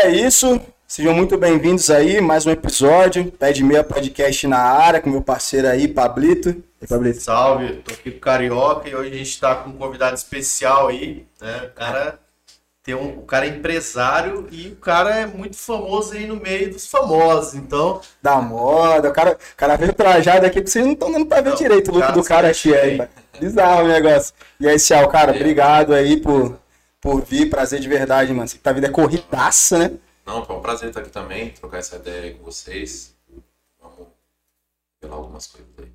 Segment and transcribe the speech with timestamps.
[0.00, 0.60] É isso.
[0.86, 3.32] Sejam muito bem-vindos aí, mais um episódio.
[3.32, 6.62] Pede Meia Podcast na área, com meu parceiro aí, Pablito.
[6.80, 7.20] E Pablito?
[7.20, 10.86] Salve, tô aqui com o Carioca e hoje a gente tá com um convidado especial
[10.86, 11.62] aí, né?
[11.64, 12.18] O cara
[12.84, 16.70] tem um, o cara é empresário e o cara é muito famoso aí no meio
[16.70, 18.00] dos famosos, então.
[18.22, 21.40] Da moda, o cara, o cara veio trajado aqui que vocês não estão dando pra
[21.40, 22.88] ver Não, direito o look do cara aqui aí.
[22.90, 22.96] tem.
[22.98, 23.10] mano.
[23.40, 24.32] Bizarro o negócio.
[24.60, 25.40] E aí, Cial, cara, E aí?
[25.40, 26.56] obrigado aí por,
[27.08, 28.46] por vir, prazer de verdade, mano.
[28.46, 29.96] Você que tá vindo é corridaça, né?
[30.26, 33.16] Não, foi um prazer estar aqui também, trocar essa ideia aí com vocês.
[33.80, 34.08] Vamos
[35.00, 35.90] revelar algumas coisas aí.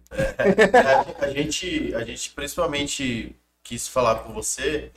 [1.22, 4.92] A, a gente, a gente principalmente quis falar com você,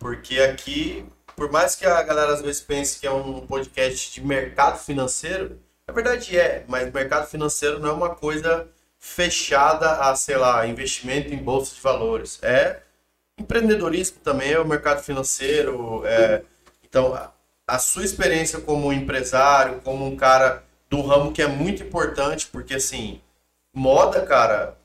[0.00, 1.06] porque aqui,
[1.36, 5.60] por mais que a galera às vezes pense que é um podcast de mercado financeiro,
[5.86, 8.66] na verdade é, mas mercado financeiro não é uma coisa
[8.98, 12.40] fechada a, sei lá, investimento em bolsa de valores.
[12.42, 12.82] É
[13.42, 16.02] empreendedorismo também, é o mercado financeiro.
[16.06, 16.42] é-
[16.84, 17.30] então, a,
[17.66, 22.74] a sua experiência como empresário, como um cara do ramo que é muito importante, porque
[22.74, 23.20] assim,
[23.74, 24.76] moda, cara,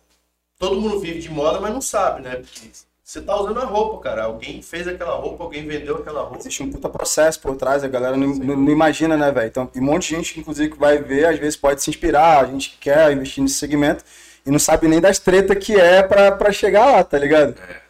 [0.57, 2.37] todo mundo vive de moda, mas não sabe, né?
[2.37, 2.69] Porque
[3.03, 4.23] você tá usando a roupa, cara.
[4.23, 6.39] Alguém fez aquela roupa, alguém vendeu aquela roupa.
[6.39, 9.47] Existe um puta processo por trás, a galera não, não- não imagina, né, velho?
[9.47, 12.41] Então, e um monte de gente, inclusive, que vai ver, às vezes pode se inspirar,
[12.43, 14.03] a gente que quer investir nesse segmento
[14.45, 17.55] e não sabe nem das tretas que é pra chegar lá, tá ligado?
[17.59, 17.86] É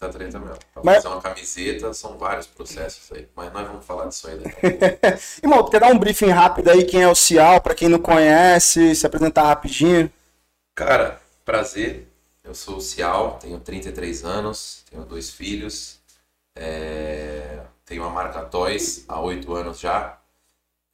[0.00, 0.58] muita treta mesmo.
[0.72, 3.28] Pra Mas- fazer uma camiseta são vários processos aí.
[3.34, 5.20] Mas nós vamos falar disso aí daqui a pouco.
[5.42, 8.94] Irmão, quer dar um briefing rápido aí, quem é o Cial, pra quem não conhece,
[8.94, 10.10] se apresentar rapidinho?
[10.74, 12.08] Cara, prazer.
[12.42, 15.98] Eu sou o Cial, tenho 33 anos, tenho dois filhos.
[16.56, 20.16] é, Tenho a marca Toys há 8 anos já.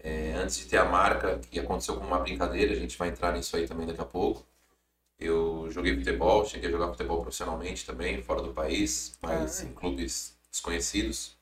[0.03, 3.33] É, antes de ter a marca, que aconteceu como uma brincadeira, a gente vai entrar
[3.33, 4.45] nisso aí também daqui a pouco.
[5.19, 10.36] Eu joguei futebol, cheguei a jogar futebol profissionalmente também, fora do país, mas em clubes
[10.50, 11.36] desconhecidos.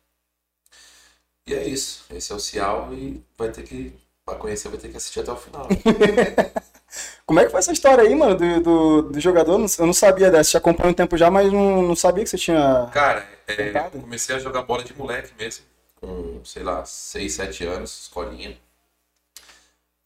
[1.47, 3.93] E é isso, esse é o Cial e vai ter que,
[4.25, 5.69] para conhecer, vai ter que assistir até o final.
[7.27, 9.55] Como é que foi essa história aí, mano, do, do, do jogador?
[9.55, 12.39] Eu não sabia dessa, te acompanho um tempo já, mas não, não sabia que você
[12.39, 12.89] tinha...
[12.93, 15.65] Cara, é, comecei a jogar bola de moleque mesmo,
[16.01, 18.57] com, sei lá, 6, 7 anos, escolinha.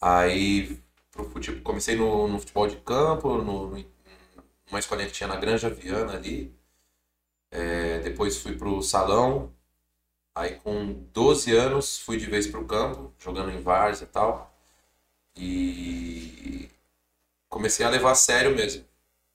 [0.00, 0.79] Aí,
[1.25, 5.71] pro futebol, comecei no, no futebol de campo, no- numa escolinha que tinha na Granja
[5.71, 6.55] Viana ali.
[7.61, 9.53] É, depois fui pro salão.
[10.34, 14.55] Aí, com 12 anos, fui de vez pro campo, jogando em várzea e tal.
[15.37, 16.71] E
[17.49, 18.85] comecei a levar a sério mesmo.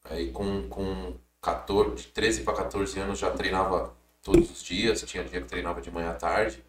[0.05, 5.23] Aí, com, com 14, de 13 para 14 anos já treinava todos os dias, tinha
[5.23, 6.63] dia que treinava de manhã à tarde.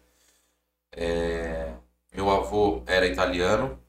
[0.91, 1.73] É,
[2.13, 3.79] meu avô era italiano,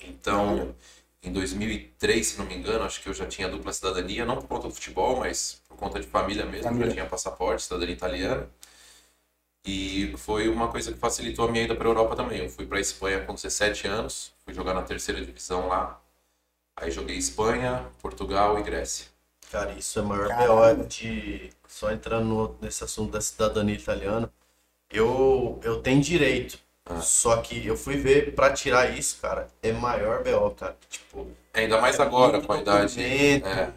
[0.00, 0.74] então
[1.22, 4.48] em 2003, se não me engano, acho que eu já tinha dupla cidadania, não por
[4.48, 6.88] conta do futebol, mas por conta de família mesmo, Família.
[6.88, 8.48] já tinha passaporte, cidadania italiana.
[9.64, 12.40] E foi uma coisa que facilitou a minha ida para a Europa também.
[12.40, 16.00] Eu fui para a Espanha com 17 anos, fui jogar na terceira divisão lá.
[16.76, 19.06] Aí joguei Espanha, Portugal e Grécia.
[19.50, 20.28] Cara, isso é maior.
[20.28, 21.50] BO de.
[21.68, 24.32] Só entrando no- nesse assunto da cidadania italiana.
[24.90, 26.58] Eu, eu tenho direito.
[26.90, 27.00] Ah.
[27.00, 30.76] Só que eu fui ver pra tirar isso, cara, é maior BO, cara.
[30.88, 33.02] Tipo, Ainda mais é agora, com a idade.
[33.02, 33.70] É,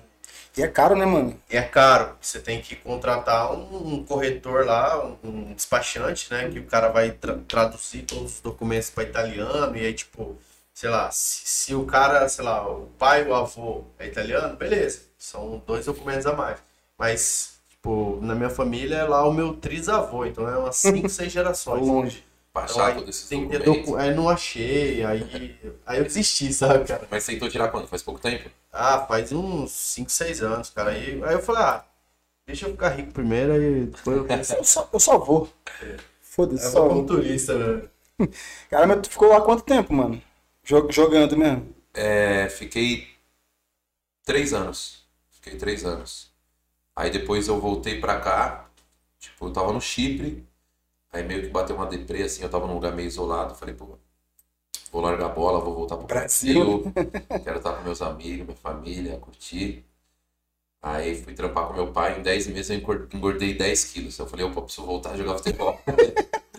[0.55, 1.39] E é caro, né, mano?
[1.49, 2.15] E é caro.
[2.21, 6.49] Você tem que contratar um, corretor lá, um, despachante, né?
[6.49, 9.75] Que o cara vai tra- traduzir todos os documentos para italiano.
[9.75, 10.37] E aí, tipo,
[10.73, 14.55] sei lá, se, se o cara, sei lá, o pai ou o avô é italiano,
[14.55, 15.01] beleza.
[15.17, 16.59] São dois documentos a mais.
[16.99, 20.23] Mas, tipo, na minha família é lá o meu trisavô.
[20.25, 21.87] Então é umas cinco, seis Ao gerações.
[21.87, 22.23] longe.
[22.53, 23.87] Então, baixar aí todos esses tem ter documentos.
[23.87, 23.97] docu...
[23.97, 25.55] Aí não achei, aí,
[25.85, 27.07] aí eu desisti, sabe, cara?
[27.09, 27.87] Mas tentou tirar quando?
[27.87, 28.49] Faz pouco tempo?
[28.71, 30.91] Ah, faz uns 5, 6 anos, cara.
[30.91, 31.85] Aí, aí eu falei, ah,
[32.47, 34.53] deixa eu ficar rico primeiro, aí depois eu penso.
[34.55, 35.49] Eu só, eu só vou.
[36.21, 37.89] Foda-se, Eu só vou como turista, né?
[38.69, 40.21] Cara, mas tu ficou lá quanto tempo, mano?
[40.63, 41.73] Jog- Jogando mesmo?
[41.93, 43.07] É, fiquei
[44.25, 45.05] três anos.
[45.31, 46.31] Fiquei três anos.
[46.95, 48.69] Aí depois eu voltei pra cá.
[49.19, 50.45] Tipo, eu tava no Chipre.
[51.13, 53.55] Aí meio que bateu uma deprê, assim, eu tava num lugar meio isolado.
[53.55, 53.97] Falei, pô,
[54.91, 56.79] vou largar a bola, vou voltar pro Brasil.
[56.79, 57.43] Brasil.
[57.43, 59.85] Quero estar com meus amigos, minha família, curtir.
[60.81, 62.19] Aí fui trampar com meu pai.
[62.19, 64.17] Em 10 meses eu engor- engordei 10 quilos.
[64.19, 65.79] Eu falei, opa, preciso voltar a jogar futebol.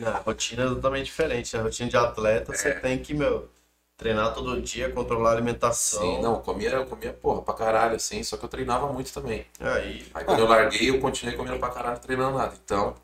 [0.04, 1.56] A rotina é totalmente diferente.
[1.56, 3.48] A rotina de atleta, você tem que, meu,
[3.96, 6.00] treinar todo dia, controlar a alimentação.
[6.02, 9.46] Sim, não, comia, eu comia, porra, pra caralho, assim, só que eu treinava muito também.
[9.60, 12.54] Aí, Aí quando eu larguei, eu continuei comendo pra caralho, treinando nada.
[12.64, 12.94] Então,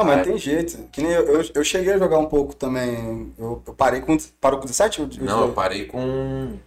[0.00, 0.22] Não, mas é.
[0.30, 0.76] tem jeito.
[0.92, 3.32] Que nem eu, eu, eu cheguei a jogar um pouco também.
[3.38, 4.16] Eu, eu parei com.
[4.40, 5.00] Parou com 17?
[5.00, 6.58] Eu- eu- não, eu parei com.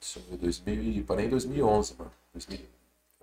[0.00, 2.10] Deixa eu ver, 2000, parei em 2011, mano.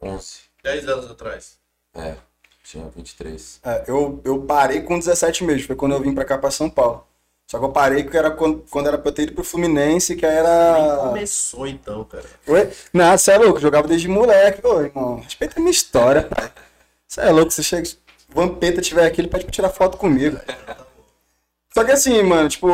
[0.02, 0.40] 2011.
[0.64, 1.58] 10 anos atrás.
[1.96, 2.16] É.
[2.64, 3.60] Tinha 23.
[3.64, 6.70] É, eu, eu parei com 17 meses, foi quando eu vim pra cá pra São
[6.70, 7.06] Paulo.
[7.50, 10.18] Só que eu parei que era quando, quando era pra eu ter ido pro Fluminense,
[10.18, 10.98] que Nem era.
[11.08, 12.26] começou então, cara.
[12.46, 12.70] Oi?
[12.92, 14.68] Não, você é louco, eu jogava desde moleque.
[14.68, 16.52] Ô, irmão, respeita a minha história, pai.
[17.08, 17.88] Você é louco, você chega.
[18.34, 20.38] Vampeta tiver aqui, ele pede pra tirar foto comigo.
[21.74, 22.68] Só que assim, mano, tipo,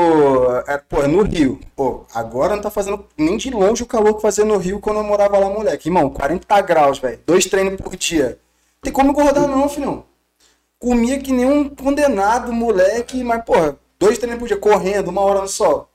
[0.65, 1.59] é, pô, é no Rio.
[1.75, 4.97] Pô, agora não tá fazendo nem de longe o calor que fazia no Rio quando
[4.97, 5.89] eu morava lá, moleque.
[5.89, 7.19] Irmão, 40 graus, velho.
[7.25, 8.39] Dois treinos por dia.
[8.81, 10.05] Tem como engordar, não, filhão.
[10.79, 15.41] Comia que nem um condenado, moleque, mas, porra, dois treinos por dia, correndo, uma hora
[15.41, 15.89] no sol.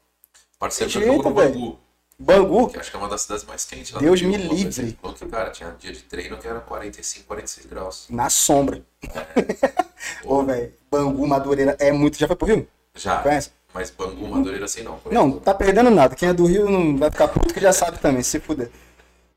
[0.58, 1.78] Parceiro, eu jogo no Bangu,
[2.20, 4.98] Bangu, que acho que é uma das cidades mais quentes lá Deus me livre.
[5.00, 8.06] falou que, cara, tinha dia de treino que era 45, 46 graus.
[8.10, 8.82] na sombra.
[10.24, 12.18] Ô, velho, Bangu, Madureira, é muito.
[12.18, 12.68] Já foi pro Rio?
[12.94, 13.18] Já.
[13.22, 13.50] Conhece?
[13.72, 14.98] Mas Bangu, Madureira, assim não.
[15.10, 15.40] Não, exemplo.
[15.40, 16.16] tá perdendo nada.
[16.16, 18.70] Quem é do Rio não vai ficar puto que já sabe também, se fuder.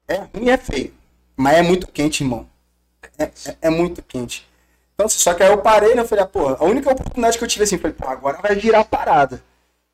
[0.07, 0.93] É ruim é feio.
[1.37, 2.47] Mas é muito quente, irmão.
[3.17, 4.47] É, é- é muito quente.
[4.95, 6.01] Então, assim, só que aí eu parei, né?
[6.01, 8.55] Eu falei, ah, porra, a única oportunidade que eu tive assim, foi, pô, agora vai
[8.55, 9.41] virar a parada.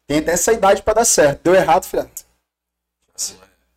[0.08, 1.42] Tem até essa idade pra dar certo.
[1.44, 2.27] Deu errado, falei, ah, Assim, é.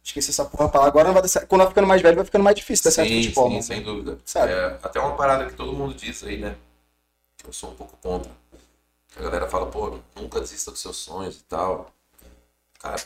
[0.03, 0.87] Esqueci essa porra pra lá.
[0.87, 1.47] Agora vai dar certo.
[1.47, 3.63] Quando vai ficando mais velho, vai ficando mais difícil dar certo no Sim, futebol, sim,
[3.63, 4.19] sem dúvida.
[4.25, 4.53] Sabe?
[4.53, 6.57] É, até uma parada que todo mundo diz aí, né?
[7.37, 8.31] Que eu sou um pouco contra.
[9.17, 11.93] A galera fala, pô, nunca desista dos seus sonhos e tal.
[12.79, 13.01] Cara,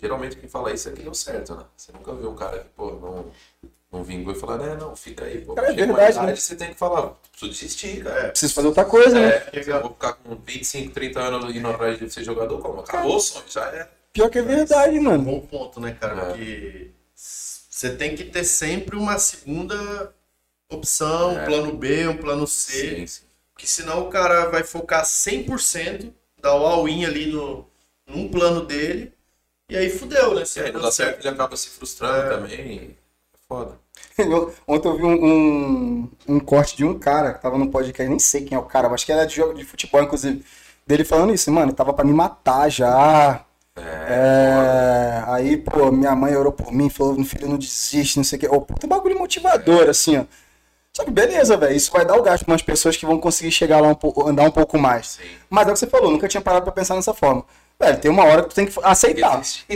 [0.00, 1.64] geralmente quem fala isso é que deu certo, né?
[1.76, 3.26] Você nunca viu um cara que, pô, não,
[3.92, 5.54] não vingou e falar, né, não, fica aí, pô.
[5.54, 6.36] Cara, é verdade, idade, né?
[6.36, 8.28] Você tem que falar, preciso desistir, cara.
[8.30, 9.28] Preciso fazer outra coisa, né?
[9.28, 12.80] É, eu vou ficar com 25, 30 anos indo atrás de ser jogador, como?
[12.80, 13.88] Acabou o sonho, já é.
[14.16, 15.24] Pior que é verdade, mano.
[15.24, 16.14] Bom ponto, né, cara?
[16.14, 16.24] É.
[16.26, 20.10] Porque você tem que ter sempre uma segunda
[20.70, 21.44] opção, um É.
[21.44, 22.96] plano B, um plano C.
[22.96, 23.22] Sim, sim.
[23.52, 27.66] Porque senão o cara vai focar 100%, dar o all-in ali no,
[28.06, 29.12] num plano dele.
[29.68, 30.46] E aí fudeu, né?
[30.46, 32.96] Se aí não dá certo, ele acaba se frustrando também.
[33.34, 33.78] É foda.
[34.16, 38.08] Eu- Ontem eu vi um, um, um corte de um cara que tava no podcast,
[38.08, 40.42] nem sei quem é o cara, mas acho que era de jogo de futebol, inclusive.
[40.86, 43.44] Dele falando isso, mano, tava pra me matar já.
[43.76, 48.40] É, aí, pô, minha mãe orou por mim, falou, filho, não desiste, não sei o
[48.40, 48.48] quê.
[48.48, 50.24] Ô, puta bagulho motivador, assim, ó.
[50.94, 53.50] Só que beleza, velho, isso vai dar o gasto pra umas pessoas que vão conseguir
[53.52, 55.08] chegar lá um pouco, andar um pouco mais.
[55.20, 55.24] Sim.
[55.50, 57.44] Mas é o que você falou, nunca tinha parado pra pensar nessa forma.
[57.78, 59.38] Velho, tem uma hora que tu tem que aceitar.
[59.38, 59.66] Desistir,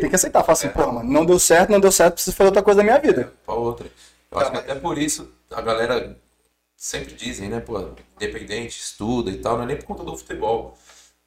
[0.00, 0.40] tem que aceitar.
[0.42, 0.70] Fala assim, É.
[0.70, 3.34] pô, mano, não deu certo, não deu certo, preciso fazer outra coisa da minha vida.
[3.44, 3.86] pra outra.
[4.30, 6.16] Eu acho que até por isso a galera
[6.74, 10.78] sempre dizem, né, pô, independente, estuda e tal, não é nem por conta do futebol.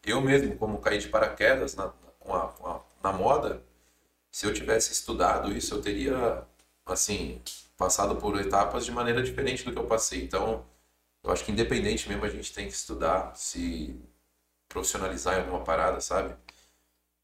[0.04, 1.92] Eu mesmo, como caí de paraquedas na,
[2.26, 3.62] com a, com a- na moda,
[4.32, 6.44] se eu tivesse estudado isso, eu teria,
[6.86, 7.42] assim,
[7.78, 10.24] passado por etapas de maneira diferente do que eu passei.
[10.24, 10.66] Então,
[11.24, 14.00] eu acho que independente mesmo a gente tem que estudar, se
[14.70, 16.36] profissionalizar em alguma parada, sabe?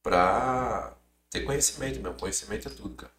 [0.04, 0.94] Pra
[1.30, 2.18] ter conhecimento mesmo.
[2.20, 3.12] Conhecimento é tudo, cara.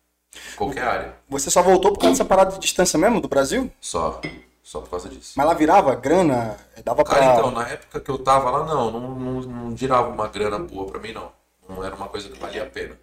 [0.56, 1.17] Qualquer área.
[1.29, 3.70] Você só voltou por causa dessa parada de distância mesmo do Brasil?
[3.81, 4.20] Só.
[4.62, 5.34] Só por causa disso.
[5.37, 6.56] Mas lá virava grana?
[6.84, 7.14] Dava pra.
[7.14, 10.58] Cara, então, na época que eu tava lá, não, não, não, não girava uma grana
[10.58, 11.32] boa pra mim, não.
[11.72, 12.98] Não era uma coisa que valia a pena.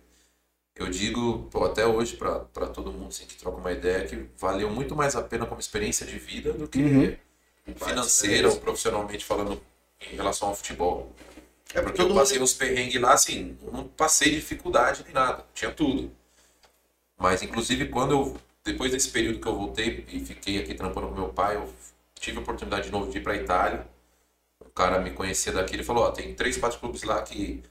[0.76, 4.70] Eu digo, pô, até hoje, pra todo mundo assim, que troca uma ideia, que valeu
[4.70, 7.18] muito mais a pena como experiência de vida do que Uhum.
[7.76, 9.62] financeira ou profissionalmente falando
[10.10, 11.12] em relação ao futebol.
[11.74, 16.12] É Porque eu passei uns perrengues lá, assim, não passei dificuldade nem nada, tinha tudo.
[17.18, 21.16] Mas, inclusive, quando eu, depois desse período que eu voltei e fiquei aqui trampando com
[21.16, 21.72] meu pai, eu
[22.16, 23.86] tive a oportunidade de novo de ir pra Itália.
[24.62, 27.62] O cara me conhecia daqui, ele falou, ó, tem três, quatro clubes lá que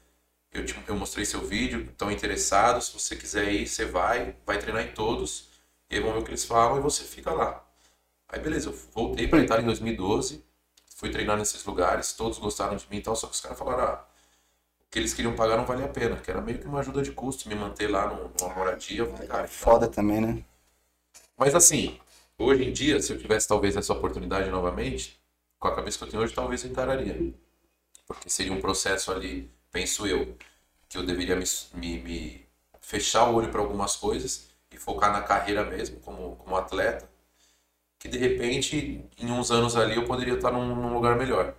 [0.51, 4.59] eu, te, eu mostrei seu vídeo, estão interessados, se você quiser ir, você vai, vai
[4.59, 5.49] treinar em todos,
[5.89, 7.63] e aí vão ver o que eles falam e você fica lá.
[8.29, 10.45] Aí beleza, eu voltei pra Itália em 2012,
[10.95, 13.83] fui treinar nesses lugares, todos gostaram de mim e tal, só que os caras falaram,
[13.83, 14.05] ah,
[14.81, 17.01] o que eles queriam pagar não valia a pena, que era meio que uma ajuda
[17.03, 19.05] de custo me manter lá no- numa moradia.
[19.05, 20.43] Falei, cara, Foda também, né?
[21.37, 21.99] mas assim,
[22.37, 25.19] hoje em dia, se eu tivesse talvez essa oportunidade novamente,
[25.59, 27.33] com a cabeça que eu tenho hoje, talvez eu encararia.
[28.07, 30.37] Porque seria um processo ali, penso eu,
[30.89, 31.45] que eu deveria me,
[31.75, 32.47] me- me
[32.81, 37.09] fechar o olho para algumas coisas e focar na carreira mesmo, como, como atleta,
[37.99, 41.55] que de repente, em uns anos ali, eu poderia estar num, num lugar melhor.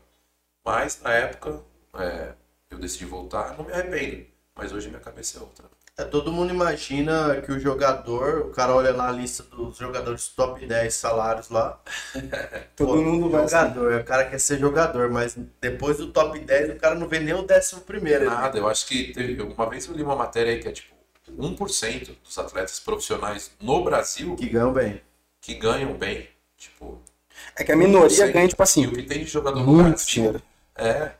[0.64, 1.62] Mas, na época,
[1.96, 2.34] é,
[2.70, 4.26] eu decidi voltar, não me arrependo.
[4.56, 5.70] Mas hoje minha cabeça é outra.
[6.00, 10.64] É, todo mundo imagina que o jogador, o cara olha na lista dos jogadores top
[10.66, 11.78] 10 salários lá.
[12.76, 13.44] Todo pô, mundo vai.
[13.44, 13.54] assim.
[13.56, 17.20] jogador, o cara quer ser jogador, mas depois do top 10 o cara não vê
[17.20, 18.24] nem o décimo primeiro.
[18.24, 18.30] né?
[18.30, 20.94] Nada, eu acho que teve, uma vez eu li uma matéria aí que é tipo
[21.38, 25.02] 1% dos atletas profissionais no Brasil Que ganham bem.
[25.40, 26.28] que ganham bem.
[26.56, 27.00] Tipo,
[27.56, 28.32] É que a minoria 1%.
[28.32, 30.42] ganha, tipo e o assim, que tem de jogador no muito Brasil dinheiro.
[30.76, 31.12] É,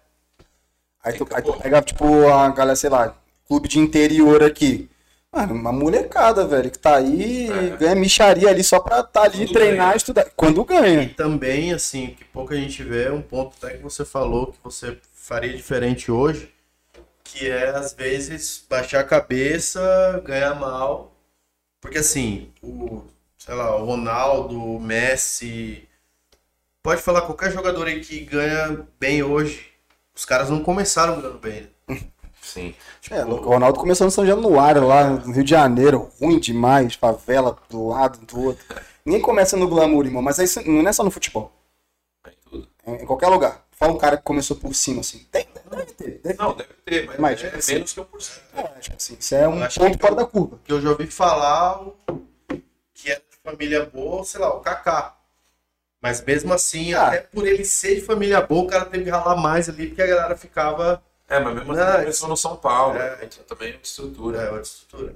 [1.03, 3.15] Aí tu, aí tu pega, tipo, a galera, sei lá,
[3.51, 4.89] clube de interior aqui.
[5.33, 7.77] Mano, uma molecada, velho, que tá aí É.
[7.77, 9.97] ganha micharia ali só pra tá ali, Quando treinar, ganha.
[9.97, 10.27] estudar.
[10.37, 11.03] Quando ganha.
[11.03, 14.97] E também, assim, que pouca gente vê, um ponto até que você falou que você
[15.13, 16.49] faria diferente hoje,
[17.25, 19.81] que é, às vezes, baixar a cabeça,
[20.25, 21.13] ganhar mal.
[21.81, 23.03] Porque, assim, o,
[23.39, 25.89] sei lá, o Ronaldo, o Messi,
[26.83, 29.67] pode falar qualquer jogador aí que ganha bem hoje,
[30.15, 31.69] os caras não começaram ganhando bem, né?
[32.53, 32.75] Sim.
[33.11, 37.57] É, o Ronaldo começou no São Januário, lá no Rio de Janeiro, ruim demais, favela
[37.69, 38.65] do lado do outro.
[39.05, 41.53] Ninguém começa no glamour, irmão, mas aí isso não é só no futebol,
[42.27, 42.69] Em tudo.
[42.87, 43.65] é em qualquer lugar.
[43.73, 45.27] Fala um cara que começou por cima, assim.
[45.33, 48.41] Tem, deve ter, deve Não, deve ter, mas, Mas, é tipo assim, menos que 1%.
[48.53, 48.61] ter.
[48.61, 50.59] É, tipo assim, isso é um ponto fora da curva.
[50.65, 51.81] que eu já ouvi falar
[52.93, 55.17] que era de família boa, sei lá, o Kaká.
[56.03, 57.09] Mas mesmo assim, Ah.
[57.09, 60.03] até por ele ser de família boa, o cara teve que ralar mais ali, porque
[60.03, 61.03] a galera ficava.
[61.31, 62.97] É, mas mesmo assim Não, começou no São Paulo.
[62.97, 62.99] É.
[62.99, 63.17] né?
[63.23, 64.39] Então também é estrutura.
[64.39, 65.15] É, outra estrutura.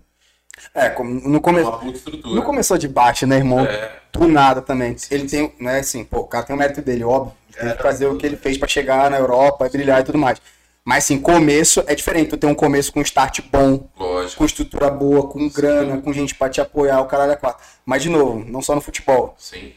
[0.72, 1.68] É, como, no começo.
[1.68, 2.34] Uma puta estrutura.
[2.34, 3.66] Não começou de baixo, né, irmão?
[3.66, 4.94] É, Do nada também.
[5.10, 7.34] Ele tem, né, assim, pô, o cara tem o mérito dele, óbvio.
[7.50, 10.04] Ele tem É, que fazer o que ele fez pra chegar na Europa, brilhar e
[10.04, 10.40] tudo mais.
[10.84, 12.28] Mas, assim, começo é diferente.
[12.30, 14.36] Tu tem um começo com start bom, lógico.
[14.38, 17.64] com estrutura boa, com grana, com gente pra te apoiar, o caralho é quatro.
[17.84, 19.34] Mas, de novo, não só no futebol.
[19.38, 19.72] Sim.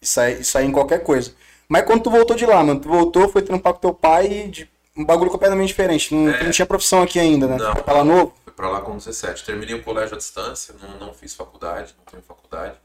[0.00, 1.32] Isso aí, isso aí em qualquer coisa.
[1.68, 4.48] Mas quando tu voltou de lá, mano, tu voltou, foi trampar com teu pai e
[4.48, 6.14] de um bagulho completamente diferente.
[6.14, 6.44] Não, É.
[6.44, 7.56] não tinha profissão aqui ainda, né?
[7.56, 7.72] Não.
[7.72, 8.34] Foi pra lá novo.
[8.44, 9.44] Fui pra lá com 17.
[9.44, 12.76] Terminei o colégio à distância, não, não fiz faculdade, não tenho faculdade.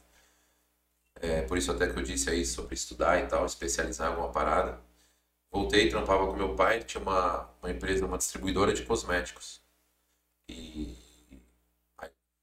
[1.22, 4.30] É, por isso até que eu disse aí sobre estudar e tal, especializar em alguma
[4.30, 4.80] parada.
[5.52, 9.62] Voltei, trampava com meu pai, tinha uma, uma empresa, uma distribuidora de cosméticos.
[10.50, 10.98] E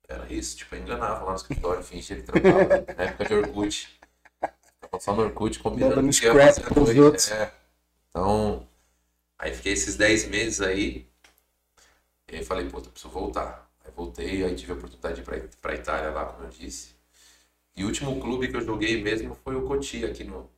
[0.08, 3.98] era isso, tipo, eu enganava lá no escritório, fingia que trampava, na época de Orkut.
[4.80, 7.00] Tava só no Orkut combinando Dando o que ia fazer noite.
[7.00, 7.30] outros.
[7.30, 7.52] É.
[8.08, 8.66] Então,
[9.38, 11.06] aí fiquei esses 10 meses aí,
[12.30, 13.68] e aí falei, puta, preciso voltar.
[13.84, 16.94] Aí voltei, aí tive a oportunidade de ir pra, pra Itália lá, como eu disse.
[17.76, 20.50] E o último clube que eu joguei mesmo foi o Cotia, aqui no,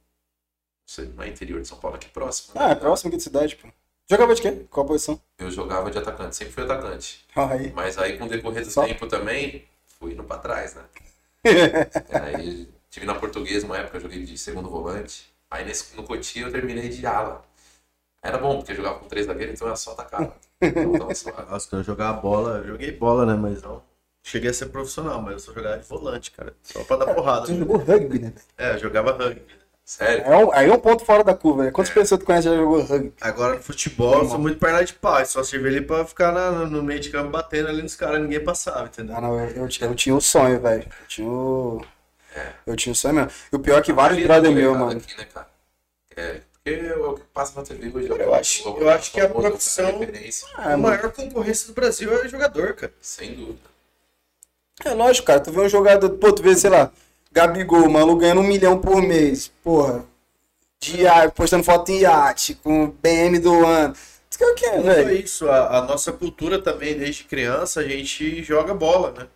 [0.98, 2.54] não no interior de São Paulo, aqui próximo.
[2.54, 2.60] né?
[2.64, 3.68] Ah, é próximo aqui de cidade, pô.
[4.08, 4.66] Jogava de quê?
[4.68, 5.20] Qual a posição?
[5.38, 7.24] Eu jogava de atacante, sempre fui atacante.
[7.36, 7.72] Aí.
[7.72, 8.84] Mas aí com o decorrer do Só?
[8.84, 9.64] tempo também,
[10.00, 10.82] fui indo pra trás, né?
[12.10, 15.32] aí tive na portuguesa uma época, eu joguei de segundo volante.
[15.48, 17.44] Aí nesse, no Cotia eu terminei de ala.
[18.22, 20.32] Era bom, porque eu jogava com três zagueiros, então era só atacar.
[20.62, 21.50] Então, tava suave.
[21.50, 23.32] Nossa, quando eu jogava bola, eu joguei bola, né?
[23.34, 23.82] Mas não.
[24.22, 26.52] Cheguei a ser profissional, mas eu só jogava de volante, cara.
[26.62, 27.46] Só pra dar porrada.
[27.46, 28.34] Tu jogou rugby, né?
[28.58, 29.42] É, eu jogava rugby.
[29.82, 30.22] Sério?
[30.22, 31.70] É um, aí é um ponto fora da curva, né?
[31.70, 33.14] Quantas pessoas tu conhece já jogou rugby?
[33.22, 35.24] Agora no futebol, eu sou muito perna de pau.
[35.24, 38.44] Só servi ali pra ficar na- no meio de campo batendo ali nos caras, ninguém
[38.44, 39.16] passava, entendeu?
[39.16, 40.82] Ah, não, eu, eu, eu tinha o sonho, velho.
[40.82, 41.82] Eu tinha o.
[42.66, 43.30] Eu tinha o sonho mesmo.
[43.50, 45.00] E o pior é que vários brother meu, mano.
[45.00, 45.48] Aqui, né, cara?
[46.16, 46.40] É,
[46.78, 48.08] porque é o que passa na TV hoje.
[48.08, 50.00] Eu acho- eu acho que a profissão-.
[50.54, 50.82] Ah, a mano.
[50.84, 52.92] maior concorrência do Brasil é jogador, cara.
[53.00, 53.70] Sem dúvida.
[54.84, 55.40] É lógico, cara.
[55.40, 56.90] Tu vê um jogador, pô, tu vê, sei lá,
[57.32, 59.50] Gabigol, mano, ganhando um milhão por mês.
[59.62, 60.04] Porra.
[60.82, 63.94] De iate, postando foto em iate, com BM do ano.
[64.30, 65.12] Tu quer o quê, Não foi velho?
[65.24, 65.48] isso.
[65.50, 69.26] A, a nossa cultura também, desde criança, a gente joga bola, né?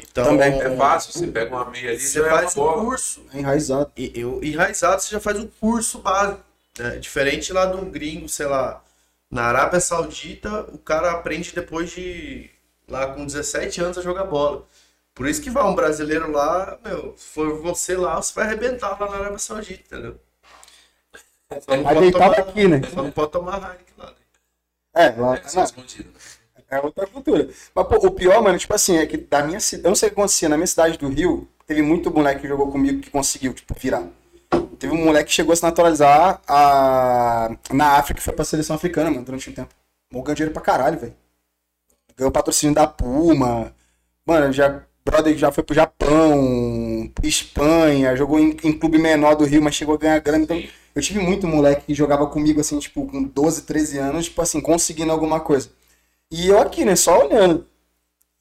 [0.00, 0.60] Então, Também.
[0.62, 2.82] É fácil, você pega uma meia ali, Você é uma faz um bola.
[2.84, 3.26] curso.
[3.34, 3.90] É enraizado.
[3.96, 6.40] E, eu, enraizado, você já faz um curso básico.
[6.78, 6.96] Né?
[6.98, 8.82] Diferente lá de um gringo, sei lá,
[9.30, 12.50] na Arábia Saudita, o cara aprende depois de
[12.88, 14.66] lá com 17 anos a jogar bola.
[15.14, 18.98] Por isso que vai um brasileiro lá, meu, se for você lá, você vai arrebentar
[19.00, 20.20] lá na Arábia Saudita, entendeu?
[21.60, 22.80] Só não pode tomar, daqui, né?
[22.94, 24.06] só não pode tomar Heineken lá.
[24.06, 24.12] né?
[24.94, 25.36] É, lá.
[25.36, 26.10] É, não, escondido.
[26.70, 27.48] É outra cultura.
[27.74, 29.86] Mas, pô, o pior, mano, tipo assim, é que da minha cidade.
[29.86, 30.48] Eu não sei o que acontecia.
[30.48, 34.06] Na minha cidade do Rio, teve muito moleque que jogou comigo que conseguiu, tipo, virar.
[34.78, 37.50] Teve um moleque que chegou a se naturalizar a...
[37.72, 39.74] na África e foi pra seleção africana, mano, durante um tempo.
[40.12, 41.14] Mó ganhou dinheiro pra caralho, velho.
[42.16, 43.74] Ganhou patrocínio da Puma.
[44.24, 44.82] Mano, já.
[45.04, 49.94] Brother já foi pro Japão, Espanha, jogou em, em clube menor do Rio, mas chegou
[49.94, 50.44] a ganhar grana.
[50.44, 50.62] Então,
[50.94, 54.60] eu tive muito moleque que jogava comigo, assim, tipo, com 12, 13 anos, tipo assim,
[54.60, 55.70] conseguindo alguma coisa.
[56.30, 57.66] E eu aqui, né, só olhando.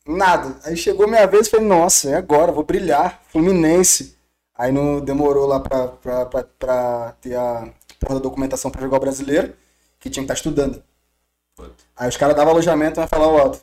[0.05, 0.59] Nada.
[0.65, 3.21] Aí chegou minha vez e falei, nossa, é agora, vou brilhar.
[3.29, 4.16] Fluminense.
[4.57, 7.67] Aí não demorou lá pra, pra, pra, pra ter a
[7.99, 9.53] porra da documentação pra jogar o brasileiro,
[9.99, 10.83] que tinha que estar estudando.
[11.55, 11.83] Puta.
[11.95, 13.55] Aí os caras davam alojamento e ia falar, ó,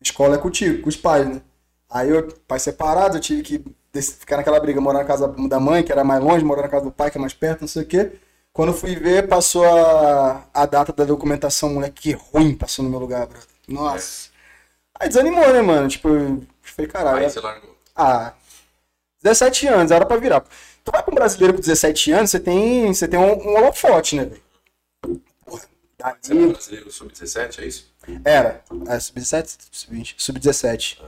[0.00, 1.42] escola é contigo, com os pais, né?
[1.88, 3.64] Aí eu, pai separado, eu tive que
[4.02, 6.84] ficar naquela briga, morar na casa da mãe, que era mais longe, morar na casa
[6.84, 8.12] do pai, que é mais perto, não sei o quê.
[8.52, 12.98] Quando fui ver, passou a, a data da documentação, moleque, que ruim passou no meu
[12.98, 13.46] lugar, brother.
[13.68, 14.30] Nossa.
[14.98, 15.88] Aí desanimou, né, mano?
[15.88, 17.18] Tipo, eu falei, caralho.
[17.18, 17.76] Aí você largou.
[17.94, 18.32] Ah,
[19.22, 20.40] 17 anos, era pra virar.
[20.84, 24.16] Tu vai pra um brasileiro com 17 anos, você tem, você tem um, um holofote,
[24.16, 24.42] né, velho?
[25.44, 25.62] Porra,
[26.20, 27.92] Você era dali, brasileiro sub-17, é isso?
[28.24, 28.62] Era.
[28.88, 30.98] É, sub-17, sub-20, sub-17.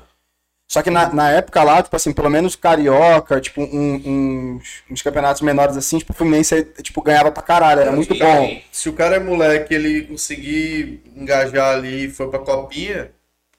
[0.70, 5.02] Só que na, na época lá, tipo assim, pelo menos carioca, tipo, um- uns, uns
[5.02, 8.62] campeonatos menores assim, tipo, o Fluminense, tipo, ganhava pra caralho, era muito E bom.
[8.72, 13.10] Se o cara é moleque, ele conseguir engajar ali e for pra Copinha,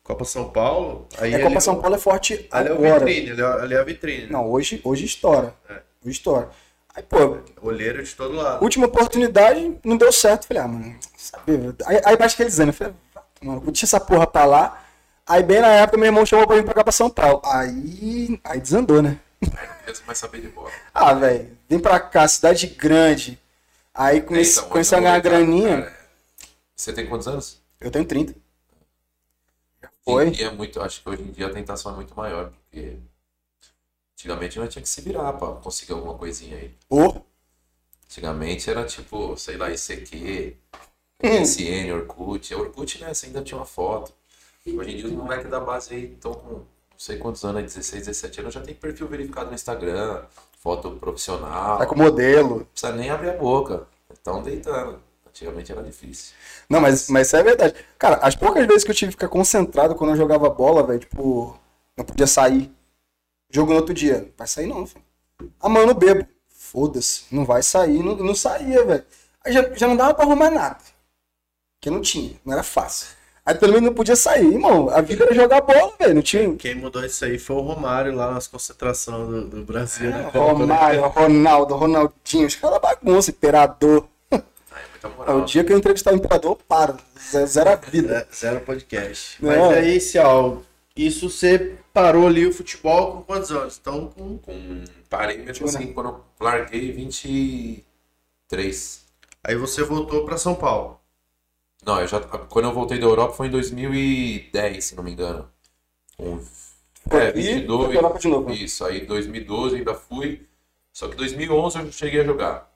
[0.04, 3.06] Copa São Paulo, aí É, Copa São Paulo é forte Ali é o agora.
[3.06, 4.28] vitrine, ali é, ali é a vitrine.
[4.28, 5.56] Não, hoje, hoje estoura.
[5.70, 5.74] É.
[6.06, 6.50] Hoje estoura.
[6.96, 8.62] Aí, pô, Olheiro de todo lado.
[8.62, 10.46] última oportunidade, não deu certo.
[10.46, 11.54] Falei, ah, mano, sabe?
[11.86, 12.74] Aí, aí bate aquele desânimo.
[12.74, 14.86] Falei, "Ah, mano, vou deixar essa porra pra lá.
[15.26, 17.42] Aí, bem na época, meu irmão chamou pra vir pra cá pra São Paulo.
[17.46, 19.18] Aí, aí desandou, né?
[19.42, 20.70] aí mais saber de bola.
[20.94, 23.40] Ah, velho, vem pra cá, cidade grande.
[23.94, 25.82] Aí comecei, Então, comecei a ganhar graninha.
[25.84, 26.04] cara, é-
[26.76, 27.62] Você tem quantos anos?
[27.80, 28.36] Eu tenho 30.
[30.06, 30.28] Foi.
[30.28, 32.98] em dia é muito, acho que hoje em dia a tentação é muito maior, porque
[34.16, 36.76] antigamente nós tinha que se virar pra conseguir alguma coisinha aí.
[38.06, 40.58] Antigamente era tipo, sei lá, ICQ,
[41.24, 41.40] Hum.
[41.40, 42.54] MSN, Orkut.
[42.54, 44.12] Orkut, né, você ainda tinha uma foto.
[44.68, 47.64] Hoje em dia os moleques da base aí estão com não sei quantos anos, aí,
[47.64, 50.24] 16, 17 anos, já tem perfil verificado no Instagram,
[50.60, 51.78] foto profissional.
[51.80, 52.60] tá com modelo.
[52.60, 53.88] Não precisa nem abrir a boca.
[54.14, 55.02] Estão deitando.
[55.34, 56.36] Antigamente era difícil.
[56.70, 57.74] Não, mas, mas isso é verdade.
[57.98, 61.00] Cara, as poucas vezes que eu tive que ficar concentrado quando eu jogava bola, velho,
[61.00, 61.60] tipo,
[61.98, 62.72] não podia sair.
[63.50, 64.32] Jogo no outro dia.
[64.38, 65.04] Vai sair não, filho.
[65.42, 66.28] Eu não bebo.
[66.50, 68.04] Foda-se, não vai sair.
[68.04, 69.04] Não, não saía, velho.
[69.44, 70.78] Aí já, já não dava pra arrumar nada.
[71.80, 73.08] Porque não tinha, não era fácil.
[73.46, 74.90] Aí pelo menos não podia sair, irmão.
[74.90, 76.14] A vida era jogar bola, velho.
[76.14, 76.56] Não tinha.
[76.56, 80.12] Quem mudou isso aí foi o Romário lá nas concentrações do, do Brasil.
[80.12, 80.30] né?
[80.32, 84.08] Romário, Ronaldo, Ronaldinho, os caras bagunça, imperador.
[85.04, 86.98] Aí é Ah, o dia que eu entrevistar o imperador, para.
[87.46, 88.28] Zero, a vida.
[88.30, 89.44] É, zero podcast.
[89.44, 89.50] Não.
[89.50, 90.64] Mas aí, Cial,
[90.96, 93.78] isso você parou ali o futebol com quantos anos?
[93.82, 94.38] Então, com...
[94.38, 99.04] Com, parei mesmo Deixa eu assim, quando eu larguei 23.
[99.44, 101.00] aí você voltou pra São Paulo.
[101.86, 105.50] Não, eu já, quando eu voltei da Europa foi em 2010, se não me engano.
[106.16, 106.40] Com,
[107.12, 107.80] é, E 22.
[107.82, 108.56] foi pra Europa de novo, né?
[108.56, 110.48] Isso, aí 2012 ainda fui.
[110.94, 112.72] Só que 2011 eu cheguei a jogar.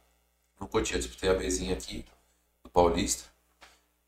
[0.59, 2.03] No Cotia, disputei a Bzinha aqui,
[2.77, 3.23] Paulista.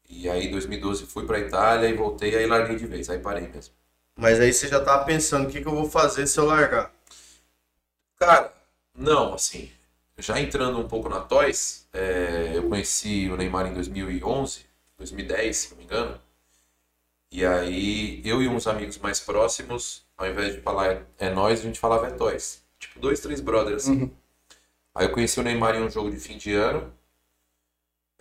[0.08, 3.74] E aí 2012 fui pra Itália e voltei, aí larguei de vez, aí parei mesmo.
[4.16, 6.92] Mas aí você já tava pensando, o que, que eu vou fazer se eu largar?
[8.20, 8.54] Cara,
[8.94, 9.72] não, assim,
[10.20, 14.68] já entrando um pouco na Toys, é, eu conheci o Neymar em 2011,
[15.00, 16.22] 2010, se não me engano.
[17.32, 21.60] E aí, eu e uns amigos mais próximos, ao invés de falar é, é nós,
[21.60, 22.62] a gente falava é Toys.
[22.78, 24.04] Tipo, dois, três brothers, assim.
[24.04, 24.12] Uhum.
[24.94, 26.99] Aí eu conheci o Neymar em um jogo de fim de ano.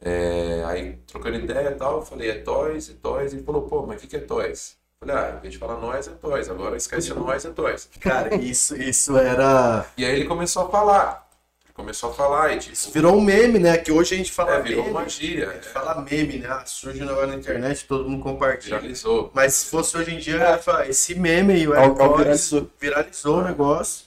[0.01, 3.33] É, aí, trocando ideia e tal, eu falei, é Toys, é Toys.
[3.33, 4.77] Ele falou, pô, mas o que, que é Toys?
[5.01, 6.49] Falei, ah, em vez de falar nós, é Toys.
[6.49, 7.89] Agora esquece nós, é Toys.
[8.01, 9.87] Cara, isso, isso era...
[9.97, 11.29] E aí ele começou a falar.
[11.65, 13.77] Ele começou a falar e tipo, Isso virou um meme, né?
[13.79, 14.95] Que hoje a gente fala é, virou meme.
[14.95, 15.51] magia.
[15.51, 16.49] A gente fala meme, né?
[16.49, 18.79] Ah, surge um negócio na internet, todo mundo é, compartilha.
[18.79, 19.31] viralizou.
[19.35, 21.81] Mas se fosse hoje em dia, eu ia falar, esse meme aí, o É é
[21.83, 22.71] AirPods, viralizou.
[22.81, 24.07] viralizou o negócio.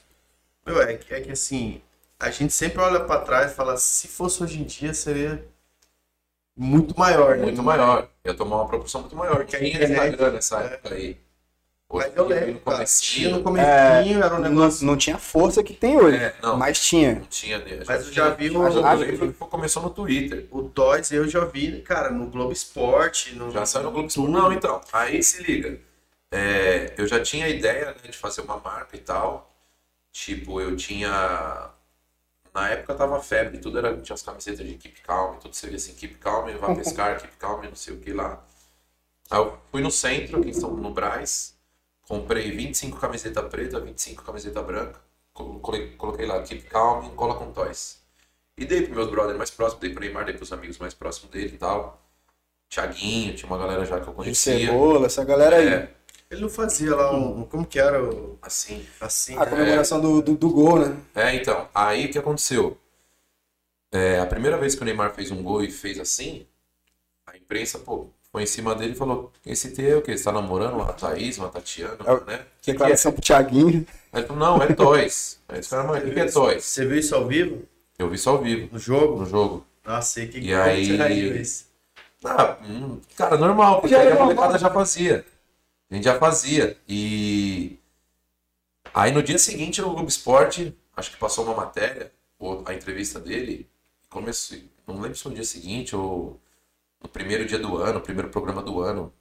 [0.65, 1.81] Meu, é, que- é que assim,
[2.19, 5.41] a gente sempre olha pra trás e fala, se fosse hoje em dia, seria
[6.55, 7.43] muito maior, né?
[7.45, 8.07] Muito maior.
[8.25, 9.37] Ia tomar uma proporção muito maior.
[9.37, 10.65] Porque a Tinha internet- Instagram nessa é.
[10.65, 11.17] época aí.
[11.93, 14.49] Mas Hoje eu em dia, lembro, no cara, comecinho, tinha no comecinho, era um Não,
[14.49, 14.85] negócio...
[14.87, 16.55] não tinha força que tem hoje, É, não.
[16.55, 17.15] mas tinha.
[17.15, 17.57] Não tinha.
[17.59, 17.83] né?
[17.85, 20.47] Mas eu já vi tinha- o- mas eu Ah, que começou no Twitter.
[20.51, 23.51] O Toys eu já vi, cara, no Globo Esporte, no...
[23.51, 24.07] Já saiu no Globo.
[24.07, 24.31] Esporte.
[24.31, 24.79] Não, então.
[24.93, 25.77] Aí se liga.
[26.31, 29.51] É, eu já tinha a ideia né, de fazer uma marca e tal.
[30.13, 31.71] Tipo, eu tinha.
[32.53, 33.99] Na época tava febre, tudo era.
[34.01, 37.37] Tinha as camisetas de Keep Calm, tudo você via assim, Keep Calm, vai pescar, Keep
[37.37, 38.43] Calm, não sei o que lá.
[39.29, 41.55] Aí eu fui no centro, aqui em São no Braz,
[42.07, 44.99] comprei 25 camiseta preta, 25 camiseta branca,
[45.33, 47.99] col- coloquei, coloquei lá, Keep Calm, cola com toys.
[48.57, 51.31] E dei pros meus brothers mais próximos, dei pro Neymar, dei pros amigos mais próximos
[51.31, 52.01] dele e tal.
[52.69, 54.35] Thiaguinho, tinha uma galera já que eu De conhecia.
[54.35, 55.67] cebola, essa galera aí.
[55.67, 55.89] É,
[56.31, 57.43] Ele não fazia lá um...
[57.43, 58.39] Como que era o...
[58.41, 58.85] assim.
[58.99, 60.97] Assim, A comemoração do, do, do gol, né?
[61.13, 62.77] É, então, aí o que aconteceu?
[63.91, 66.47] É, a primeira vez que o Neymar fez um gol e fez assim,
[67.27, 70.17] a imprensa, pô, foi em cima dele e falou: esse T é o quê?
[70.17, 72.45] Você tá namorando uma Thaís, uma Tatiana, É né?
[72.65, 73.85] Declaração pro Thiaguinho.
[74.13, 75.41] Aí ele falou: não, é Toys.
[75.49, 76.63] Aí os caras, mas o que, que é Toys?
[76.63, 77.63] Você viu isso ao vivo?
[77.99, 79.19] Eu vi só ao vivo, No jogo?
[79.19, 79.65] no jogo.
[79.85, 81.65] Nossa, sei que E que aí- riu isso.
[82.23, 84.57] Ah, hum, cara, normal, porque Já a molecada normal.
[84.59, 85.25] já fazia.
[85.91, 86.77] A gente já fazia.
[86.87, 87.77] E
[88.93, 93.19] aí no dia seguinte no Globo Esporte, acho que passou uma matéria, ou a entrevista
[93.19, 93.69] dele,
[94.09, 96.39] começou, não lembro se foi no dia seguinte ou
[97.01, 99.13] no primeiro dia do ano, primeiro programa do ano.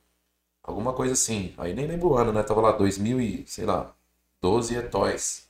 [0.62, 1.54] Alguma coisa assim.
[1.58, 2.42] Aí nem lembro o ano, né?
[2.42, 3.92] Tava lá 2000 e, sei lá,
[4.40, 5.48] 12 é Toys.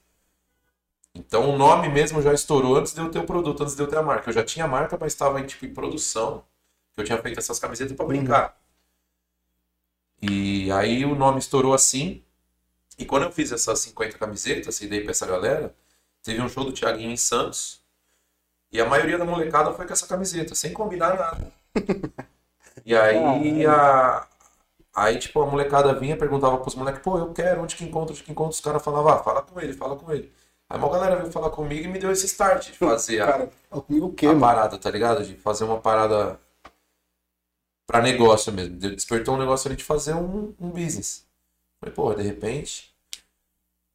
[1.14, 3.88] Então o nome mesmo já estourou antes de eu ter o produto, antes de eu
[3.88, 4.30] ter a marca.
[4.30, 6.44] Eu já tinha a marca, mas estava em, tipo, em produção.
[6.96, 8.56] Eu tinha feito essas camisetas para brincar.
[10.22, 12.22] E aí o nome estourou assim.
[12.98, 15.74] E quando eu fiz essas 50 camisetas e dei pra essa galera,
[16.22, 17.80] teve um show do Thiaguinho em Santos.
[18.72, 21.52] E a maioria da molecada foi com essa camiseta, sem combinar nada.
[22.84, 24.26] E aí a.
[24.94, 28.24] Aí, tipo, a molecada vinha, perguntava pros moleques, pô, eu quero, onde que encontro, onde
[28.24, 28.52] que encontro?
[28.52, 30.32] Os caras falavam, ah, fala com ele, fala com ele.
[30.68, 33.50] Aí uma galera veio falar comigo e me deu esse start de fazer a, Cara,
[33.70, 34.40] o quê, a mano?
[34.40, 35.24] parada, tá ligado?
[35.24, 36.40] De fazer uma parada
[37.90, 38.76] pra negócio mesmo.
[38.76, 41.24] De- Despertou um negócio ali de fazer um, um business.
[41.80, 42.90] Falei, pô, de repente.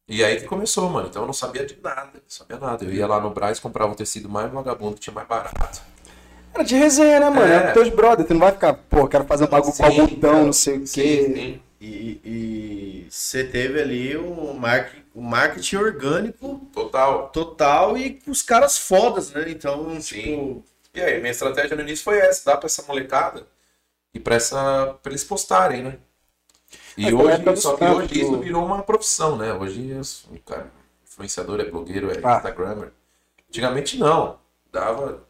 [0.08, 1.08] E aí que começou, mano.
[1.08, 2.84] Então eu não sabia de nada, não sabia nada.
[2.86, 5.82] Eu ia lá no Braz, comprava o tecido mais vagabundo que tinha mais barato.
[6.54, 7.52] Era de resenha, né, mano?
[7.52, 7.70] É.
[7.70, 10.54] É, teus brother, tu não vai ficar, pô, quero fazer um bagulho com algodão, não
[10.54, 11.24] sei o Sim, quê.
[11.34, 11.62] sim.
[11.82, 17.30] E, e você teve ali um, mar- um marketing orgânico Total.
[17.30, 19.46] total e com os caras fodas, né?
[19.50, 20.22] Então, Sim.
[20.22, 23.46] tipo, E aí, minha estratégia no início foi essa, dar pra essa molecada
[24.16, 25.98] e pra eles postarem, né?
[26.98, 29.54] E É, a época hoje, só que hoje isso virou uma profissão, né?
[29.54, 29.82] Hoje
[30.32, 30.72] um cara
[31.06, 32.38] influenciador, é blogueiro, é Ah.
[32.38, 32.92] instagrammer.
[33.50, 34.40] Antigamente não.
[34.72, 35.24] Dava,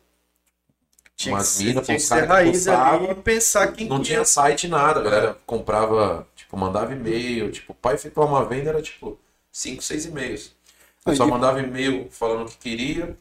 [1.15, 4.67] tinha Umas minas tinha que ser raiz ali postavam, e pensar quem não tinha site
[4.67, 9.17] nada, a galera comprava, tipo, mandava e-mail, tipo, pra efetuar uma venda era tipo
[9.51, 10.51] 5, 6 e-mails.
[11.05, 13.15] Eu só Aí- mandava e-mail falando o que queria,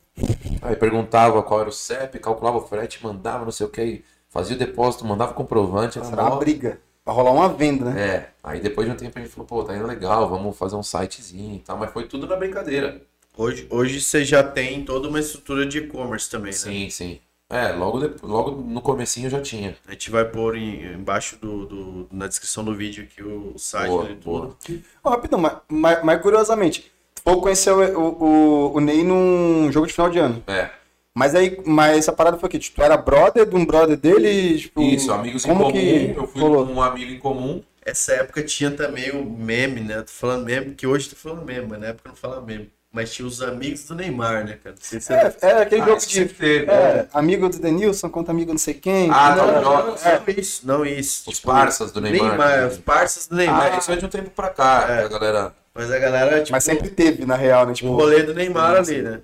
[0.62, 4.04] aí perguntava qual era o CEP, calculava o frete, mandava não sei o que, aí
[4.34, 6.80] fazia o depósito, mandava o comprovante, era Era uma briga.
[7.04, 8.00] Pra rolar uma venda, né?
[8.08, 10.74] É, aí depois de um tempo a gente falou, pô, tá indo legal, vamos fazer
[10.74, 13.00] um sitezinho e tal, mas foi tudo na brincadeira.
[13.36, 16.56] Hoje, hoje você já tem toda uma estrutura de e-commerce também, né?
[16.58, 17.20] Sim, sim.
[17.50, 19.76] É, logo, depois, logo no comecinho eu já tinha.
[19.86, 23.90] A gente vai pôr em- embaixo do, do- na descrição do vídeo aqui o site
[23.90, 24.56] Boa, ali boa.
[24.64, 24.82] tudo.
[25.04, 29.86] Ó, rapidão, mas, mas, mas curiosamente, tu pouco conheceu o, o, o Ney num jogo
[29.86, 30.42] de final de ano.
[30.46, 30.70] É,
[31.16, 32.58] Mas aí, mas essa parada foi o quê?
[32.58, 34.58] Tipo, tu era brother de um brother dele?
[34.58, 38.14] Tipo, isso, amigos em como comum, que eu fui com um amigo em comum, Essa
[38.14, 39.98] época tinha também o meme, né?
[40.02, 42.70] Tô falando meme, que hoje tô falando meme, mas na época não falava meme.
[42.90, 44.74] Mas tinha os amigos do Neymar, né, cara?
[44.76, 46.04] Não sei se É, é aquele Ah, jogo de.
[46.12, 49.10] sempre teve, É, amigo do Denilson contra amigo não sei quem.
[49.10, 49.94] Ah, Não, não, não, não, não
[50.36, 51.28] isso, não isso.
[51.28, 52.28] Os Tipo, parças do Neymar.
[52.30, 53.72] Neymar, os parças do Neymar.
[53.74, 54.98] Ah, isso é de um tempo pra cá, É.
[55.00, 55.54] que a galera.
[55.74, 57.74] Mas a galera, tipo, Mas sempre teve, na real, né?
[57.74, 59.20] Tipo, o rolê do Neymar ali, né?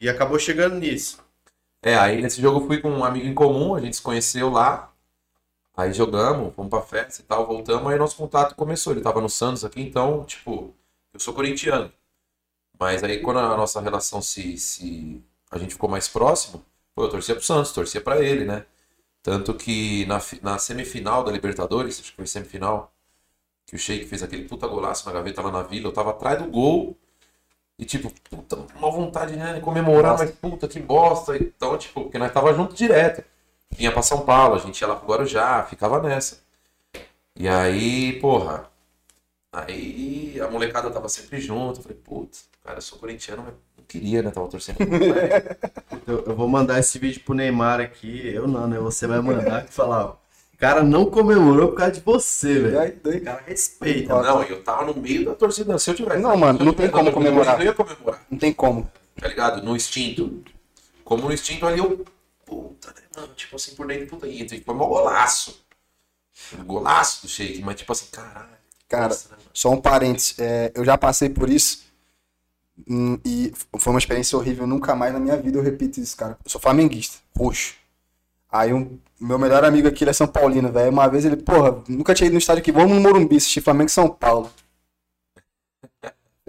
[0.00, 1.22] E acabou chegando nisso.
[1.82, 4.50] É, aí nesse jogo eu fui com um amigo em comum, a gente se conheceu
[4.50, 4.92] lá.
[5.76, 8.92] Aí jogamos, fomos pra festa e tal, voltamos, aí nosso contato começou.
[8.92, 10.74] Ele tava no Santos aqui, então, tipo,
[11.12, 11.92] eu sou corintiano.
[12.78, 17.10] Mas aí quando a nossa relação se, se a gente ficou mais próximo, pô, eu
[17.10, 18.66] torcia pro Santos, torcia pra ele, né?
[19.22, 22.92] Tanto que na, na semifinal da Libertadores, acho que foi semifinal,
[23.66, 26.42] que o Sheik fez aquele puta golaço na gaveta lá na vila, eu tava atrás
[26.42, 26.98] do gol.
[27.80, 31.34] E tipo, puta, uma vontade né, de comemorar, mas puta que bosta.
[31.34, 33.24] Então, tipo, porque nós tava junto direto.
[33.70, 36.42] Vinha pra São Paulo, a gente ia lá pro Guarujá, ficava nessa.
[37.34, 38.68] E aí, porra,
[39.50, 41.78] aí a molecada tava sempre junto.
[41.78, 44.30] Eu falei, putz, cara, eu sou corintiano, mas não queria, né?
[44.30, 44.76] Tava torcendo.
[46.06, 48.26] Eu, eu vou mandar esse vídeo pro Neymar aqui.
[48.34, 48.78] Eu não, né?
[48.80, 50.16] Você vai mandar e falar, ó.
[50.60, 53.00] O cara não comemorou por causa de você, velho.
[53.02, 54.14] O cara respeita.
[54.14, 55.78] Ó, não, eu tava no meio da torcida.
[55.78, 56.20] Se eu tivesse.
[56.20, 57.54] Não, mano, não tem como comemorar.
[57.54, 58.26] Eu não ia comemorar.
[58.30, 58.86] Não tem como.
[59.18, 59.62] tá ligado?
[59.64, 60.44] No instinto.
[61.02, 62.04] Como no instinto ali eu.
[62.44, 63.32] Puta, né, mano?
[63.34, 64.26] Tipo assim, por dentro, puta.
[64.26, 65.64] E foi mó golaço.
[66.58, 68.50] Um golaço do shake, mas tipo assim, caralho.
[68.86, 69.36] Cara, nossa, né?
[69.54, 71.86] Só um parênteses, é, eu já passei por isso
[72.86, 76.36] hum, e foi uma experiência horrível, nunca mais na minha vida eu repito isso, cara.
[76.44, 77.79] Eu sou flamenguista, roxo.
[78.50, 80.90] Aí um, meu melhor amigo aqui, ele é São Paulino, velho.
[80.90, 83.88] Uma vez ele, porra, nunca tinha ido no estádio aqui, vamos no Morumbi assistir Flamengo
[83.88, 84.50] e São Paulo.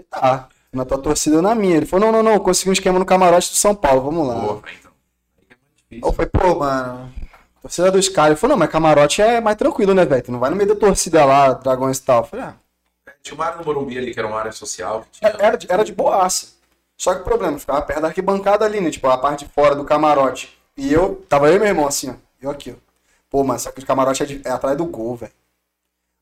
[0.10, 1.78] Tá, na tua torcida ou na minha.
[1.78, 4.36] Ele falou, não, não, não, consegui um esquema no camarote do São Paulo, vamos lá.
[4.36, 4.92] Porra, então.
[5.92, 5.98] É.
[5.98, 7.14] Eu falei, pô, mano,
[7.62, 8.32] torcida dos caras.
[8.32, 10.24] Ele falou, não, mas camarote é mais tranquilo, né, velho?
[10.24, 12.22] Tu não vai no meio da torcida lá, dragões e tal.
[12.22, 12.56] Eu falei, ah,
[13.22, 15.06] Tinha uma área no Morumbi ali que era uma área social.
[15.12, 15.36] Tinha...
[15.38, 16.48] Era de, era de boaça.
[16.98, 18.92] Só que o problema, ficava perto da arquibancada ali, né?
[18.92, 20.61] Tipo, a parte de fora do camarote.
[20.82, 22.16] E eu, tava eu e meu irmão assim, ó.
[22.42, 22.76] Eu aqui, ó.
[23.30, 25.34] Pô, mas só que o camarote é, de- é atrás do gol, velho.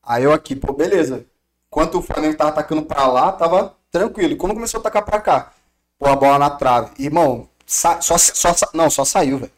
[0.02, 1.26] Aí eu aqui, pô, beleza.
[1.68, 4.32] Enquanto o Flamengo tava atacando pra lá, tava tranquilo.
[4.34, 5.52] E quando começou a atacar pra cá,
[5.98, 6.92] pô, a bola na trave.
[6.98, 8.18] Irmão, só, só,
[8.74, 9.52] não, só saiu, velho.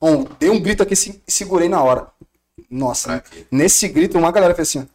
[0.00, 2.08] Bom, dei um grito aqui e se- segurei na hora.
[2.70, 3.46] Nossa, quê?
[3.50, 4.88] nesse grito, uma galera fez assim,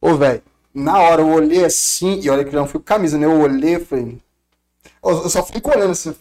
[0.00, 0.10] ó.
[0.10, 0.42] Ô, velho,
[0.74, 3.26] na hora eu olhei assim, e olha que eu não fui com camisa, né?
[3.26, 4.20] Eu olhei e falei.
[5.04, 6.14] Eu só fui olhando assim.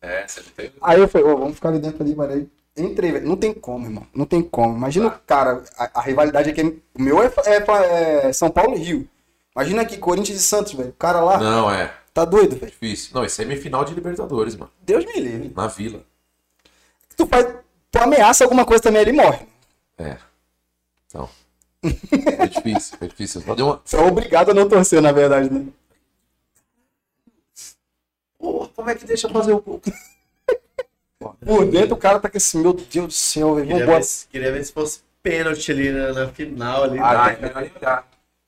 [0.00, 0.72] É, você não tem.
[0.80, 2.32] Aí eu falei, ô, vamos ficar ali dentro ali, mano.
[2.32, 3.26] Aí entrei, velho.
[3.28, 4.06] Não tem como, irmão.
[4.14, 4.76] Não tem como.
[4.76, 6.62] Imagina o cara, a, a rivalidade aqui.
[6.94, 9.08] O meu é, é- é São Paulo e Rio.
[9.54, 10.90] Imagina aqui, Corinthians e Santos, velho.
[10.90, 11.92] O cara lá, Não, é.
[12.12, 12.70] tá doido, velho.
[12.70, 13.10] Difícil.
[13.14, 14.70] Não, isso é semifinal de Libertadores, mano.
[14.82, 15.52] Deus me livre.
[15.56, 16.02] Na vila.
[17.16, 17.46] Tu faz.
[17.90, 19.46] Tu ameaça alguma coisa também, ele morre.
[19.96, 20.18] É.
[21.08, 21.28] Então.
[21.80, 23.40] Foi difícil, foi difícil.
[23.40, 23.80] Só deu uma.
[23.82, 25.66] Você é obrigado a não torcer, na verdade, né?
[28.38, 29.82] Porra, como é que deixa fazer o gol?
[31.44, 33.66] Por dentro o cara tá com esse, meu Deus do céu, velho.
[33.66, 33.98] Queria Vambora.
[33.98, 36.98] ver, se- queria ver se fosse pênalti ali na, na final ali.
[37.00, 37.72] Ah, né?
[37.82, 37.86] é.
[37.86, 38.04] Ah,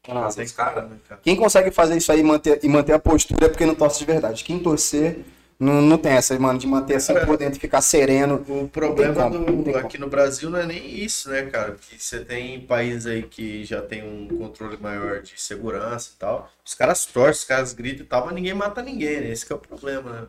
[0.07, 0.88] Nossa, cara.
[1.24, 3.98] Quem consegue fazer isso aí e manter, e manter a postura é porque não torce
[3.98, 4.44] de verdade.
[4.44, 5.24] Quem torcer
[5.59, 8.44] não, não tem essa, mano, de manter assim por dentro e ficar sereno.
[8.49, 11.73] O problema tem do, aqui no Brasil não é nem isso, né, cara?
[11.73, 16.49] Porque você tem países aí que já tem um controle maior de segurança e tal.
[16.64, 19.31] Os caras torcem, os caras gritam e tal, mas ninguém mata ninguém, né?
[19.31, 20.27] Esse que é o problema, né?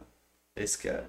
[0.56, 1.04] Esse que é.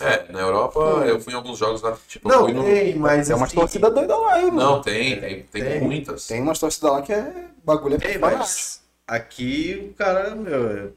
[0.00, 2.64] É, na Europa eu fui em alguns jogos lá, tipo, eu Não, fui no...
[2.64, 3.30] tem, mas.
[3.30, 4.56] É umas assim, torcidas doidas lá, hein, mano.
[4.56, 5.80] Não, tem, tem, tem, Tem.
[5.80, 6.26] muitas.
[6.26, 10.92] Tem umas torcidas lá que é bagulho é Tem, mas aqui o cara, meu.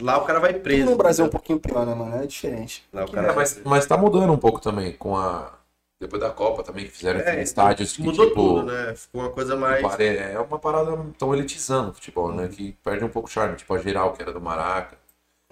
[0.00, 0.90] É- Lá o cara vai preso.
[0.90, 2.16] No Brasil é um pouquinho pior, né, mano?
[2.22, 2.84] É diferente.
[2.92, 5.52] Lá o É, cara mas, mas tá mudando um pouco também, com a...
[6.00, 8.34] Depois da Copa também, que fizeram É, em estádios que, Mudou tipo...
[8.42, 8.94] tudo, né?
[8.96, 9.82] Ficou uma coisa mais.
[9.82, 12.48] pare- É uma parada tão elitizando o futebol, né?
[12.48, 13.54] Que perde um pouco o charme.
[13.56, 14.96] Tipo, a geral, que era do Maraca.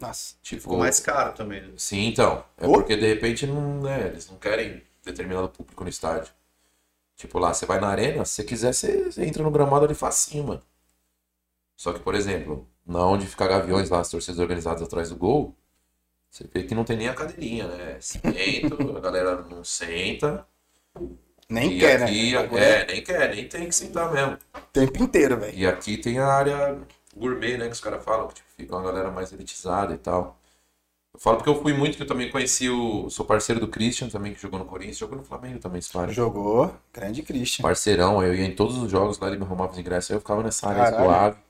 [0.01, 0.37] Nossa.
[0.43, 1.61] Tipo, Ficou mais caro também.
[1.61, 1.69] né?
[1.77, 2.43] Sim, então.
[2.57, 2.73] É Oh.
[2.73, 6.33] porque de repente não, né, eles não querem determinado público no estádio.
[7.17, 9.95] Tipo lá, você vai na arena, se você quiser, você, você entra no gramado ali
[9.95, 10.63] facinho, mano.
[11.79, 15.57] Só que, por exemplo, na onde fica Gaviões lá, as torcidas organizadas atrás do gol,
[16.29, 17.97] você vê que não tem nem a cadeirinha, né?
[18.01, 20.45] Cimento, a galera não senta.
[21.49, 22.81] Nem e quer, aqui, né?
[22.81, 24.37] É, nem quer, nem tem que sentar mesmo.
[24.55, 25.57] O tempo inteiro, velho.
[25.57, 26.79] E aqui tem a área
[27.17, 27.67] gourmet, né?
[27.67, 30.37] Que os caras falam, que tipo, fica uma galera mais elitizada e tal.
[31.15, 33.09] Eu falo porque eu fui muito, que eu também conheci o.
[33.09, 36.13] Sou parceiro do Christian também, que jogou no Corinthians, jogou no Flamengo também, esse cara.
[36.13, 36.75] Jogou.
[36.93, 37.63] Grande Christian.
[37.63, 40.21] Parceirão, eu ia em todos os jogos lá, ele me arrumava os ingressos, aí eu
[40.21, 41.05] ficava nessa área Caralho.
[41.05, 41.48] suave.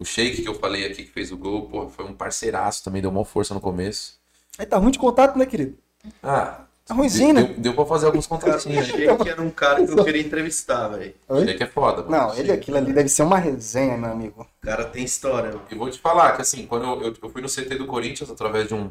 [0.00, 3.02] O Sheik que eu falei aqui, que fez o gol, pô, foi um parceiraço também,
[3.02, 4.18] deu uma força no começo.
[4.58, 5.76] Aí tá ruim de contato, né, querido?
[6.22, 7.42] Ah, Tá ruimzinho, né?
[7.44, 8.88] deu, deu pra fazer alguns contatinhos.
[8.88, 11.14] achei que era um cara que eu queria entrevistar, velho.
[11.28, 11.44] Oi?
[11.46, 12.10] Sheik é foda, mano.
[12.10, 14.42] Não, ele aquilo ali deve ser uma resenha, meu amigo.
[14.42, 15.50] O cara tem história.
[15.50, 15.62] mano.
[15.70, 18.28] E vou te falar que assim, quando eu, eu, eu fui no CT do Corinthians
[18.30, 18.90] através de um,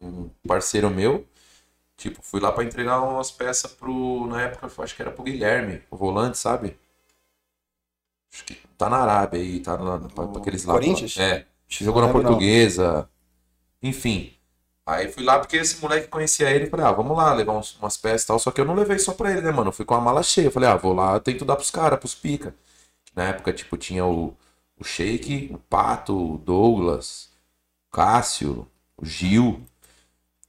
[0.00, 1.26] um parceiro meu,
[1.96, 4.26] tipo, fui lá pra entregar umas peças pro.
[4.28, 6.76] Na época, eu acho que era pro Guilherme, o volante, sabe?
[8.32, 10.74] Acho que tá na Arábia aí, tá na, pra, pra aqueles lá.
[10.74, 11.16] Corinthians?
[11.18, 11.46] É.
[11.68, 12.30] Jogou na lembro, não.
[12.30, 13.08] portuguesa.
[13.82, 14.32] Enfim.
[14.86, 17.76] Aí fui lá porque esse moleque conhecia ele e falei, ah, vamos lá, levar uns-
[17.78, 18.38] umas peças e tal.
[18.38, 19.68] Só que eu não levei só pra ele, né, mano?
[19.70, 20.50] Eu fui com a mala cheia.
[20.50, 22.54] Falei, ah, vou lá, tento dar pros caras, pros pica.
[23.14, 24.36] Na época, tipo, tinha o,
[24.78, 27.30] o Sheik, o Pato, o Douglas,
[27.88, 29.62] o Cássio, o Gil.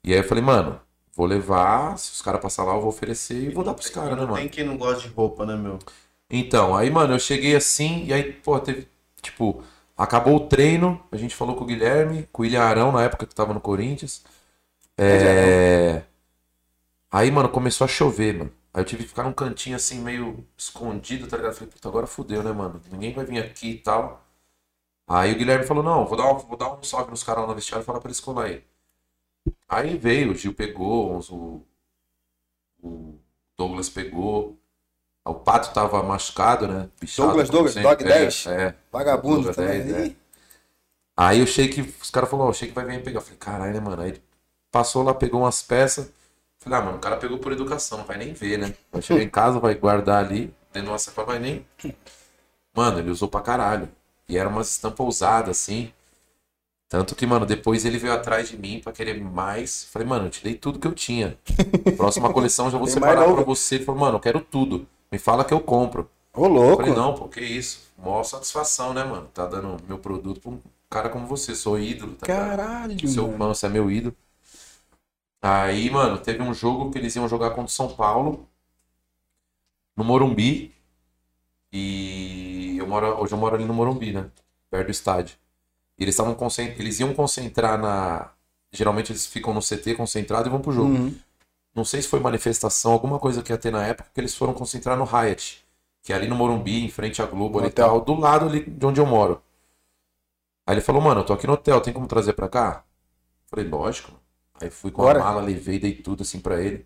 [0.04, 0.80] E aí eu falei, mano,
[1.16, 4.12] vou levar, se os caras passarem lá, eu vou oferecer e vou dar pros caras,
[4.12, 4.38] né, Não mano?
[4.38, 5.80] tem quem não gosta de roupa, né, meu?
[6.30, 8.88] Então, aí, mano, eu cheguei assim, e aí, pô, teve,
[9.22, 9.64] tipo,
[9.96, 13.26] acabou o treino, a gente falou com o Guilherme, com o William Arão, na época
[13.26, 14.24] que tava no Corinthians.
[14.98, 16.04] É...
[17.12, 18.52] Aí, mano, começou a chover, mano.
[18.74, 21.54] Aí eu tive que ficar num cantinho assim, meio escondido, tá ligado?
[21.56, 22.82] Falei, puta, agora fudeu, né, mano?
[22.92, 24.26] Ninguém vai vir aqui e tal.
[25.08, 27.48] Aí o Guilherme falou, não, vou dar um, vou dar um salve nos caras lá
[27.50, 28.64] no vestiário e falar pra eles colar aí.
[29.68, 31.66] Aí veio, o Gil pegou, o,
[32.82, 33.20] o
[33.58, 34.58] Douglas pegou.
[35.28, 36.90] O Pato tava machucado, né?
[37.00, 37.76] Bichado, Douglas, Douglas.
[37.76, 38.46] Dog É, 10.
[38.48, 38.76] É.
[38.92, 39.84] Vagabundo Douglas também.
[39.84, 40.16] 10, é.
[41.16, 43.20] Aí o Sheik, os caras falaram, ó, o Sheik vai vir pegar.
[43.20, 44.02] Eu falei, caralho, né, mano?
[44.02, 44.22] Aí ele
[44.72, 46.12] passou lá, pegou umas peças.
[46.60, 48.74] Falei, ah, mano, o cara pegou por educação, não vai nem ver, né?
[48.92, 51.66] Vai chegar em casa, vai guardar ali, dentro de uma sacola, vai nem.
[52.74, 53.90] Mano, ele usou pra caralho.
[54.30, 55.92] E era umas estampas ousadas, assim.
[56.90, 59.86] Tanto que, mano, depois ele veio atrás de mim pra querer mais.
[59.86, 61.38] Falei, mano, eu te dei tudo que eu tinha.
[61.98, 63.76] Próxima coleção eu já vou Tem separar pra você.
[63.76, 64.88] Ele falou, mano, eu quero tudo.
[65.12, 66.10] Me fala que eu compro.
[66.34, 66.78] Ô, Eu louco.
[66.84, 67.88] falei, não, pô, que isso.
[67.98, 69.28] Maior satisfação, né, mano?
[69.34, 71.56] Tá dando meu produto pra um cara como você.
[71.56, 72.28] Sou ídolo, tá?
[72.28, 73.54] Caralho, Seu mano.
[73.56, 74.16] você é meu ídolo.
[75.42, 78.48] Aí, mano, teve um jogo que eles iam jogar contra o São Paulo,
[79.96, 80.74] no Morumbi.
[81.72, 84.30] E eu moro, hoje eu moro ali no Morumbi, né?
[84.70, 85.38] Perto do estádio.
[85.98, 86.78] E eles estavam concent...
[86.80, 88.32] eles iam concentrar na.
[88.72, 90.90] Geralmente eles ficam no CT concentrado e vão pro jogo.
[90.90, 91.16] Uhum.
[91.78, 94.52] Não sei se foi manifestação, alguma coisa que ia ter na época, que eles foram
[94.52, 95.64] concentrar no Hyatt,
[96.02, 98.62] que é ali no Morumbi, em frente à Globo, ali e tal, do lado ali
[98.62, 99.44] de onde eu moro.
[100.66, 102.84] Aí ele falou, mano, eu tô aqui no hotel, tem como trazer pra cá?
[103.46, 104.12] Falei, lógico.
[104.60, 105.20] Aí fui com Bora.
[105.20, 106.84] a mala, levei, dei tudo assim pra ele.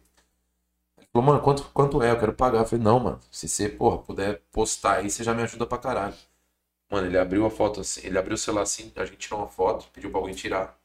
[0.98, 2.12] Ele falou, mano, quanto, quanto é?
[2.12, 2.60] Eu quero pagar.
[2.60, 5.78] Eu falei, não, mano, se você, porra, puder postar aí, você já me ajuda pra
[5.78, 6.16] caralho.
[6.90, 9.48] Mano, ele abriu a foto assim, ele abriu o celular assim, a gente tirou uma
[9.48, 10.78] foto, pediu pra alguém tirar.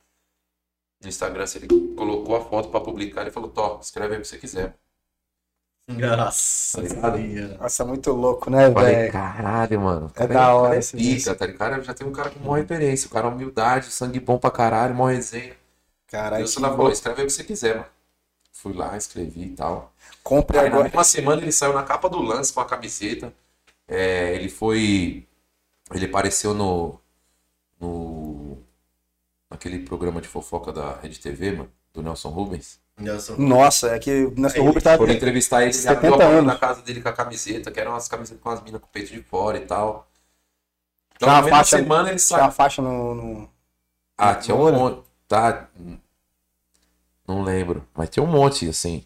[1.02, 4.22] No Instagram, se ele colocou a foto pra publicar, ele falou, Tó, escreve aí o
[4.22, 4.74] que você quiser.
[5.88, 7.58] Nossa, Tá senhora.
[7.58, 9.12] Nossa, muito louco, né, velho?
[9.12, 10.10] caralho, mano.
[10.16, 11.58] É Cara, da hora cara é esse pica, tá ligado?
[11.58, 13.06] Cara, já tem um cara com maior referência.
[13.06, 15.54] O cara é humildade, sangue bom pra caralho, maior resenha.
[16.08, 17.86] Caralho, falou, escreve aí o que você quiser, mano.
[18.52, 19.92] Fui lá, escrevi e tal.
[20.24, 20.84] Compre Aí na agora.
[20.84, 23.32] mesma semana ele saiu na capa do lance com a camiseta.
[23.86, 25.24] É, ele foi.
[25.92, 26.98] Ele apareceu no.
[27.80, 28.45] no.
[29.50, 32.80] Naquele programa de fofoca da Rede TV, mano, do Nelson Rubens.
[32.98, 33.36] Nelson.
[33.36, 34.96] Nossa, é que o Nelson Rubens tá.
[34.96, 36.52] Foram entrevistar ele, ele 70 abriu a porta anos.
[36.52, 38.90] da casa dele com a camiseta, que eram umas camisetas com as minas com o
[38.90, 40.08] peito de fora e tal.
[41.14, 42.52] Então, Tinha na uma mesma faixa- semana ele Tinha a saiu.
[42.52, 43.14] faixa no.
[43.14, 43.50] no-
[44.18, 45.02] Ah, tinha um monte.
[45.28, 45.68] Tá.
[47.26, 49.04] Não lembro, mas tinha um monte, assim.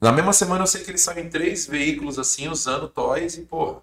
[0.00, 3.42] Na mesma semana eu sei que ele saiu em três veículos, assim, usando toys e,
[3.42, 3.82] porra,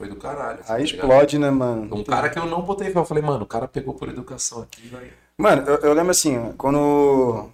[0.00, 0.60] foi do caralho.
[0.60, 0.84] Aí tá ligado?
[0.98, 1.94] explode, né, mano?
[1.94, 4.62] Um cara que eu não botei fé, eu falei, mano, o cara pegou por educação
[4.62, 5.12] aqui, vai.
[5.36, 7.50] Mano, eu, eu lembro assim, quando.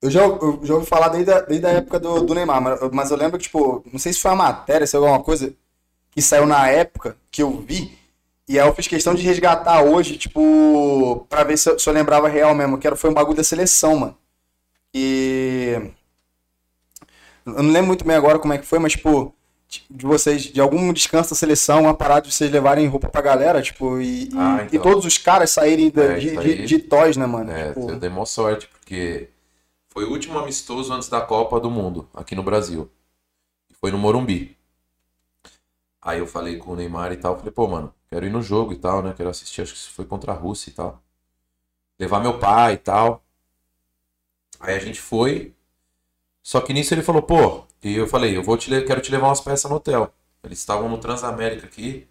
[0.00, 2.80] Eu já, eu já ouvi falar desde a, desde a época do, do Neymar, mas,
[2.80, 5.20] eu- mas eu lembro que, tipo, não sei se foi uma matéria, se foi alguma
[5.22, 5.52] coisa
[6.12, 7.98] que saiu na época que eu vi,
[8.48, 11.92] e aí eu fiz questão de resgatar hoje, tipo, pra ver se eu, se eu
[11.92, 14.16] lembrava real mesmo, que era, foi um bagulho da seleção, mano.
[14.94, 15.90] E.
[17.44, 19.34] Eu não lembro muito bem agora como é que foi, mas, tipo,
[19.88, 23.62] de vocês, de algum descanso da seleção, uma parada de vocês levarem roupa pra galera,
[23.62, 24.82] tipo, e, e- Ah, e então.
[24.82, 27.50] todos os caras saírem da- É, de, de, de toys, né, mano?
[27.52, 29.28] É, Tipo, eu dei mó sorte, porque
[29.88, 32.90] foi o último amistoso antes da Copa do Mundo, aqui no Brasil.
[33.70, 34.56] E foi no Morumbi.
[36.02, 38.72] Aí eu falei com o Neymar e tal, falei, pô, mano, quero ir no jogo
[38.72, 39.14] e tal, né?
[39.16, 41.00] Quero assistir, acho que isso foi contra a Rússia e tal.
[41.98, 43.22] Levar meu pai e tal.
[44.58, 45.54] Aí a gente foi.
[46.42, 49.28] Só que nisso ele falou, pô, e eu falei, eu vou te quero te levar
[49.28, 50.12] umas peças no hotel.
[50.42, 52.06] Eles estavam no Transamérica aqui.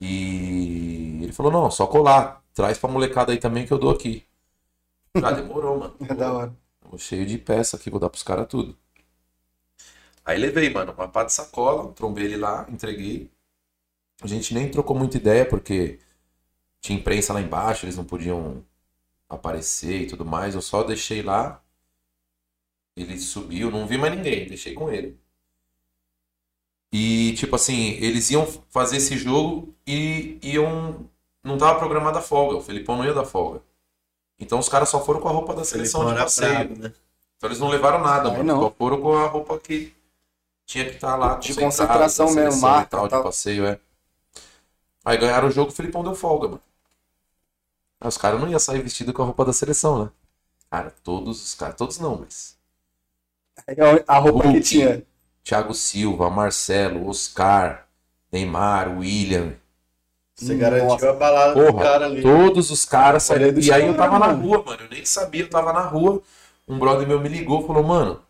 [0.00, 2.42] E ele falou, não, só colar.
[2.54, 4.26] Traz pra molecada aí também que eu dou aqui.
[5.22, 5.96] Ah, demorou, mano.
[6.08, 6.56] é da hora.
[6.80, 8.76] Tô cheio de peça aqui, vou dar pros caras tudo.
[10.24, 13.30] Aí levei, mano, uma pá de sacola, trombei ele lá, entreguei.
[14.22, 16.00] A gente nem trocou muita ideia, porque
[16.80, 18.64] tinha imprensa lá embaixo, eles não podiam
[19.28, 20.54] aparecer e tudo mais.
[20.54, 21.62] Eu só deixei lá.
[22.96, 25.18] Ele subiu, não vi mais ninguém, deixei com ele.
[26.92, 31.08] E, tipo assim, eles iam fazer esse jogo e iam.
[31.44, 33.60] Não tava programada a folga, o Felipão não ia dar folga.
[34.38, 36.78] Então os caras só foram com a roupa da seleção Felipão de passeio.
[36.78, 36.92] né?
[37.36, 38.42] Então eles não levaram nada, mano.
[38.44, 38.60] não.
[38.62, 39.94] Só foram com a roupa que
[40.64, 41.36] tinha que estar lá.
[41.36, 43.20] De concentração mesmo, seleção marca e tal, tal.
[43.20, 43.78] de passeio, é.
[45.04, 46.62] Aí ganharam o jogo, o Felipão deu folga, mano.
[48.00, 50.10] Aí os caras não iam sair vestido com a roupa da seleção, né?
[50.70, 52.55] Cara, todos os caras, todos não, mas.
[53.66, 54.60] Aí a roupa que Hulk.
[54.62, 55.02] tinha.
[55.44, 57.86] Thiago Silva, Marcelo, Oscar,
[58.32, 59.54] Neymar, William.
[60.34, 60.70] Você Nossa.
[60.70, 62.20] garantiu a balada do Porra, cara ali.
[62.22, 63.52] todos os caras saíram.
[63.52, 64.82] do E aí eu tava na rua, mano.
[64.82, 66.20] Eu nem sabia, eu tava na rua.
[66.68, 68.20] Um brother meu me ligou falou, mano,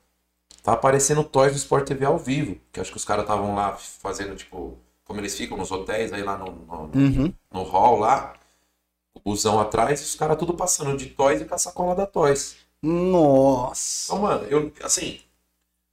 [0.63, 2.59] tá aparecendo Toys do Sport TV ao vivo.
[2.73, 6.23] Que acho que os caras estavam lá fazendo, tipo, como eles ficam nos hotéis, aí
[6.23, 7.33] lá no, no, Uhum.
[7.53, 8.35] no hall lá.
[9.15, 12.07] O busão atrás e os caras tudo passando de Toys e com a sacola da
[12.07, 12.57] Toys.
[12.87, 14.13] Nossa.
[14.13, 15.21] Então, mano, eu, assim,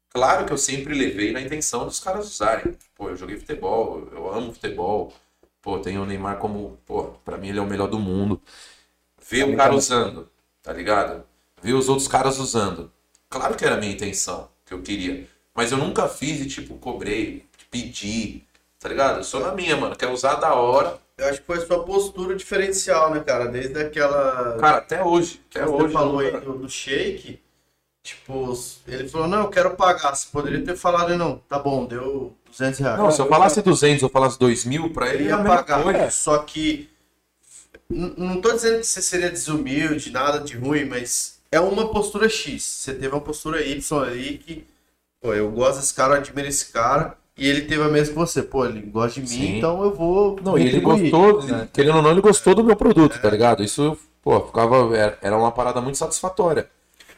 [0.10, 2.78] claro que eu sempre levei na intenção dos caras usarem.
[2.96, 5.14] Pô, eu joguei futebol, eu amo futebol.
[5.62, 8.42] Pô, tenho o Neymar como, pô, pra mim ele é o melhor do mundo.
[9.30, 10.30] Ver o cara usando,
[10.62, 11.26] tá ligado?
[11.62, 12.92] Ver os outros caras usando.
[13.30, 15.28] Claro que era a minha intenção, que eu queria.
[15.56, 18.44] Mas eu nunca fiz e, tipo, cobrei, pedi,
[18.80, 19.20] tá ligado?
[19.20, 19.96] Eu sou na minha, mano.
[19.96, 21.00] Quero usar da hora.
[21.18, 23.46] Eu acho que foi a sua postura diferencial, né, cara?
[23.48, 24.58] Desde aquela.
[24.60, 25.40] Cara, até hoje.
[25.52, 25.94] Até Você hoje.
[25.94, 27.40] falou aí nunca- do, do shake.
[28.04, 28.52] Tipo,
[28.88, 30.14] ele falou, não, eu quero pagar.
[30.16, 32.98] Você poderia ter falado, não, tá bom, deu 200 reais.
[33.00, 35.84] Não, se eu falasse 200 ou falasse 2 mil, pra ele Ele é ia pagar.
[35.84, 36.10] coisa.
[36.10, 36.90] Só que.
[37.90, 42.64] Não tô dizendo que você seria desumilde, nada de ruim, mas é uma postura X.
[42.64, 44.68] Você teve uma postura Y ali que.
[45.22, 47.16] Pô, eu gosto desse cara, eu admiro esse cara.
[47.38, 48.44] E ele teve a mesma que você.
[48.44, 49.58] Pô, ele gosta de mim, Sim.
[49.58, 50.40] então eu vou.
[50.44, 51.68] Não, e ele gostou, né?
[51.74, 53.64] querendo ou não, ele gostou do meu produto, tá ligado?
[53.64, 54.96] Isso, pô, ficava.
[55.22, 56.70] Era uma parada muito satisfatória.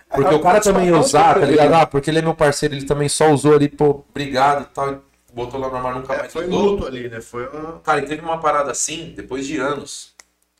[0.10, 1.74] Porque É, o cara também ia usar, tá ligado?
[1.74, 4.94] Ah, porque ele é meu parceiro, ele também só usou ali, pô, obrigado e tal.
[4.94, 4.98] e
[5.34, 6.62] Botou lá no armário, nunca É, mais foi usou.
[6.62, 7.20] luto ali, né?
[7.20, 7.80] Foi uma.
[7.80, 10.14] Cara, e teve uma parada assim, depois de anos.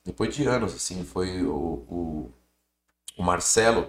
[0.06, 1.54] Depois de anos, assim, foi o,
[1.90, 2.32] o,
[3.18, 3.88] o Marcelo,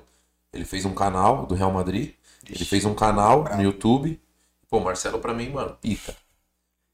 [0.52, 2.12] ele fez um canal do Real Madrid.
[2.48, 4.20] Ele fez um canal no YouTube.
[4.68, 6.14] Pô, Marcelo pra mim, mano, pica.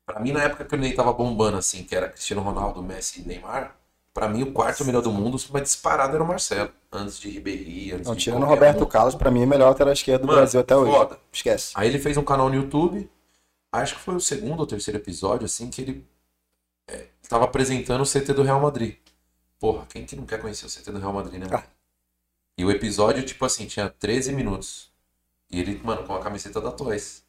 [0.04, 3.20] Pra mim, na época que o Ney tava bombando, assim, que era Cristiano Ronaldo, Messi
[3.22, 3.76] e Neymar,
[4.12, 6.70] pra mim o quarto melhor do mundo, mas disparado era o Marcelo.
[6.90, 8.86] Antes de Ribéry, antes Não, de tirando o Roberto um.
[8.86, 10.90] Carlos, pra mim é melhor lateral esquerdo do Mano, Brasil até hoje.
[10.92, 11.18] foda.
[11.32, 11.72] Esquece.
[11.74, 13.08] Aí ele fez um canal no YouTube.
[13.70, 16.06] Acho que foi o segundo ou terceiro episódio, assim, que ele
[16.88, 18.96] é, tava apresentando o CT do Real Madrid.
[19.58, 21.46] Porra, quem que não quer conhecer o CT do Real Madrid, né?
[21.50, 21.62] Ah.
[22.58, 24.90] E o episódio, tipo assim, tinha 13 minutos.
[25.50, 27.21] E ele, mano, com a camiseta da Toys.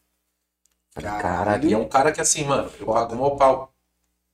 [0.95, 1.21] Caralho.
[1.21, 2.99] Caralho, e é um cara que assim, mano, eu Foda.
[2.99, 3.73] pago mal pau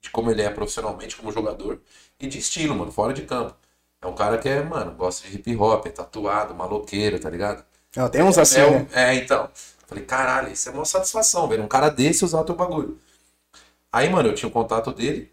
[0.02, 1.82] de como ele é profissionalmente como jogador
[2.20, 3.56] e de estilo, mano, fora de campo.
[4.02, 7.64] É um cara que é, mano, gosta de hip hop, é tatuado, maloqueiro, tá ligado?
[7.96, 8.88] Não, tem uns assim, é, né?
[8.94, 9.50] é, então.
[9.88, 11.64] Falei, caralho, isso é uma satisfação, velho.
[11.64, 13.00] Um cara desse usar o teu bagulho.
[13.92, 15.32] Aí, mano, eu tinha o contato dele.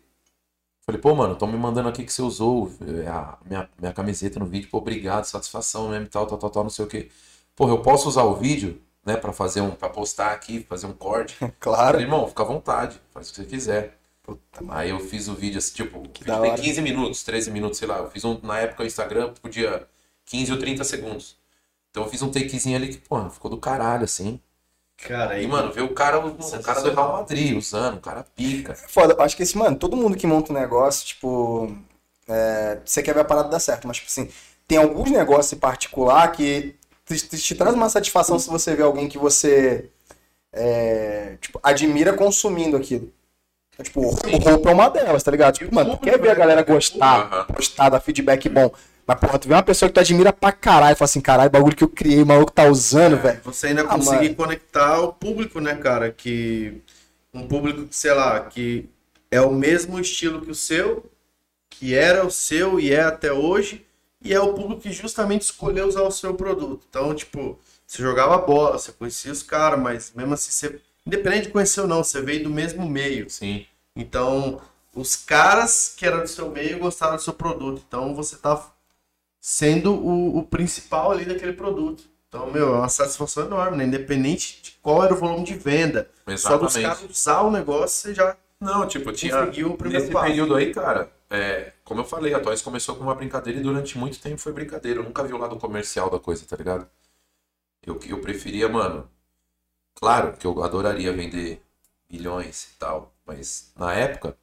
[0.85, 4.39] Falei, pô, mano, estão me mandando aqui que você usou é, a minha, minha camiseta
[4.39, 4.70] no vídeo.
[4.70, 7.11] Pô, obrigado, satisfação mesmo, tal, tal, tal, tal, não sei o quê.
[7.55, 10.92] Porra, eu posso usar o vídeo, né, pra fazer um, pra postar aqui, fazer um
[10.92, 11.36] corte.
[11.61, 11.92] Claro.
[11.92, 13.96] Falei, irmão, fica à vontade, faz o que você quiser.
[14.22, 16.61] Puta, Aí eu fiz o vídeo, assim, tipo, o vídeo tem hora.
[16.61, 17.98] 15 minutos, 13 minutos, sei lá.
[17.98, 19.86] Eu fiz um, na época o Instagram podia
[20.26, 21.36] 15 ou 30 segundos.
[21.90, 24.40] Então eu fiz um takezinho ali que, pô, ficou do caralho, assim.
[24.96, 28.24] Cara, E, mano, ver o cara, o, o cara do Real Madrid usando, o cara
[28.34, 28.74] pica.
[28.74, 31.76] Foda, eu acho que esse, mano, todo mundo que monta um negócio, tipo,
[32.26, 34.28] é, você quer ver a parada dar certo, mas, tipo assim,
[34.66, 36.74] tem alguns negócios em particular que
[37.07, 39.90] te, te- te traz uma satisfação se você vê alguém que você,
[40.52, 43.12] é, tipo, admira consumindo aquilo.
[43.74, 45.54] Então, tipo, o roupa é uma delas, tá ligado?
[45.59, 47.44] Tipo, mano, tu quer ver a galera gostar, Aham.
[47.54, 48.70] postar, dar feedback bom,
[49.07, 51.50] mas, porra, tu vê uma pessoa que tu admira pra caralho e fala assim, caralho,
[51.50, 53.40] bagulho que eu criei, o maluco tá usando, velho.
[53.44, 56.11] Você ainda Ah, conseguir conectar o público, né, cara?
[56.11, 56.82] Que
[57.32, 58.88] um público que, sei lá, que
[59.30, 61.04] é o mesmo estilo que o seu,
[61.70, 63.86] que era o seu e é até hoje,
[64.27, 66.85] e é o público que justamente escolheu usar o seu produto.
[66.89, 71.53] Então, tipo, você jogava bola, você conhecia os caras, mas mesmo assim, você, independente de
[71.53, 73.31] conhecer ou não, você veio do mesmo meio.
[73.31, 73.66] Sim.
[73.95, 74.61] Então,
[74.95, 77.83] os caras que eram do seu meio gostaram do seu produto.
[77.87, 78.70] Então, você tá
[79.41, 82.05] sendo o, o principal ali daquele produto.
[82.29, 83.85] Então, meu, é uma satisfação enorme, né?
[83.85, 86.11] Independente de qual era o volume de venda.
[86.37, 86.83] Só dos Exatamente.
[86.83, 89.39] caras usar o negócio, você já Não, tipo, tinha.
[89.39, 90.27] conseguiu o primeiro Nesse passo.
[90.27, 93.99] período aí, cara, é, como eu falei, a Toys começou com uma brincadeira e durante
[93.99, 95.01] muito tempo foi brincadeira.
[95.01, 96.89] Eu nunca vi o lado comercial da coisa, tá ligado?
[97.87, 99.11] Eu, eu preferia, mano.
[99.95, 101.62] Claro que eu adoraria vender
[102.11, 104.37] milhões e tal, mas na época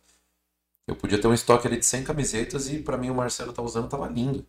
[0.88, 3.62] eu podia ter um estoque ali de 100 camisetas e pra mim o Marcelo tá
[3.62, 4.46] usando tava lindo.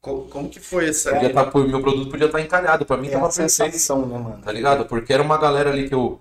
[0.00, 1.10] Co- Como que foi essa.
[1.12, 3.72] Podia tá, o meu produto podia estar encalhado, pra mim É tava uma perfeito.
[3.72, 4.42] sensação, né, mano?
[4.42, 4.86] tá ligado?
[4.86, 6.20] Porque era uma galera ali que eu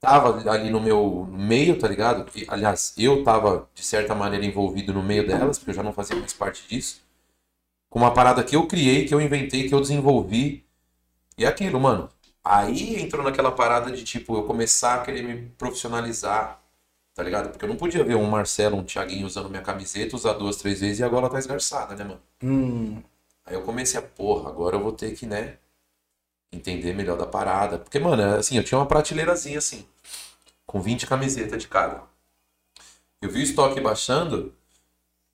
[0.00, 2.26] tava ali no meu meio, tá ligado?
[2.36, 5.92] E, aliás, eu tava de certa maneira envolvido no meio delas, porque eu já não
[5.92, 7.02] fazia mais parte disso.
[7.90, 10.64] Com uma parada que eu criei, que eu inventei, que eu desenvolvi.
[11.38, 12.08] E é aquilo, mano.
[12.44, 16.60] Aí entrou naquela parada de tipo eu começar a querer me profissionalizar,
[17.14, 17.50] tá ligado?
[17.50, 20.80] Porque eu não podia ver um Marcelo, um Thiaguinho usando minha camiseta, usar duas, três
[20.80, 22.22] vezes e agora tá esgarçada, né, mano?
[22.42, 23.02] Hum,
[23.44, 25.58] Aí eu comecei a, porra, agora eu vou ter que, né,
[26.52, 27.78] entender melhor da parada.
[27.78, 29.86] Porque, mano, é assim, eu tinha uma prateleirazinha assim,
[30.66, 32.02] com 20 camisetas de cada.
[33.20, 34.52] Eu vi o estoque baixando,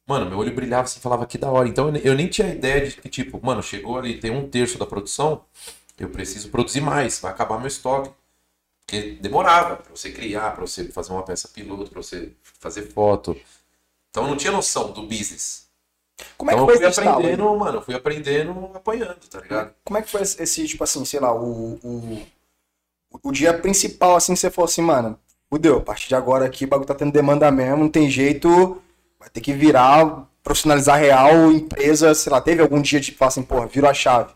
[0.06, 1.68] mano, meu olho brilhava assim, falava que da hora.
[1.68, 4.48] Então eu ne- eu nem tinha ideia de que, tipo, mano, chegou ali, tem um
[4.48, 5.44] terço da produção,
[5.98, 8.10] eu preciso produzir mais, vai acabar meu estoque.
[8.86, 13.36] Porque demorava pra você criar, pra você fazer uma peça piloto, pra você fazer foto.
[14.10, 15.67] Então eu não tinha noção do business.
[16.36, 19.40] Como é que então foi eu fui estalo aprendendo, mano, eu fui aprendendo apanhando, tá
[19.40, 19.74] ligado?
[19.84, 22.26] Como é que foi esse, tipo assim, sei lá, o, o,
[23.22, 25.18] o dia principal, assim, que você falou assim, mano,
[25.50, 28.80] fudeu, a partir de agora aqui o bagulho tá tendo demanda mesmo, não tem jeito,
[29.18, 33.42] vai ter que virar, profissionalizar real, empresa, sei lá, teve algum dia de falar assim,
[33.42, 34.32] porra, virou a chave.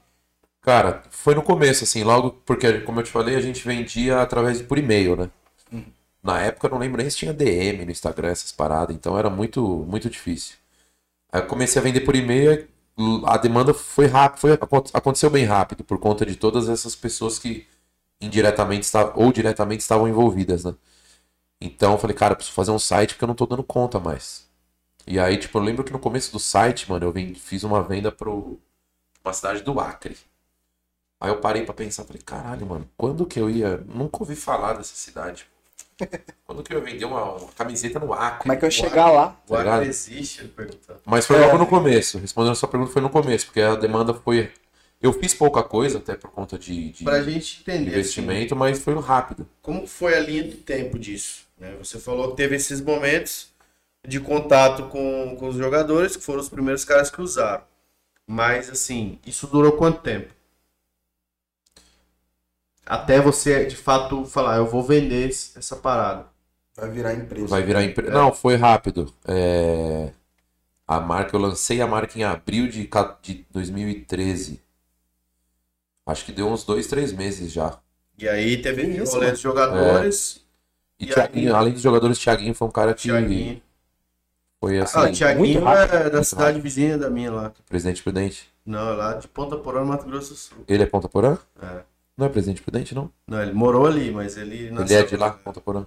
[0.60, 4.62] Cara, foi no começo, assim, logo, porque, como eu te falei, a gente vendia através
[4.62, 5.30] por e-mail, né?
[6.22, 9.28] Na época eu não lembro nem se tinha DM no Instagram, essas paradas, então era
[9.28, 10.54] muito, muito difícil.
[11.32, 12.68] Aí eu comecei a vender por e-mail,
[13.26, 14.52] a demanda foi rápido, foi,
[14.94, 17.66] aconteceu bem rápido, por conta de todas essas pessoas que
[18.20, 20.74] indiretamente estavam, ou diretamente estavam envolvidas, né?
[21.60, 24.00] Então eu falei, cara, eu preciso fazer um site porque eu não tô dando conta
[24.00, 24.48] mais.
[25.06, 27.82] E aí, tipo, eu lembro que no começo do site, mano, eu vendi- fiz uma
[27.82, 28.60] venda pro
[29.24, 30.16] uma cidade do Acre.
[31.20, 33.78] Aí eu parei pra pensar, falei, caralho, mano, quando que eu ia.
[33.78, 35.46] Nunca ouvi falar dessa cidade.
[36.44, 38.40] Quando que eu ia vender uma, uma camiseta no Acre?
[38.42, 39.36] Como é que eu ia chegar lá?
[39.46, 39.76] O Tá ligado?
[39.78, 41.00] Acre existe, ele perguntando.
[41.04, 41.40] Mas foi É.
[41.46, 42.18] logo no começo.
[42.18, 44.50] Respondendo a sua pergunta, foi no começo, porque a demanda foi.
[45.00, 47.90] Eu fiz pouca coisa, até por conta de, de Pra gente entender.
[47.90, 49.48] assim, investimento, mas foi rápido.
[49.60, 51.42] como foi a linha do tempo disso?
[51.58, 51.74] né?
[51.78, 53.48] Você falou que teve esses momentos
[54.06, 57.62] de contato com, com os jogadores, que foram os primeiros caras que usaram.
[58.28, 60.32] Mas, assim, isso durou quanto tempo?
[62.84, 66.26] Até você, de fato, falar, eu vou vender essa parada.
[66.76, 67.46] Vai virar empresa.
[67.48, 68.12] Vai virar empresa.
[68.12, 69.12] Não, foi rápido.
[69.26, 70.10] É,
[70.86, 72.88] A marca, eu lancei a marca em abril de,
[73.22, 74.60] de 2013.
[76.06, 77.78] Acho que deu uns dois, três meses já.
[78.18, 80.44] E aí teve Que isso, rolê dos jogadores.
[80.98, 83.62] E, E Thiaguinho, aí- além dos jogadores, Thiaguinho foi um cara que Thiaguinho.
[84.60, 87.52] foi assim, ah, o Thiaguinho muito rápido, é da cidade vizinha da minha lá.
[87.68, 88.50] presidente prudente.
[88.66, 90.58] Não, é lá de Ponta Porã, Mato Grosso do Sul.
[90.68, 91.38] Ele é Ponta Porã?
[91.60, 91.82] É.
[92.16, 93.10] Não é presidente prudente, não?
[93.26, 95.86] Não, ele morou ali, mas ele Ele é de lá, Ponta Porã.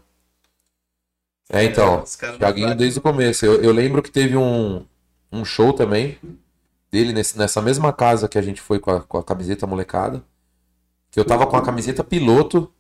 [1.49, 2.03] É, então,
[2.39, 3.45] Thiaguinho da- desde o começo.
[3.45, 4.84] Eu, eu lembro que teve um,
[5.32, 6.17] um show também
[6.91, 10.23] dele nesse- nessa mesma casa que a gente foi com a, com a camiseta molecada.
[11.11, 12.71] Que eu tava com a camiseta piloto.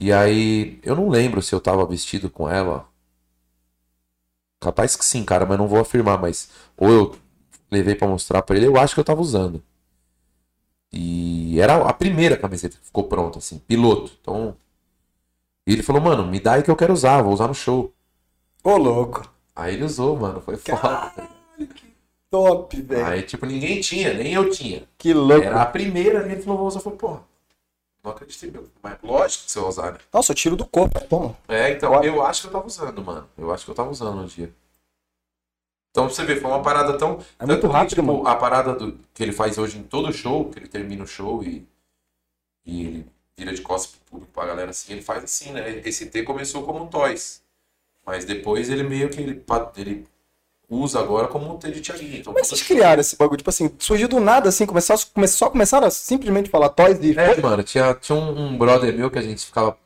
[0.00, 2.88] E aí, eu não lembro se eu tava vestido com ela.
[4.60, 7.16] Capaz que sim, cara, mas não vou afirmar, mas ou eu
[7.70, 9.62] levei pra mostrar pra ele, eu acho que eu tava usando.
[10.92, 14.12] E era a primeira camiseta que ficou pronta, assim, piloto.
[14.20, 14.56] Então,
[15.66, 17.92] e ele falou, mano, me dá aí que eu quero usar, vou usar no show.
[18.64, 19.22] Ô, louco.
[19.54, 20.78] Aí ele usou, mano, foi foda.
[20.78, 21.28] Caralho,
[21.74, 21.94] que
[22.30, 23.06] top, velho.
[23.06, 24.84] Aí, tipo, ninguém tinha, nem eu tinha.
[24.98, 25.44] Que louco.
[25.44, 26.78] Era a primeira, ele falou, vou usar.
[26.78, 27.22] Eu falei, porra,
[28.02, 28.68] não acreditei, meu.
[28.82, 29.98] Mas lógico que você vai usar, né?
[30.12, 31.36] Nossa, eu tiro do corpo, toma.
[31.46, 32.06] É, então, Olha.
[32.06, 33.28] eu acho que eu tava usando, mano.
[33.38, 34.52] Eu acho que eu tava usando no dia.
[35.92, 37.20] Então, pra você ver, foi uma parada tão.
[37.38, 38.26] É muito tanto que, rápido, tipo, mano.
[38.26, 41.44] A parada do, que ele faz hoje em todo show, que ele termina o show
[41.44, 41.66] e,
[42.64, 45.80] e ele vira de costas pro público, pra galera assim, ele faz assim, né?
[45.84, 47.42] Esse T começou como Toys.
[48.06, 49.44] Mas depois ele meio que ele,
[49.76, 50.06] ele
[50.68, 52.18] usa agora como um T de Thiaguinho.
[52.18, 53.38] Então, Como é vocês criaram esse bagulho?
[53.38, 57.18] Tipo assim, surgiu do nada, assim, começou, come- só começaram a simplesmente falar toys e.
[57.18, 59.78] É, mano, tinha, tinha um, um brother meu que a gente ficava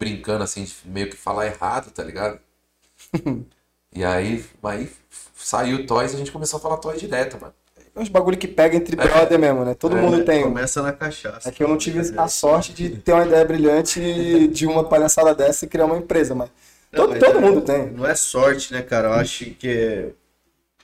[0.00, 2.40] brincando assim, de meio que falar errado, tá ligado?
[3.96, 4.90] e aí, aí
[5.34, 7.52] saiu o Toys e a gente começou a falar Toys direto, mano.
[7.94, 9.74] É uns bagulho que pega entre brother mesmo, né?
[9.74, 10.42] Todo É, mundo tem.
[10.42, 11.48] Começa na cachaça.
[11.48, 15.34] É que eu não tive a sorte de ter uma ideia brilhante de uma palhaçada
[15.34, 16.50] dessa e criar uma empresa, mas.
[16.92, 17.90] Não, todo mas todo é- mundo tem.
[17.90, 19.08] Não é sorte, né, cara?
[19.08, 20.12] Eu acho que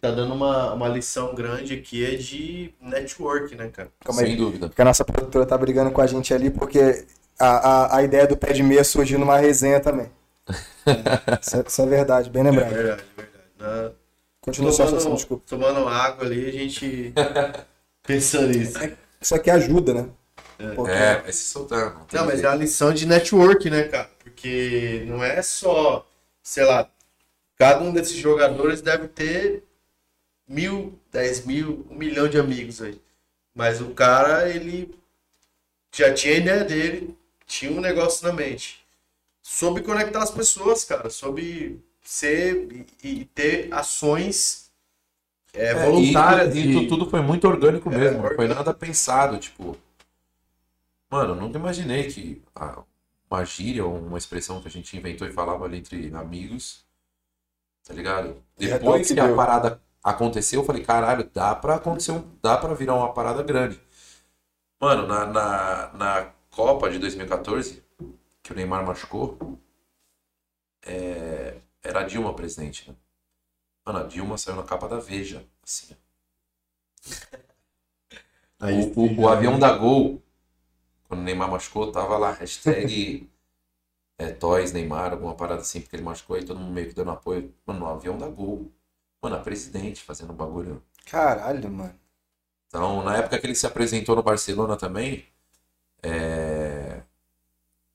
[0.01, 3.89] tá dando uma, uma lição grande aqui é de network, né, cara?
[4.05, 4.29] Calma aí.
[4.29, 4.69] Sem dúvida.
[4.69, 7.05] Porque a nossa produtora tá brigando com a gente ali, porque
[7.39, 10.09] a, a, a ideia do pé de meia surgiu numa resenha também.
[10.87, 12.75] É, isso, é, isso é verdade, bem É lembrado.
[12.75, 13.49] verdade, é verdade.
[13.59, 13.93] Na-
[14.43, 15.45] Continua sua tomando, assunção, desculpa.
[15.47, 17.13] tomando água ali, a gente
[18.03, 18.79] pensa nisso.
[19.21, 20.09] Isso aqui ajuda, né?
[20.75, 21.95] Pô, É, vai se soltando.
[21.95, 24.11] não Não, mas é a lição de network, né, cara?
[24.21, 26.07] Porque não é só,
[26.43, 26.89] sei lá,
[27.57, 29.65] cada um desses jogadores deve ter
[30.49, 33.01] mil, dez mil, um milhão de amigos aí.
[33.55, 34.95] Mas o cara, ele
[35.95, 37.17] já tinha a ideia dele,
[37.47, 38.82] tinha um negócio na mente.
[39.43, 41.11] Soube conectar as pessoas, cara.
[41.11, 44.71] Soube ser e, e ter ações
[45.55, 46.55] é, É, voluntárias.
[46.57, 48.49] e, e isso tudo foi muito orgânico É, mesmo, não foi orgânico.
[48.49, 49.77] nada pensado, tipo.
[51.11, 52.83] Mano, eu nunca imaginei que a-
[53.31, 56.85] uma gíria ou uma expressão que a gente inventou e falava ali entre amigos,
[57.85, 58.43] tá ligado?
[58.59, 62.25] E é Depois tão que a parada aconteceu, eu falei, caralho, dá pra acontecer, um,
[62.43, 63.81] dá pra virar uma parada grande.
[64.81, 67.82] Mano, na, na, na Copa de 2014, que
[68.53, 69.39] o Neymar machucou,
[70.85, 72.97] é, era a Dilma presidente, né?
[73.87, 75.97] Mano, a Dilma saiu na capa da Veja, assim.
[78.61, 80.23] Aí, O, o- o avião da Gol,
[81.09, 83.29] quando o Neymar machucou, tava lá, hashtag
[84.19, 87.11] é, Toys Neymar, alguma parada assim, porque ele machucou e todo mundo meio que dando
[87.13, 87.55] apoio.
[87.67, 88.71] Mano, no avião da Gol.
[89.23, 90.83] Mano, a presidente fazendo bagulho.
[91.05, 91.95] Caralho, mano.
[92.69, 95.27] Então, na época que ele se apresentou no Barcelona também,
[96.03, 96.62] é,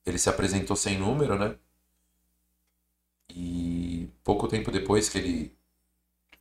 [0.09, 1.57] ele se apresentou sem número, né?
[3.29, 5.57] E pouco tempo depois que ele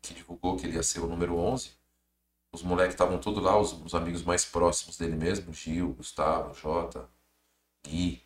[0.00, 1.72] que divulgou que ele ia ser o número 11,
[2.52, 7.08] os moleques estavam tudo lá, os, os amigos mais próximos dele mesmo, Gil, Gustavo, Jota,
[7.84, 8.22] Gui.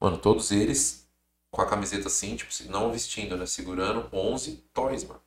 [0.00, 1.06] Mano, todos eles
[1.50, 3.46] com a camiseta assim, tipo, não vestindo, né?
[3.46, 5.20] Segurando 11 Toys, mano.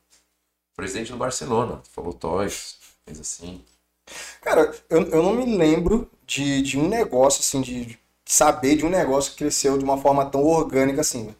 [0.74, 3.64] Presidente do Barcelona, falou Toys, fez assim.
[4.42, 8.90] Cara, eu, eu não me lembro de, de um negócio, assim, de saber de um
[8.90, 11.36] negócio que cresceu de uma forma tão orgânica assim, velho.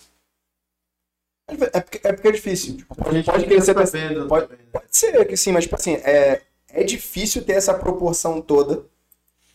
[1.73, 2.77] É porque, é porque é difícil.
[2.79, 3.75] Tipo, pode, gente pode crescer.
[3.75, 4.71] sabendo Pode, também, né?
[4.73, 8.85] pode ser que sim, mas tipo assim, é, é difícil ter essa proporção toda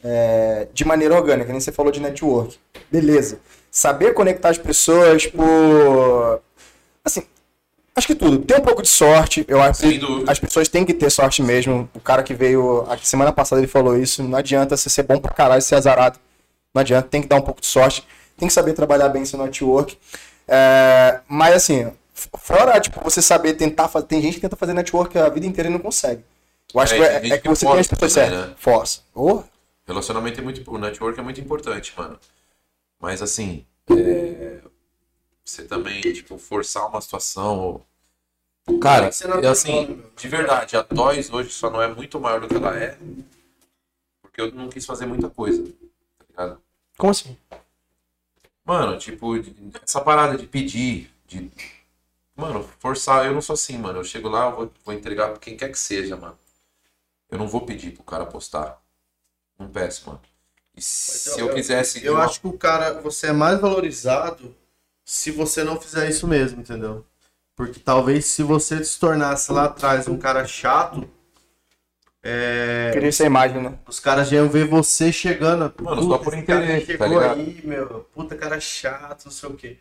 [0.04, 2.58] é, de maneira orgânica, nem você falou de network.
[2.90, 3.40] Beleza.
[3.70, 6.42] Saber conectar as pessoas por.
[7.04, 7.24] Assim,
[7.96, 8.40] acho que tudo.
[8.40, 9.46] Tem um pouco de sorte.
[9.48, 10.32] Eu acho Sem que dúvida.
[10.32, 11.90] as pessoas têm que ter sorte mesmo.
[11.94, 12.86] O cara que veio.
[12.90, 14.24] A semana passada ele falou isso.
[14.24, 16.20] Não adianta você ser bom pra caralho, ser azarado.
[16.74, 18.06] Não adianta, tem que dar um pouco de sorte.
[18.38, 19.98] Tem que saber trabalhar bem seu network.
[20.48, 21.92] É, mas assim,
[22.38, 24.08] fora tipo, você saber tentar fazer.
[24.08, 26.24] Tem gente que tenta fazer network a vida inteira e não consegue.
[26.74, 28.48] Eu acho É, que é, é que você tem as pessoas certas.
[28.50, 28.56] né?
[28.58, 29.02] Força.
[29.14, 29.44] Oh,
[29.86, 30.72] Relacionamento é muito.
[30.72, 32.18] O network é muito importante, mano.
[33.00, 33.66] Mas assim.
[33.90, 34.60] é,
[35.44, 37.60] Você também, tipo, forçar uma situação.
[37.60, 42.20] ou- Cara, é natural, assim, né, de verdade, a Toys hoje só não é muito
[42.20, 42.96] maior do que ela é.
[44.22, 45.64] Porque eu não quis fazer muita coisa.
[46.32, 46.62] Ligado?
[46.98, 47.38] como assim?
[48.64, 49.34] Mano, tipo,
[49.84, 51.52] essa parada de pedir, de.
[52.36, 54.00] Mano, forçar, eu não sou assim, mano.
[54.00, 56.38] Eu chego lá, eu vou, vou entregar pra quem quer que seja, mano.
[57.30, 58.80] Eu não vou pedir pro cara postar.
[59.58, 60.22] Não peço, mano.
[60.76, 62.00] E se eu, quisesse.
[62.00, 64.56] de Eu uma- acho que o cara, você é mais valorizado
[65.04, 67.06] se você não fizer isso mesmo, entendeu?
[67.56, 71.10] Porque talvez se você se tornasse lá atrás um cara chato,
[72.24, 73.74] É, Queria essa imagem, né?
[73.88, 75.74] os caras já iam ver você chegando.
[75.82, 77.40] Mano, só por interesse, tá chegou ligado?
[77.40, 78.08] aí, meu.
[78.14, 79.78] Puta cara chato, não sei o quê.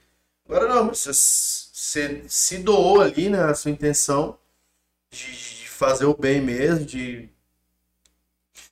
[0.49, 3.43] Agora não, você, se doou ali, né?
[3.45, 4.39] A sua intenção
[5.11, 7.29] de, de fazer o bem mesmo, de.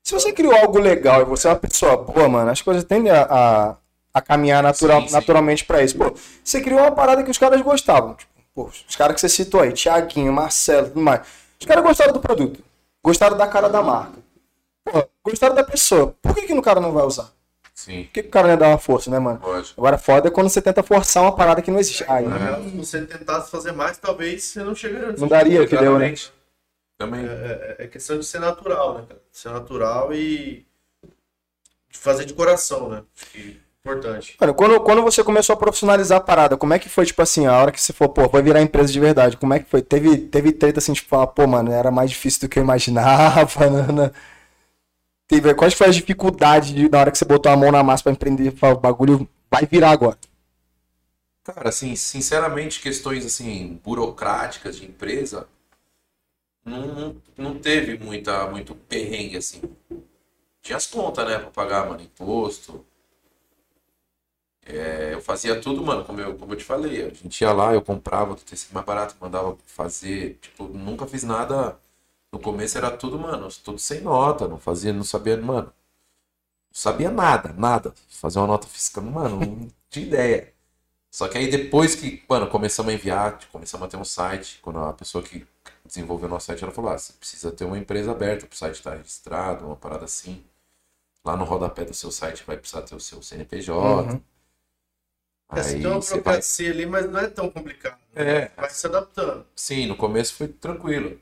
[0.03, 3.13] Se você criou algo legal e você é uma pessoa boa, mano, as coisas tendem
[3.13, 3.77] a, a,
[4.15, 5.13] a caminhar natural, Sim, sim.
[5.13, 5.97] naturalmente pra isso.
[5.99, 8.15] Pô, você criou uma parada que os caras gostavam.
[8.15, 11.21] Tipo, pô, os caras que você citou aí, Thiaguinho, Marcelo, tudo mais.
[11.61, 12.65] Os caras gostaram do produto.
[13.09, 14.19] Gostaram da cara da marca.
[14.85, 16.15] Pô, gostaram da pessoa.
[16.21, 17.31] Por que, que o cara não vai usar?
[17.75, 19.41] Sim, Por que, que o cara não ia dar uma força, né, mano?
[19.43, 19.81] lógico.
[19.81, 22.05] Agora, foda é quando você tenta forçar uma parada que não existe.
[22.07, 25.13] Aí, Na real, se você tentasse fazer mais, talvez você não chegaria.
[25.17, 26.15] não daria o que deu, né?
[26.99, 27.25] Também.
[27.27, 29.23] É, é questão de ser natural, né, cara?
[29.33, 30.67] Ser natural e
[31.91, 33.03] de fazer de coração, né?
[33.35, 33.55] É
[33.85, 34.37] importante.
[34.41, 37.47] Mano, quando, quando você começou a profissionalizar a parada, como é que foi, tipo assim,
[37.47, 39.83] a hora que você falou, pô, vai virar empresa de verdade, como é que foi?
[39.83, 43.71] Teve, teve treta assim, tipo, falar, pô, mano, era mais difícil do que eu imaginava,
[43.71, 43.93] né?
[43.93, 44.11] né?
[45.27, 48.03] Teve, quais foram as dificuldades de, na hora que você botou a mão na massa
[48.03, 50.19] pra empreender, falar, o bagulho vai virar agora?
[51.45, 55.49] Cara, assim, sinceramente, questões assim, burocráticas de empresa,
[56.65, 59.63] não, não, não teve muita, muito perrengue, assim.
[60.63, 62.85] Tinha as contas, né, pra pagar, mano, imposto.
[64.69, 67.07] É, eu fazia tudo, mano, como eu, como eu te falei.
[67.07, 70.39] A gente ia lá, eu comprava do tecido mais barato, mandava fazer.
[70.43, 71.79] Tipo, nunca fiz nada.
[72.33, 75.69] No começo era tudo, mano, tudo sem nota, não fazia, não sabia, mano.
[75.69, 75.73] Não
[76.73, 77.95] sabia nada, nada.
[78.11, 80.55] Fazer uma nota fiscal, mano, não tinha ideia.
[81.11, 84.79] Só que aí depois que, mano, começamos a enviar, começamos a ter um site, quando
[84.81, 85.47] a pessoa que
[85.85, 88.75] desenvolveu nosso site, ela falou, ah, você precisa ter uma empresa aberta para o site
[88.75, 90.45] estar registrado, uma parada assim.
[91.25, 94.13] Lá no rodapé do seu site vai precisar ter o seu CNPJ.
[94.13, 94.21] Uhum.
[95.51, 96.41] É, você Aí tem uma você vai...
[96.71, 97.99] ali, mas não é tão complicado.
[98.15, 98.45] né?
[98.45, 98.53] É.
[98.57, 99.47] Vai se adaptando.
[99.57, 101.19] Sim, no começo foi tranquilo.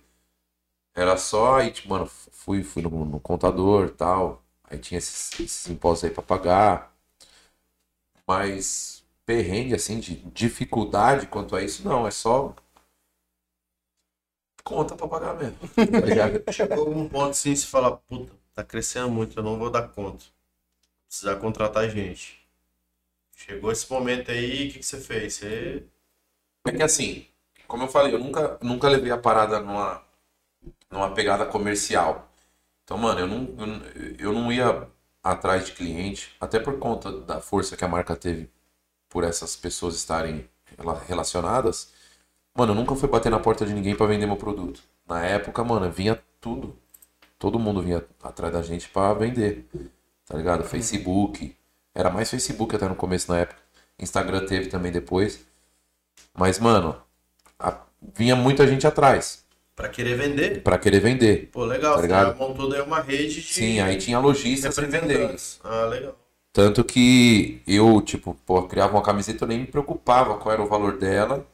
[0.95, 4.43] Era só aí, tipo, mano, fui, fui no, no contador tal.
[4.65, 6.93] Aí tinha esses, esses impostos aí pra pagar.
[8.27, 12.07] Mas perrengue, assim, de dificuldade quanto a isso, não.
[12.07, 12.55] É só
[14.65, 15.59] conta pra pagar mesmo.
[16.05, 16.43] Ligado?
[16.53, 20.25] Chegou um ponto assim, você fala, puta, tá crescendo muito, eu não vou dar conta.
[21.09, 22.46] Precisar contratar gente.
[23.37, 25.35] Chegou esse momento aí, o que, que você fez?
[25.35, 25.87] Você.
[26.67, 27.27] É que assim,
[27.67, 30.03] como eu falei, eu nunca, nunca levei a parada numa,
[30.91, 32.29] numa pegada comercial.
[32.85, 34.89] Então, mano, eu não, eu, eu não ia
[35.23, 38.51] atrás de cliente, até por conta da força que a marca teve
[39.09, 41.93] por essas pessoas estarem rela- relacionadas.
[42.57, 44.83] Mano, eu nunca fui bater na porta de ninguém pra vender meu produto.
[45.07, 46.77] Na época, mano, vinha tudo.
[47.39, 49.67] Todo mundo vinha atrás da gente pra vender.
[50.27, 50.65] Tá ligado?
[50.65, 51.57] Facebook.
[51.97, 53.61] Era mais Facebook até no começo na época.
[53.99, 55.41] Instagram teve também depois.
[56.35, 56.95] Mas, mano,
[57.59, 57.81] a-
[58.15, 59.45] vinha muita gente atrás
[59.75, 60.63] Pra querer vender?
[60.63, 61.49] pra querer vender.
[61.53, 62.01] Pô, legal.
[62.01, 63.55] Tá você montou daí uma rede de.
[63.55, 65.07] Sim, aí tinha lojistas vendendo.
[65.09, 65.59] representantes.
[65.65, 66.15] Ah, legal.
[66.53, 70.67] Tanto que eu, tipo, pô, criava uma camiseta, eu nem me preocupava qual era o
[70.69, 71.47] valor dela.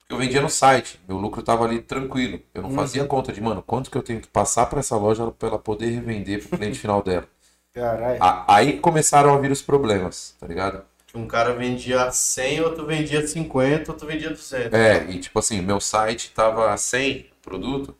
[0.00, 1.00] Porque eu vendia no site.
[1.08, 2.40] Meu lucro tava ali tranquilo.
[2.52, 5.30] Eu não fazia conta de, mano, quanto que eu tenho que passar pra essa loja
[5.30, 7.26] pra ela poder revender pro cliente final dela.
[7.72, 8.18] Caralho.
[8.48, 10.84] Aí começaram a vir os problemas, tá ligado?
[11.06, 14.72] Que um cara vendia 100, outro vendia 50, outro vendia 200.
[14.72, 17.96] É, e tipo assim, meu site tava a 100 produto.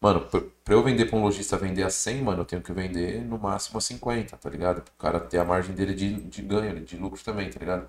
[0.00, 2.72] Mano, pra pra eu vender pra um lojista vender a 100, mano, eu tenho que
[2.74, 4.82] vender no máximo a 50, tá ligado?
[4.82, 7.88] Pro cara ter a margem dele de, de ganho, de lucro também, tá ligado?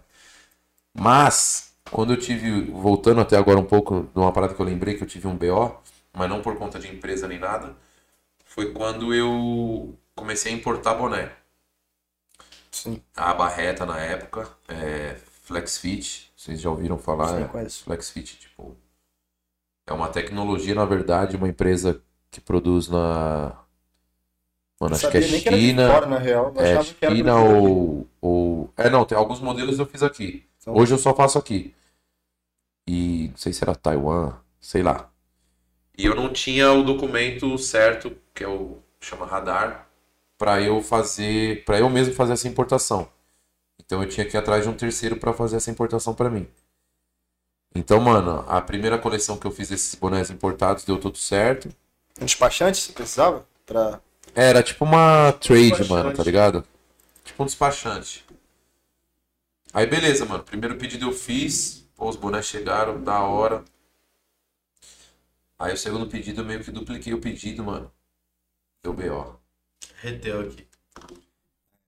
[0.93, 4.95] Mas, quando eu tive, voltando até agora um pouco de uma parada que eu lembrei
[4.95, 5.77] que eu tive um BO,
[6.13, 7.75] mas não por conta de empresa nem nada,
[8.45, 11.31] foi quando eu comecei a importar boné.
[12.71, 17.29] Sim, A Barreta na época, é, Flexfit, vocês já ouviram falar?
[17.29, 17.47] sim, né?
[17.47, 17.83] conheço.
[17.83, 18.77] Flexfit, tipo,
[19.87, 23.57] é uma tecnologia, na verdade, uma empresa que produz na.
[24.79, 25.21] Mano, Eu acho que é
[25.57, 25.91] China.
[25.91, 26.53] fora, na real.
[26.55, 28.73] Eu É China ou, ou.
[28.77, 30.47] É, não, tem alguns modelos eu fiz aqui.
[30.61, 31.75] Então- Hoje eu só faço aqui.
[32.87, 35.09] E não sei se era Taiwan, sei lá.
[35.97, 39.88] E eu não tinha o documento certo, que é o chama radar,
[40.39, 43.11] para eu fazer, para eu mesmo fazer essa importação.
[43.77, 46.47] Então eu tinha que ir atrás de um terceiro para fazer essa importação para mim.
[47.75, 51.69] Então, mano, a primeira coleção que eu fiz desses bonés importados deu tudo certo.
[52.19, 53.45] Um despachante, você precisava?
[53.65, 53.99] Pra...
[54.33, 56.63] Era tipo uma trade, mano, tá ligado?
[57.25, 58.25] Tipo um despachante.
[59.73, 60.43] Aí beleza, mano.
[60.43, 61.85] Primeiro pedido eu fiz.
[61.95, 63.63] Pô, os bonés chegaram, da hora.
[65.59, 67.91] Aí o segundo pedido eu meio que dupliquei o pedido, mano.
[68.81, 69.38] Deu BO.
[70.01, 70.67] Reteu aqui.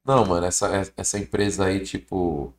[0.05, 2.53] Não, mano, essa, essa empresa aí, tipo.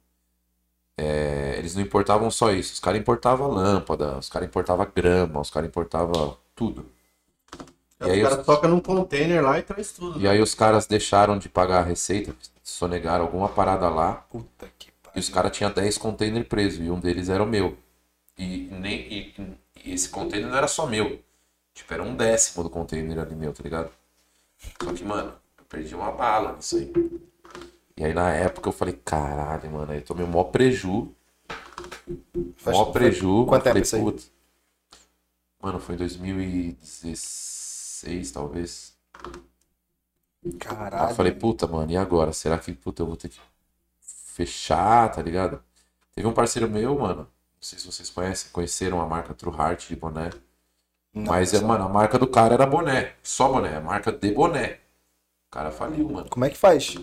[0.97, 2.75] é, eles não importavam só isso.
[2.75, 6.87] Os caras importavam lâmpada, os caras importavam grama, os caras importavam tudo.
[8.01, 10.19] E aí os- toca num container lá e traz tudo.
[10.19, 10.31] E né?
[10.31, 14.93] aí os caras deixaram de pagar a receita, sonegaram alguma parada lá, Puta que e
[15.03, 15.21] pariu.
[15.21, 17.77] os caras tinham 10 containers presos, e um deles era o meu.
[18.39, 19.35] E, nem, e,
[19.85, 21.21] e esse container não era só meu.
[21.75, 23.91] Tipo, era um décimo do container ali meu, tá ligado?
[24.83, 26.93] Só que, mano, eu perdi uma bala nisso aí.
[27.97, 31.13] E aí na época eu falei, caralho, mano, aí eu tomei o maior preju.
[32.57, 33.47] Faz- Maior preju.
[33.47, 34.03] Quanto tempo isso aí?
[34.03, 34.23] "Puta."
[35.63, 38.93] Mano, foi em 2016, talvez.
[40.45, 41.13] Aí Caralho.
[41.13, 42.33] eu falei, puta, mano, e agora?
[42.33, 43.39] Será que, puta, eu vou ter que
[44.01, 45.63] fechar, tá ligado?
[46.15, 47.29] Teve um parceiro meu, mano, não
[47.61, 50.31] sei se vocês conhecem, conheceram a marca True Heart de boné.
[51.15, 54.33] Não, mas, é, mano, a marca do cara era boné, só boné, a marca de
[54.33, 54.79] boné.
[55.49, 56.29] O cara faliu, mano.
[56.31, 56.97] Como é que faz?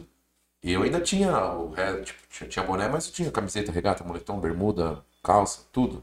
[0.63, 4.03] E eu ainda tinha o resto, tipo, tinha, tinha boné, mas eu tinha camiseta, regata,
[4.03, 6.01] moletom, bermuda, calça, tudo.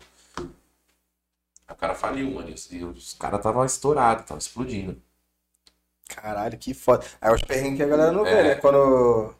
[1.68, 5.00] O cara faliu, mano, e os, e os caras tava estourado, tava explodindo.
[6.08, 7.04] Caralho, que foda.
[7.20, 8.42] Aí os perrengues que a galera não vê, É.
[8.42, 8.54] né?
[8.56, 9.34] Quando.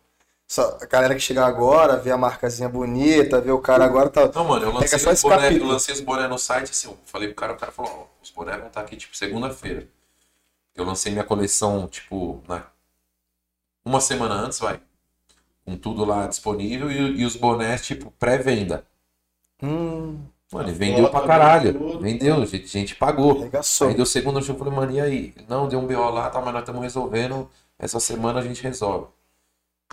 [0.49, 4.31] Só, a galera que chega agora, vê a marcazinha bonita, vê o cara agora, tá.
[4.33, 6.71] Não, mano, eu lancei, Pega só os esse boné, eu lancei os bonés no site,
[6.71, 9.17] assim, eu falei pro cara, o cara falou, ó, os bonés vão estar aqui, tipo,
[9.17, 9.89] segunda-feira.
[10.75, 12.65] Eu lancei minha coleção, tipo, na...
[13.85, 14.81] uma semana antes, vai.
[15.65, 18.87] Com tudo lá disponível e, e os bonés, tipo, pré-venda.
[19.61, 20.21] Hum,
[20.53, 21.99] Mano, e vendeu pra né, caralho.
[21.99, 23.41] Vendeu, gente, gente pagou.
[23.41, 23.89] arregaçou.
[23.89, 25.35] Aí deu segunda, eu falei, mano, e aí?
[25.49, 27.51] Não, deu um BO lá, tá, mas nós estamos resolvendo.
[27.79, 29.09] Essa semana a gente resolve.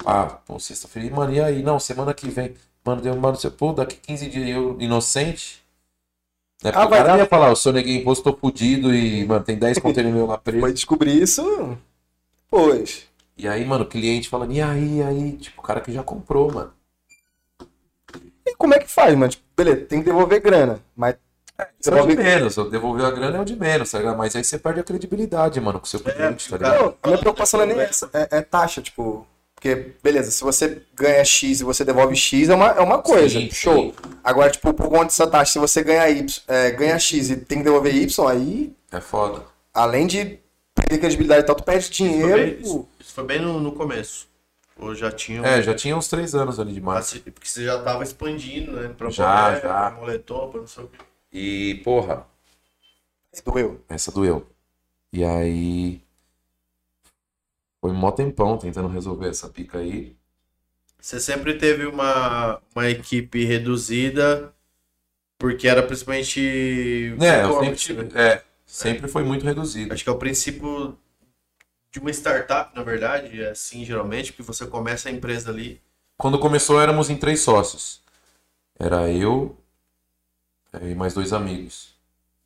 [0.06, 1.62] Ah, pô, sexta-feira, mano, e aí?
[1.64, 2.54] Não, semana que vem.
[2.86, 5.64] Mano, deu, mano, você, pô, daqui 15 dias eu, inocente.
[6.64, 6.72] Né?
[6.74, 9.58] Ah, o vai cara dar- ia falar, eu soneguei imposto, tô fudido e, mano, tem
[9.58, 10.62] 10 containers meu lá preso.
[10.62, 11.78] Foi descobrir isso.
[12.50, 13.08] Pois.
[13.38, 15.32] E aí, mano, o cliente falando, e aí, e aí?
[15.38, 16.74] Tipo, o cara que já comprou, mano.
[18.46, 19.32] E como é que faz, mano?
[19.32, 20.80] Tipo, beleza, tem que devolver grana.
[20.96, 21.16] Mas
[21.80, 24.18] Isso é o de menos, devolver a grana é o de menos, tá ligado?
[24.18, 26.86] Mas aí você perde a credibilidade, mano, com o seu cliente, tá o cara- ligado?
[26.90, 28.10] Não, a minha preocupação não é nem essa.
[28.14, 29.26] É, é taxa, tipo.
[29.64, 33.40] Porque, beleza, se você ganha X e você devolve X, é uma, é uma coisa.
[33.40, 33.74] Sim, show.
[33.76, 33.94] sim.
[34.22, 37.60] Agora, tipo, por conta dessa taxa, se você ganha Y, é, ganha X e tem
[37.60, 39.46] que devolver Y, aí, É foda.
[39.74, 40.38] além de
[40.76, 42.36] perder credibilidade e tal, tu perde Isso foi dinheiro.
[42.36, 44.28] bem, isso- isso foi bem no, no começo.
[44.78, 45.42] Ou já tinha.
[45.42, 46.90] um- É, já tinha uns três anos ali de.
[46.90, 48.92] Assim, Porque você já tava expandindo, né?
[48.98, 49.60] Pra Já, já.
[49.62, 50.98] pra moletom, pra não sei o quê.
[51.32, 52.26] E, porra,
[53.46, 53.80] Doeu.
[53.88, 54.46] essa doeu.
[55.14, 56.02] E aí.
[57.84, 60.16] Foi um mó tempão tentando resolver essa pica aí.
[60.98, 64.54] Você sempre teve uma, uma equipe reduzida,
[65.38, 67.14] porque era principalmente.
[67.20, 68.12] É, eu sempre, né?
[68.16, 69.94] é, sempre foi muito reduzido.
[69.94, 70.98] Acho que é o princípio
[71.92, 75.82] de uma startup, na verdade, é assim geralmente, porque você começa a empresa ali.
[76.16, 78.00] Quando começou, éramos em três sócios.
[78.80, 79.58] Era eu
[80.72, 81.94] eh, e mais dois amigos.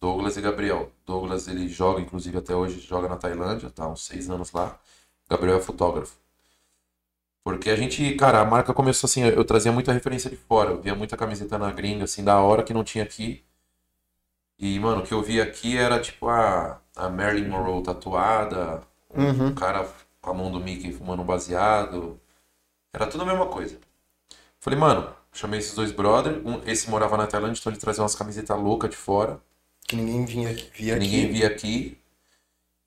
[0.02, 0.92] Douglas e Gabriel.
[1.06, 4.80] Douglas, ele joga, inclusive até hoje, joga na Tailândia, tá uns seis anos lá.
[5.30, 6.16] Gabriel é fotógrafo.
[7.44, 10.72] Porque a gente, cara, a marca começou assim, eu trazia muita referência de fora.
[10.72, 13.44] Eu via muita camiseta na gringa, assim, da hora que não tinha aqui.
[14.60, 18.82] E, mano, o que eu via aqui era tipo a, a Marilyn Monroe tatuada,
[19.16, 19.48] Uhum.
[19.50, 19.88] o cara
[20.22, 22.20] com a mão do Mickey fumando um baseado.
[22.94, 23.80] Era tudo a mesma coisa.
[24.60, 26.46] Falei, mano, chamei esses dois brothers.
[26.46, 29.40] Um, esse morava na Tailândia, então ele trazia umas camisetas loucas de fora,
[29.88, 30.70] Que ninguém vinha aqui.
[30.74, 31.34] Via que ninguém aqui.
[31.34, 31.98] via aqui.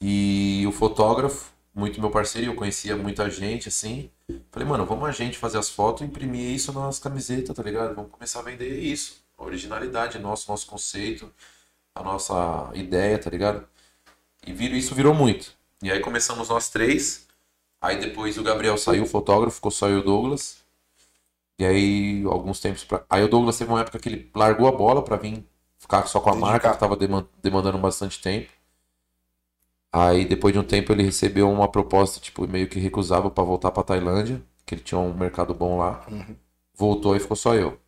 [0.01, 1.51] E o fotógrafo,
[1.81, 4.11] muito meu parceiro, eu conhecia muita gente, assim.
[4.53, 7.95] Falei, mano, vamos a gente fazer as fotos e imprimir isso nas camisetas, tá ligado?
[7.95, 9.23] Vamos começar a vender isso.
[9.39, 11.33] A originalidade nosso, nosso conceito,
[11.95, 13.67] a nossa ideia, tá ligado?
[14.47, 15.53] E vir- isso virou muito.
[15.83, 17.27] E aí começamos nós três.
[17.81, 20.59] Aí depois o Gabriel saiu, o fotógrafo, ficou só eu e o Douglas.
[21.59, 23.05] E aí, alguns tempos pra...
[23.09, 25.45] Aí o Douglas teve uma época que ele largou a bola pra vir
[25.79, 26.51] ficar só com a Dedicar.
[26.51, 28.51] marca, que tava deman- demandando bastante tempo.
[29.93, 33.71] Aí depois de um tempo ele recebeu uma proposta, tipo, meio que recusável pra voltar
[33.73, 36.05] pra Tailândia, que ele tinha um mercado bom lá.
[36.11, 36.37] Uhum.
[36.75, 37.79] Voltou e ficou só eu.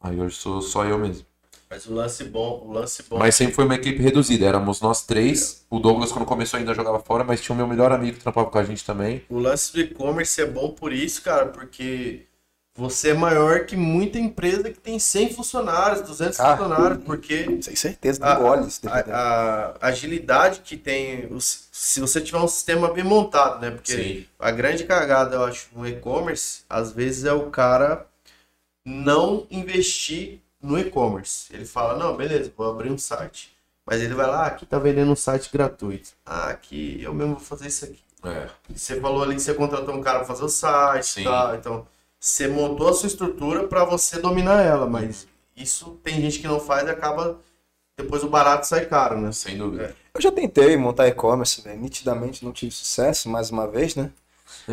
[0.00, 1.26] Aí hoje sou só eu mesmo.
[1.70, 3.18] Mas o lance bom, o lance bom.
[3.18, 4.46] Mas sempre foi uma equipe reduzida.
[4.46, 5.66] Éramos nós três.
[5.68, 8.50] O Douglas, quando começou, ainda jogava fora, mas tinha o meu melhor amigo que trampava
[8.50, 9.22] com a gente também.
[9.28, 12.27] O lance do e-commerce é bom por isso, cara, porque
[12.78, 16.56] você é maior que muita empresa que tem 100 funcionários, 200 Ah.
[16.56, 18.80] funcionários, porque Sem certeza, a, não olha isso.
[18.80, 19.12] dependendo.
[19.12, 23.72] a- a agilidade que tem, os- se você tiver um sistema bem montado, né?
[23.72, 24.26] Porque Sim.
[24.38, 28.06] a grande cagada, eu acho, no e-commerce, às vezes é o cara
[28.84, 31.52] não investir no e-commerce.
[31.52, 33.56] Ele fala, não, beleza, vou abrir um site.
[33.84, 36.10] Mas ele vai lá, "Ah, aqui tá vendendo um site gratuito.
[36.24, 37.98] Ah, aqui eu mesmo vou fazer isso aqui.
[38.24, 38.48] É.
[38.74, 41.20] Você falou ali que você contratou um cara pra fazer o site Sim.
[41.22, 41.54] e tal.
[41.54, 41.86] Então,
[42.20, 46.60] você montou a sua estrutura pra você dominar ela, mas isso tem gente que não
[46.60, 47.38] faz e acaba.
[47.98, 49.32] Depois o barato sai caro, né?
[49.32, 49.94] Sem dúvida.
[50.14, 51.80] Eu já tentei montar e-commerce, velho.
[51.80, 54.10] Nitidamente não tive sucesso, mais uma vez, né?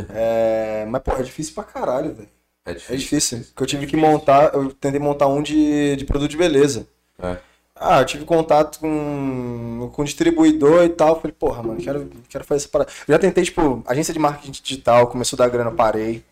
[0.09, 2.29] É, mas, pô, é difícil pra caralho, velho.
[2.65, 2.97] É É difícil.
[2.97, 3.37] difícil.
[3.53, 6.87] Porque eu tive que montar, eu tentei montar um de, de produto de beleza.
[7.19, 7.37] É.
[7.75, 11.19] Ah, eu tive contato com, com distribuidor e tal.
[11.19, 12.91] Falei, porra, mano, quero, quero fazer essa parada.
[13.07, 16.23] Eu já tentei, tipo, agência de marketing digital, começou a dar grana, parei.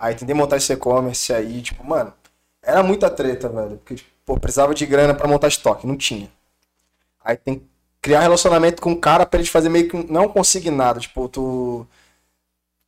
[0.00, 2.12] Aí tentei montar esse e-commerce aí, tipo, mano,
[2.62, 3.76] era muita treta, velho.
[3.78, 6.30] Porque, tipo, pô, precisava de grana pra montar estoque, não tinha.
[7.24, 7.64] Aí tem que
[8.00, 11.86] criar relacionamento com o cara pra ele fazer meio que não consignado, tipo, tu.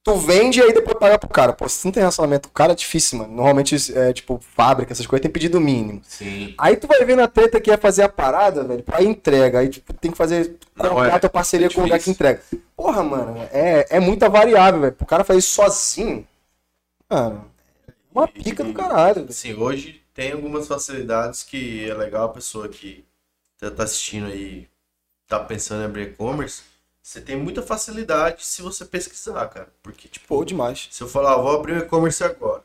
[0.03, 1.53] Tu vende e aí depois paga pro cara.
[1.53, 3.35] Pô, se não tem relacionamento com o cara, é difícil, mano.
[3.35, 6.01] Normalmente, é, tipo, fábrica, essas coisas, tem pedido mínimo.
[6.09, 6.55] Sim.
[6.57, 9.59] Aí tu vai vendo a treta que é fazer a parada, velho, pra entrega.
[9.59, 12.11] Aí tipo, tem que fazer Não, contrato é- ou parceria é com o lugar que
[12.11, 12.41] entrega.
[12.75, 14.93] Porra, mano, é, é muita variável, velho.
[14.95, 16.27] Pro cara fazer isso sozinho,
[17.11, 17.41] é
[18.13, 19.15] uma pica do caralho.
[19.17, 19.29] velho.
[19.31, 23.05] Assim, hoje tem algumas facilidades que é legal a pessoa que
[23.59, 24.69] tá tá assistindo aí,
[25.29, 26.65] tá pensando em abrir e-commerce,
[27.03, 29.73] você tem muita facilidade se você pesquisar, cara.
[29.83, 30.91] Porque, tipo, Pô, demais.
[30.91, 32.65] se eu falar, vou abrir um e-commerce agora.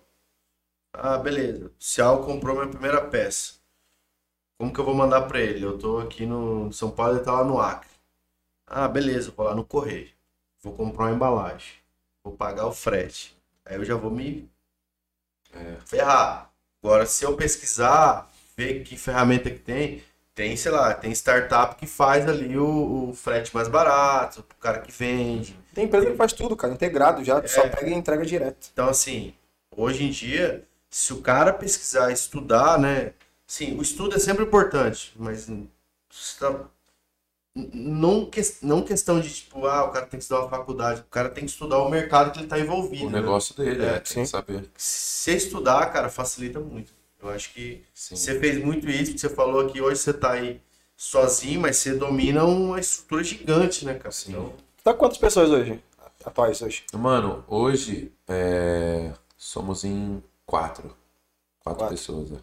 [0.94, 1.68] Ah, beleza.
[1.68, 3.56] O Cial comprou minha primeira peça.
[4.58, 5.64] Como que eu vou mandar pra ele?
[5.66, 7.90] Eu tô aqui no São Paulo, ele tá lá no Acre.
[8.68, 10.12] Ah, beleza, vou lá no correio.
[10.64, 11.74] Vou comprar uma embalagem.
[12.24, 13.35] Vou pagar o frete.
[13.66, 14.50] Aí eu já vou me
[15.54, 15.76] É.
[15.86, 16.52] ferrar.
[16.84, 20.04] Agora, se eu pesquisar, ver que ferramenta que tem,
[20.36, 24.80] tem, sei lá, tem startup que faz ali o, o frete mais barato, pro cara
[24.80, 25.58] que vende.
[25.74, 27.70] Tem empresa que faz tudo, cara, integrado já, tu só É.
[27.70, 28.70] pega e entrega direto.
[28.72, 29.34] Então, assim,
[29.76, 33.14] hoje em dia, se o cara pesquisar, estudar, né?
[33.48, 35.46] Sim, o estudo é sempre importante, mas
[36.10, 36.66] você tá-
[37.56, 41.06] não, ques- não questão de, tipo, ah, o cara tem que estudar uma faculdade, o
[41.06, 43.08] cara tem que estudar o mercado que ele está envolvido.
[43.08, 43.22] O né?
[43.22, 44.22] negócio dele, É, é, tem sim.
[44.24, 44.70] que saber.
[44.78, 46.94] Se estudar, cara, facilita muito.
[47.22, 48.16] Eu acho que Sim.
[48.16, 50.62] você fez muito isso, porque você falou que hoje você tá aí
[50.96, 54.12] sozinho, mas você domina uma estrutura gigante, né, cara?
[54.12, 54.32] Sim.
[54.32, 54.54] Então,
[54.84, 55.82] Tá com quantas pessoas hoje?
[56.24, 56.84] Atuais hoje?
[56.94, 60.96] Mano, hoje é, somos em quatro.
[61.64, 61.96] Quatro, Quatro.
[61.96, 62.36] pessoas, é.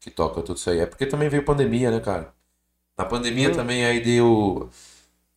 [0.00, 0.80] Que tocam tudo isso aí.
[0.80, 2.34] É porque também veio pandemia, né, cara?
[2.96, 3.54] Na pandemia Hum.
[3.54, 4.70] também aí deu.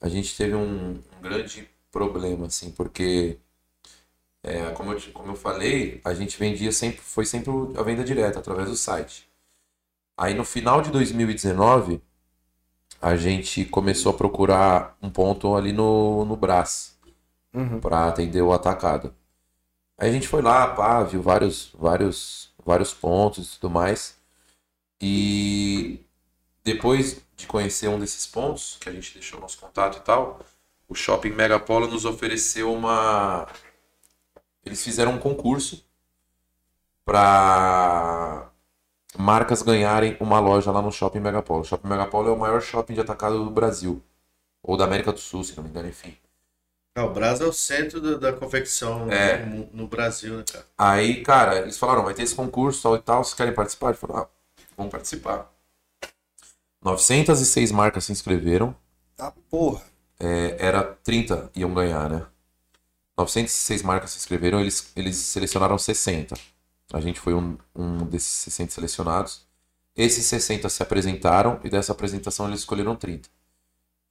[0.01, 3.37] A gente teve um, um grande problema, assim, porque.
[4.43, 6.99] é, como, eu, como eu falei, a gente vendia sempre.
[7.01, 9.29] Foi sempre a venda direta, através do site.
[10.17, 12.01] Aí no final de 2019,
[13.01, 16.97] a gente começou a procurar um ponto ali no, no Brás
[17.53, 17.79] Uhum.
[17.79, 19.13] para atender o atacado.
[19.97, 24.17] Aí a gente foi lá, pá, viu vários, vários, vários pontos e tudo mais.
[25.01, 25.99] E
[26.63, 30.39] depois de conhecer um desses pontos, que a gente deixou nosso contato e tal,
[30.87, 33.47] o Shopping Megapolo nos ofereceu uma.
[34.65, 35.85] Eles fizeram um concurso
[37.05, 38.49] para
[39.17, 41.61] marcas ganharem uma loja lá no Shopping Megapolo.
[41.61, 44.03] O Shopping Megapolo é o maior shopping de atacado do Brasil.
[44.63, 46.17] Ou da América do Sul, se não me engano, enfim.
[46.95, 49.45] ah, o Brás é o centro da, da confecção É.
[49.45, 50.65] no, no Brasil, né, cara?
[50.77, 53.89] Aí, cara, eles falaram, vai ter esse concurso tal e tal, vocês querem participar?
[53.91, 54.27] Eu falei, ah,
[54.77, 55.52] vamos participar.
[56.83, 58.75] 906 marcas se inscreveram,
[59.15, 59.81] Tá porra.
[60.19, 62.25] é, era 30 iam ganhar, né?
[63.17, 66.35] 906 marcas se inscreveram, eles, eles selecionaram 60.
[66.91, 69.45] A gente foi um, um desses 60 selecionados.
[69.95, 73.29] Esses 60 se apresentaram e dessa apresentação eles escolheram 30.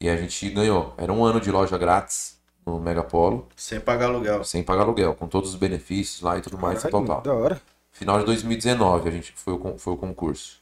[0.01, 0.95] E a gente ganhou.
[0.97, 4.45] Era um ano de loja grátis no Megapolo, Sem pagar aluguel.
[4.45, 7.21] sem pagar aluguel, com todos os benefícios lá e tudo mais, tal, tal.
[7.21, 7.61] da hora.
[7.91, 10.62] Final de 2019 a gente foi o, foi o concurso.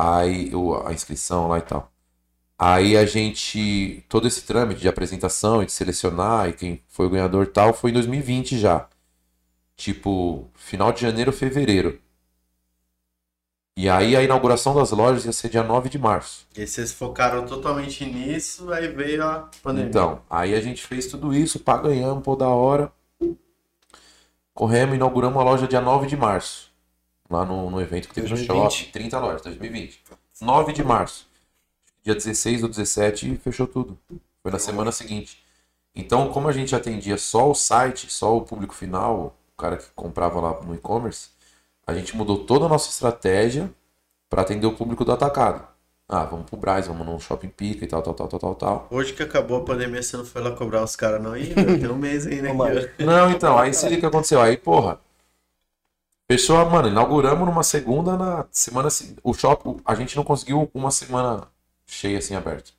[0.00, 0.50] Aí
[0.86, 1.92] a inscrição lá e tal.
[2.58, 4.02] Aí a gente.
[4.08, 7.74] Todo esse trâmite de apresentação e de selecionar e quem foi o ganhador e tal
[7.74, 8.88] foi em 2020 já.
[9.76, 12.00] Tipo, final de janeiro, fevereiro.
[13.76, 16.46] E aí a inauguração das lojas ia ser dia 9 de março.
[16.56, 19.88] E vocês focaram totalmente nisso, aí veio a pandemia.
[19.88, 22.92] Então, aí a gente fez tudo isso, pá, ganhamos, pô, da hora.
[24.52, 26.69] Corremos, inauguramos a loja dia 9 de março.
[27.30, 28.58] Lá no, no evento que teve 2020.
[28.58, 28.90] no shopping.
[28.90, 30.02] 30 lojas, 2020.
[30.40, 31.28] 9 de março.
[32.02, 33.96] Dia 16 ou 17 fechou tudo.
[34.42, 35.42] Foi na semana seguinte.
[35.94, 39.86] Então, como a gente atendia só o site, só o público final, o cara que
[39.94, 41.28] comprava lá no e-commerce,
[41.86, 43.70] a gente mudou toda a nossa estratégia
[44.28, 45.62] para atender o público do atacado.
[46.08, 48.88] Ah, vamos pro Braz, vamos num shopping pica e tal, tal, tal, tal, tal, tal.
[48.90, 51.36] Hoje que acabou a pandemia, você não foi lá cobrar os caras, não?
[51.36, 52.52] Ih, tem um mês aí, né?
[52.98, 54.40] Não, então, aí se liga o que aconteceu.
[54.40, 54.98] Aí, porra.
[56.30, 58.88] Fechou, mano, inauguramos numa segunda, na semana.
[58.88, 61.46] se- O shopping, a gente não conseguiu uma semana
[61.86, 62.72] cheia assim aberto.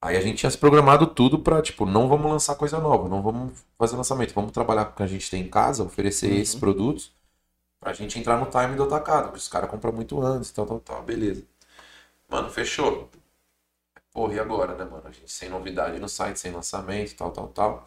[0.00, 3.22] Aí a gente tinha se programado tudo pra, tipo, não vamos lançar coisa nova, não
[3.22, 6.40] vamos fazer lançamento, vamos trabalhar com o que a gente tem em casa, oferecer Uhum.
[6.40, 7.12] esses produtos
[7.80, 10.80] pra gente entrar no time do atacado, porque os caras compram muito antes, tal, tal,
[10.80, 11.44] tal, beleza.
[12.28, 13.10] Mano, fechou.
[14.12, 15.02] porra, e agora, né, mano?
[15.06, 17.86] A gente sem novidade no site, sem lançamento, tal, tal, tal.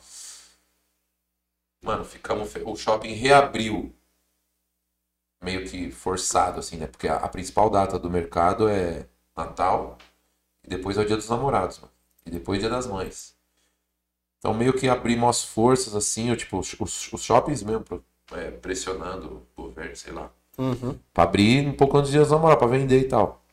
[1.85, 2.53] Mano, ficamos.
[2.65, 3.95] O shopping reabriu
[5.41, 6.87] meio que forçado, assim, né?
[6.87, 9.97] Porque a, a principal data do mercado é Natal
[10.63, 11.91] e depois é o Dia dos Namorados, mano.
[12.25, 13.35] E depois Dia das Mães.
[14.39, 17.83] Então meio que abrimos as forças, assim, eu, tipo, os, os- shoppings mesmo,
[18.31, 20.31] é, pressionando o governo, sei lá.
[20.57, 20.97] Uhum.
[21.13, 23.43] Pra abrir um pouco antes do Dia dos Namorados, pra vender e tal.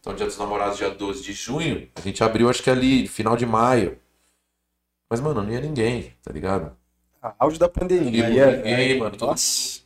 [0.00, 3.36] Então, Dia dos Namorados, dia 12 de junho, a gente abriu, acho que ali, final
[3.36, 3.98] de maio.
[5.08, 6.76] Mas, mano, não ia ninguém, tá ligado?
[7.38, 8.28] Auge da pandemia.
[8.28, 8.98] Ninguém, velho.
[8.98, 9.80] mano, Nossa.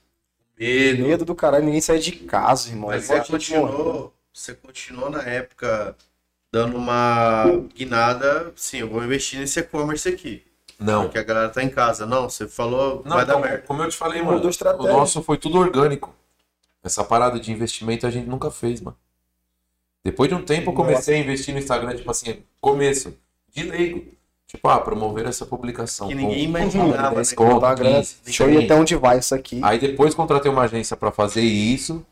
[0.58, 1.02] Medo.
[1.02, 2.88] Medo do caralho, ninguém sai de casa, irmão.
[2.88, 5.94] Mas você continuou, você continuou na época
[6.50, 10.42] dando uma guinada, sim, eu vou investir nesse e-commerce aqui.
[10.78, 11.02] Não.
[11.04, 12.06] Porque a galera tá em casa.
[12.06, 13.64] Não, você falou, Não, vai dar então, merda.
[13.66, 16.14] como eu te falei, mano, o nosso foi tudo orgânico.
[16.82, 18.96] Essa parada de investimento a gente nunca fez, mano.
[20.04, 23.16] Depois de um tempo eu comecei a investir no Instagram, tipo assim, começo,
[23.52, 24.15] de leigo.
[24.56, 26.08] Tipo, ah, promover essa publicação.
[26.08, 27.36] Que ninguém imaginava, 10 né?
[27.36, 27.96] conto, Botar a grana.
[27.98, 28.64] 15, Deixa eu ir 30.
[28.74, 29.60] até onde vai isso aqui.
[29.62, 32.04] Aí depois contratei uma agência pra fazer isso,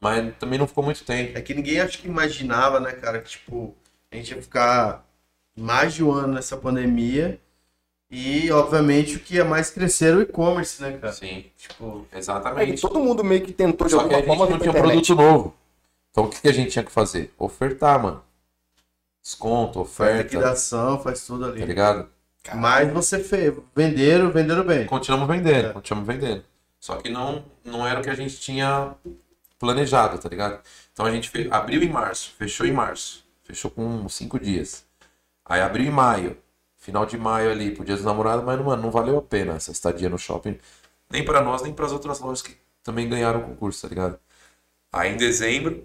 [0.00, 1.36] mas também não ficou muito tempo.
[1.36, 3.74] É que ninguém acho que imaginava, né, cara, que tipo,
[4.10, 5.04] a gente ia ficar
[5.58, 7.40] mais de um ano nessa pandemia.
[8.08, 11.12] E, obviamente, o que ia mais crescer era o e-commerce, né, cara?
[11.12, 12.80] Sim, Tipo, É exatamente.
[12.80, 14.92] todo mundo meio que tentou de Só que a alguma gente forma não tinha internet.
[15.06, 15.54] produto novo.
[16.12, 17.32] Então o que que a gente tinha que fazer?
[17.36, 18.22] Ofertar, mano.
[19.30, 21.64] Desconto, faz oferta, liquidação, faz tudo tá ali.
[21.64, 22.08] ligado?
[22.54, 23.52] Mas você fez.
[23.74, 24.86] Venderam, venderam bem.
[24.86, 25.72] Continuamos vendendo, É.
[25.72, 26.44] continuamos vendendo.
[26.78, 28.94] Só que não, não era o que a gente tinha
[29.58, 30.60] planejado, tá ligado?
[30.92, 33.24] Então a gente fe- abriu em março, fechou em março.
[33.42, 34.84] Fechou com cinco dias.
[35.44, 36.36] Aí abriu em maio.
[36.76, 39.72] Final de maio ali, pro dia dos namorados, mas mano, não valeu a pena essa
[39.72, 40.56] estadia no shopping.
[41.10, 44.20] Nem pra nós, nem pras outras lojas que também ganharam o concurso, tá ligado?
[44.92, 45.84] Aí em dezembro,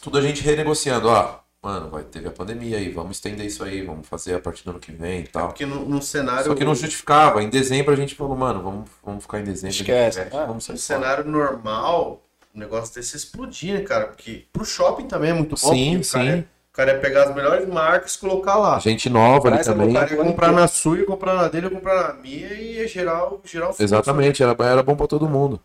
[0.00, 1.06] tudo a gente renegociando.
[1.08, 4.64] Ó, mano, vai, teve a pandemia aí, vamos estender isso aí, vamos fazer a partir
[4.64, 5.48] do ano que vem e tal.
[5.48, 6.44] Porque no, no cenário.
[6.44, 7.42] Só que não justificava.
[7.42, 9.76] Em dezembro a gente falou, mano, vamos, vamos ficar em dezembro.
[9.76, 10.20] Esquece.
[10.20, 12.20] a gente Ah, vamos sair No cenário normal,
[12.54, 14.06] o negócio desse explodir, né, cara?
[14.08, 15.72] Porque pro shopping também é muito bom.
[15.72, 16.40] Sim, o cara, sim.
[16.40, 18.78] o cara ia pegar as melhores marcas e colocar lá.
[18.80, 19.90] Gente nova ali também.
[19.90, 22.76] O cara ia comprar na sua, ia comprar na dele, ia comprar na minha e
[22.78, 23.82] ia gerar, o- gerar o fluxo.
[23.84, 25.60] Exatamente, era, era bom pra todo mundo.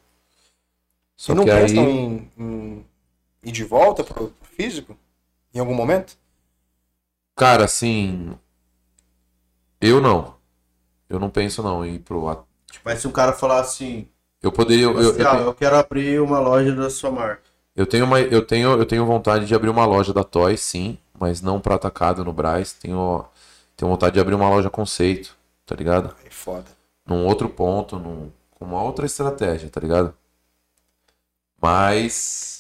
[1.17, 1.75] Só E não que aí.
[1.77, 2.85] em, em
[3.43, 4.95] ir de volta pro físico?
[5.57, 6.17] Em algum momento?
[7.35, 8.37] Cara, assim.
[9.81, 10.35] Eu não.
[11.09, 12.27] Eu não penso não em ir pro.
[12.29, 12.45] at-
[12.83, 14.07] Mas se um cara falar assim,
[14.41, 14.85] Eu poderia.
[14.85, 17.43] Eu, eu, assim, ah, tenho, eu quero abrir uma loja da sua marca.
[17.75, 20.97] eu, tenho uma, eu, tenho, eu tenho vontade de abrir uma loja da Toys, sim,
[21.19, 22.73] mas não pra atacado no Braz.
[22.73, 23.25] Tenho,
[23.75, 25.35] tenho vontade de abrir uma loja conceito,
[25.65, 26.15] tá ligado?
[26.25, 26.65] É foda.
[27.07, 30.13] num outro ponto, num, com uma outra estratégia, tá ligado?
[31.61, 32.56] Mas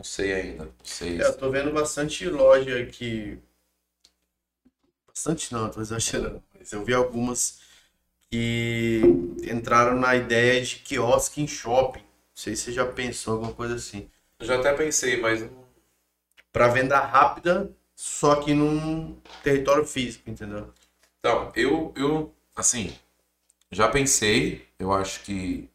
[0.00, 0.64] não sei ainda.
[0.64, 1.20] Não sei.
[1.20, 3.38] É, eu tô vendo bastante loja que.
[5.06, 6.42] Bastante não, tô exagerando.
[6.58, 7.60] Mas eu vi algumas
[8.30, 9.02] que
[9.44, 12.00] entraram na ideia de quiosque em shopping.
[12.00, 14.08] Não sei se você já pensou alguma coisa assim.
[14.38, 15.42] Eu já até pensei, mas
[16.52, 20.72] Pra venda rápida, só que num território físico, entendeu?
[21.18, 22.92] então, eu eu assim,
[23.72, 25.70] já pensei, eu acho que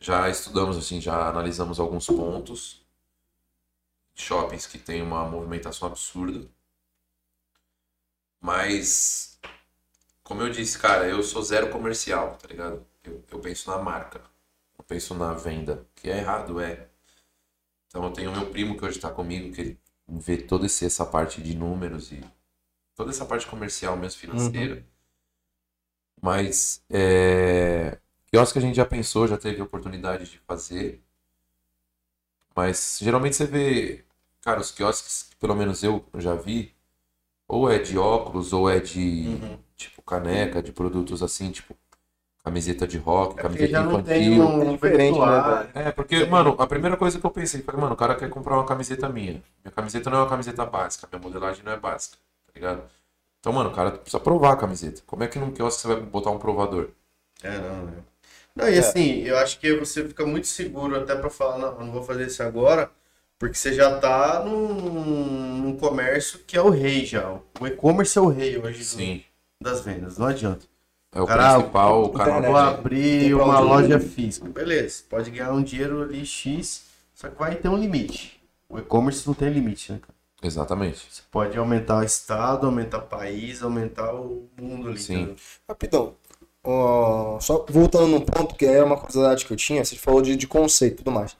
[0.00, 2.79] já estudamos assim, já analisamos alguns pontos
[4.20, 6.48] shoppings que tem uma movimentação absurda.
[8.40, 9.30] Mas
[10.30, 12.86] como eu disse, cara, eu sou zero comercial, tá ligado?
[13.02, 14.22] Eu, eu penso na marca.
[14.78, 16.88] Eu penso na venda, que é errado, é.
[17.88, 21.42] Então eu tenho meu primo que hoje tá comigo, que ele vê toda essa parte
[21.42, 22.20] de números e
[22.94, 24.86] toda essa parte comercial mesmo, financeira.
[26.22, 31.02] Mas é, quiosque a gente já pensou, já teve oportunidade de fazer.
[32.54, 34.04] Mas geralmente você vê,
[34.42, 36.72] cara, os quiosques, que pelo menos eu já vi,
[37.48, 39.38] ou é de óculos, ou é de
[39.76, 41.76] tipo caneca, de produtos assim, tipo
[42.44, 44.44] camiseta de rock, É camiseta já não tem infantil.
[44.44, 45.70] um É diferente, né.
[45.74, 48.56] É, porque, mano, a primeira coisa que eu pensei foi, mano, o cara quer comprar
[48.56, 49.42] uma camiseta minha.
[49.64, 52.16] Minha camiseta não é uma camiseta básica, minha modelagem não é básica,
[52.46, 52.82] tá ligado?
[53.40, 55.02] Então, mano, o cara precisa provar a camiseta.
[55.06, 56.90] Como é que num quiosque você vai botar um provador?
[57.42, 57.92] É, não, né?
[58.54, 61.86] Não, e assim, eu acho que você fica muito seguro até pra falar, não, eu
[61.86, 62.90] não vou fazer isso agora,
[63.40, 64.74] porque você já tá num,
[65.62, 67.38] num comércio que é o rei já.
[67.58, 69.22] O e-commerce é o rei hoje do- Sim.
[69.60, 70.66] das vendas, não adianta.
[71.12, 72.40] É o Cara, principal, o cara.
[72.46, 74.48] Vou abrir uma loja física.
[74.48, 76.84] Beleza, pode ganhar um dinheiro ali X,
[77.14, 78.40] só que vai ter um limite.
[78.68, 80.14] O e-commerce não tem limite, né, cara?
[80.42, 81.06] Exatamente.
[81.10, 84.98] Você pode aumentar o estado, aumentar o país, aumentar o mundo ali.
[85.00, 85.14] Sim.
[85.14, 85.36] entendeu?
[85.68, 86.14] Rapidão.
[86.62, 90.36] Ó, só voltando num ponto que é uma curiosidade que eu tinha, você falou de,
[90.36, 91.36] de conceito e tudo mais.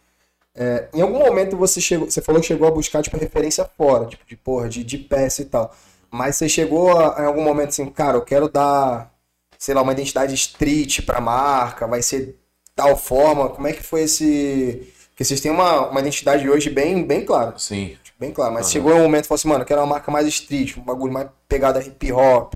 [0.54, 4.06] É, em algum momento você chegou, você falou que chegou a buscar tipo referência fora,
[4.06, 5.74] tipo de porra, de, de peça e tal.
[6.10, 9.12] Mas você chegou a, em algum momento assim, cara, eu quero dar,
[9.58, 12.36] sei lá, uma identidade street pra marca, vai ser
[12.74, 13.48] tal forma.
[13.48, 17.52] Como é que foi esse porque vocês têm uma, uma identidade hoje bem, bem clara.
[17.58, 17.94] Sim.
[18.18, 18.50] Bem clara.
[18.50, 18.72] Mas Aham.
[18.72, 21.12] chegou um momento e falou assim, mano, eu quero uma marca mais street, um bagulho
[21.12, 22.54] mais pegada hip hop.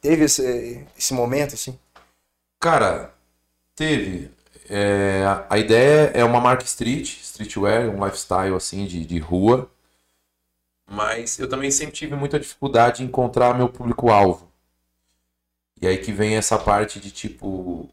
[0.00, 1.78] Teve esse, esse momento, assim?
[2.58, 3.12] Cara,
[3.76, 4.30] teve.
[4.68, 9.70] É, a- ideia é uma marca street, streetwear, um lifestyle assim de, de rua.
[10.90, 14.50] Mas eu também sempre tive muita dificuldade em encontrar meu público-alvo.
[15.80, 17.88] E aí que vem essa parte de tipo.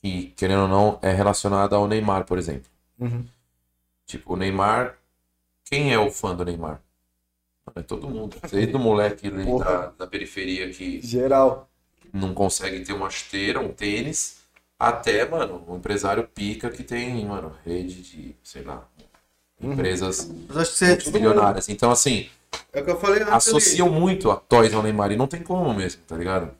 [0.00, 2.70] Que, querendo ou não, é relacionada ao Neymar, por exemplo.
[2.98, 3.24] Uhum.
[4.06, 4.96] Tipo, o Neymar.
[5.64, 6.80] Quem é o fã do Neymar?
[7.76, 8.36] É todo mundo.
[8.50, 11.68] Desde o moleque da, da periferia que Geral.
[12.12, 14.39] não consegue ter uma chuteira, um tênis,
[14.80, 18.88] até, mano, um empresário pica que tem, mano, rede de, sei lá,
[19.62, 19.72] Uhum.
[19.74, 21.10] empresas Mas acho que você.
[21.12, 21.68] milionárias.
[21.68, 22.30] Então, assim,
[22.72, 23.28] É o que eu falei antes.
[23.28, 23.36] ali.
[23.36, 26.50] associam muito a Toys ao Neymar e não tem como mesmo, tá ligado?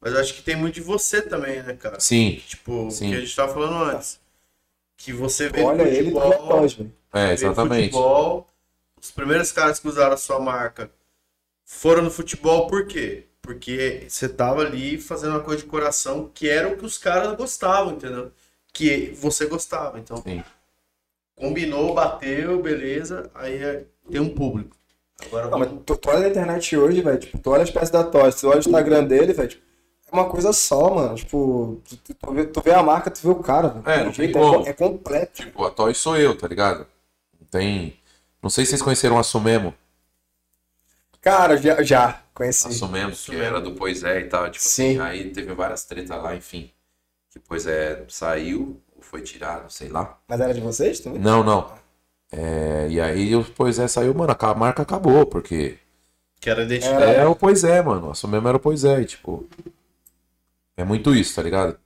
[0.00, 1.98] Mas acho que tem muito de você também, né, cara?
[2.00, 3.10] Sim, Tipo, o Sim.
[3.10, 4.20] que a gente tava falando antes.
[4.96, 6.92] Que você vê Olha ele do futebol, Toys, velho.
[7.12, 7.84] é, exatamente.
[7.90, 8.46] futebol,
[9.02, 10.90] os primeiros caras que usaram a sua marca
[11.64, 13.26] foram no futebol por quê?
[13.42, 17.34] Porque você tava ali fazendo uma coisa de coração que era o que os caras
[17.36, 18.30] gostavam, entendeu?
[18.72, 19.98] Que você gostava.
[19.98, 20.42] Então, Sim.
[21.36, 24.76] combinou, bateu, beleza, aí é- tem um público.
[25.26, 27.70] Agora Não, mas vamos- tu, tu olha a internet hoje, velho, tipo, tu olha as
[27.70, 29.62] peças da Toys, tu olha o Instagram dele, velho, tipo,
[30.10, 31.14] é uma coisa só, mano.
[31.14, 33.88] Tipo, tu, tu- tu vê, tu vê a marca, tu vê o cara, velho.
[33.88, 34.66] É, não O jeito tem é, como.
[34.68, 35.42] é completo.
[35.42, 36.86] Tipo, a Toys sou eu, tá ligado?
[37.38, 37.96] Não tem...
[38.42, 39.74] Não sei se vocês conheceram a Sumemo.
[41.20, 42.72] Cara, já, já conheci.
[42.72, 44.50] Sumemo, que era do Pois é e tal.
[44.50, 44.98] Tipo Sim.
[44.98, 46.70] assim, aí teve várias tretas lá, enfim.
[47.30, 50.18] Que Pois é saiu, ou foi tirado, sei lá.
[50.26, 51.20] Mas era de vocês também?
[51.20, 51.72] Não, não.
[52.32, 55.78] É, e aí o Pois é saiu, mano, a marca acabou, porque
[56.40, 57.12] que era identidade.
[57.16, 58.12] é o Pois é, mano.
[58.12, 59.46] A mesmo era o Pois é, e, tipo.
[60.76, 61.78] É muito isso, tá ligado?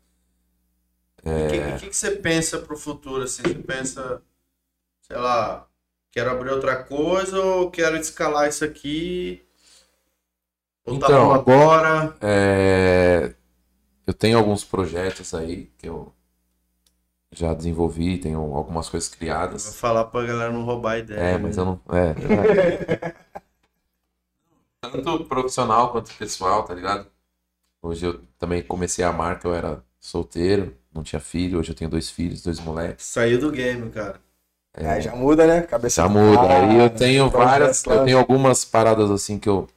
[1.19, 3.43] O que, o que, que você pensa pro futuro, assim?
[3.43, 4.23] Você pensa,
[5.03, 5.67] sei lá,
[6.13, 9.43] quero abrir outra coisa ou quero escalar isso aqui?
[10.87, 12.15] Ou tá Então, bom agora?
[12.21, 13.35] É,
[14.07, 16.13] eu tenho alguns projetos aí que eu
[17.33, 19.75] já desenvolvi, tenho algumas coisas Vou criadas.
[19.75, 21.21] falar pra galera não roubar a ideia.
[21.21, 21.63] É, mas né?
[21.63, 21.81] eu não.
[21.91, 22.51] É, verdade.
[24.81, 27.07] Tanto profissional quanto pessoal, tá ligado?
[27.83, 31.91] Hoje eu também comecei a marca, eu era solteiro, não tinha filho, hoje eu tenho
[31.91, 33.05] dois filhos, dois moleques.
[33.07, 34.21] Saiu do game, cara.
[34.75, 35.63] É, já muda, né?
[35.63, 36.41] Cabeça Já muda.
[36.41, 37.95] cara, Aí eu tenho projeto várias, lá.
[37.95, 39.69] eu tenho algumas paradas assim que eu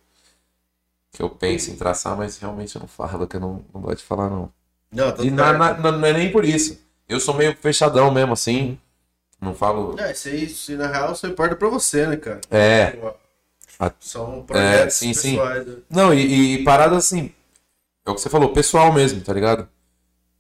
[1.18, 3.98] que eu penso em traçar, mas realmente eu não falo, que eu não, não gosto
[3.98, 4.52] de falar não.
[4.92, 5.58] Não, E na- certo.
[5.58, 6.80] na- na- não é nem por isso.
[7.10, 8.78] Eu sou meio fechadão mesmo assim.
[9.42, 10.00] Não falo.
[10.00, 12.40] É, isso aí, aí, na real só importa pra você, né, cara?
[12.52, 12.96] É.
[13.80, 15.32] A- São projetos sim, sim.
[15.38, 15.66] pessoais.
[15.66, 15.76] né?
[15.90, 17.34] Não, e, e paradas assim.
[18.06, 19.68] É o que você falou, pessoal mesmo, tá ligado?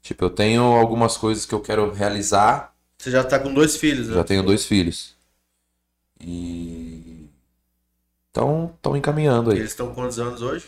[0.03, 2.71] Tipo, eu tenho algumas coisas que eu quero realizar.
[2.99, 4.13] Você já tá com dois filhos, né?
[4.15, 5.15] Já tenho dois filhos.
[6.21, 7.16] E.
[8.37, 9.57] Então, estão encaminhando aí.
[9.57, 10.65] Eles estão quantos anos hoje?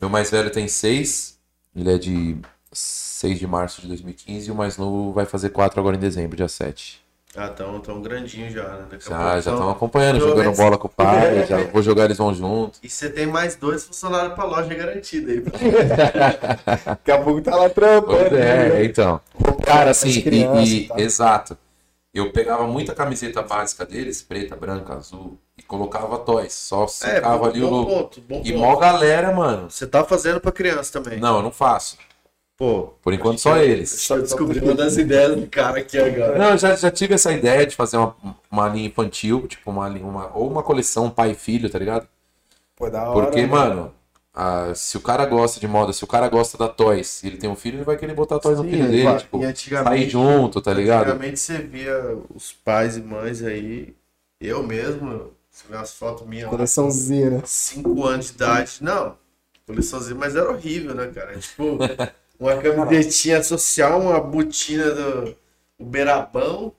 [0.00, 1.38] Meu mais velho tem seis.
[1.74, 2.36] Ele é de
[2.72, 4.48] 6 de março de 2015.
[4.48, 7.00] E o mais novo vai fazer quatro agora em dezembro, dia 7.
[7.36, 8.86] Ah, estão tão grandinhos já, né?
[8.90, 11.46] Daqui a Já pouco já tão- estão acompanhando, jogando menos- bola com o pai.
[11.48, 12.78] já vou jogar, eles vão junto.
[12.82, 15.40] E você tem mais dois funcionários pra loja garantida aí.
[16.84, 18.36] Daqui a pouco tá lá trampando.
[18.36, 19.18] É, então.
[19.64, 20.98] Cara, assim, As e- e- tal.
[20.98, 21.56] exato.
[22.14, 26.52] Eu pegava muita camiseta básica deles, preta, branca, azul, e colocava toys.
[26.52, 27.86] Só secava bom, ali o logo.
[27.90, 28.58] ponto, bom E ponto.
[28.60, 29.70] mó galera, mano.
[29.70, 31.18] Você tá fazendo pra criança também.
[31.18, 31.96] Não, eu não faço.
[32.54, 33.90] Pô, Por enquanto só eles.
[33.90, 36.38] só descobri uma das ideias do cara aqui agora.
[36.38, 38.14] Não, eu já, já tive essa ideia de fazer uma,
[38.50, 42.06] uma linha infantil, tipo uma linha, uma, ou uma coleção pai e filho, tá ligado?
[42.76, 43.26] Pô, da hora.
[43.26, 43.46] Porque, né?
[43.48, 43.92] mano,
[44.34, 47.36] ah, se o cara gosta de moda, se o cara gosta da Toys, e ele
[47.36, 49.18] tem um filho, ele vai querer botar Toys no Sim, filho dele, vai.
[49.18, 51.02] tipo, E sair junto, tá ligado?
[51.02, 53.94] Antigamente você via os pais e mães aí,
[54.40, 57.42] eu mesmo, você vê umas fotos minhas lá, Coleçãozinha, né?
[57.44, 58.78] 5 anos de idade.
[58.80, 59.16] Não,
[59.66, 61.38] coleçãozinha, mas era horrível, né, cara?
[61.38, 61.78] Tipo,
[62.40, 65.36] uma camisetinha social, uma botina do
[65.78, 66.72] Uberabão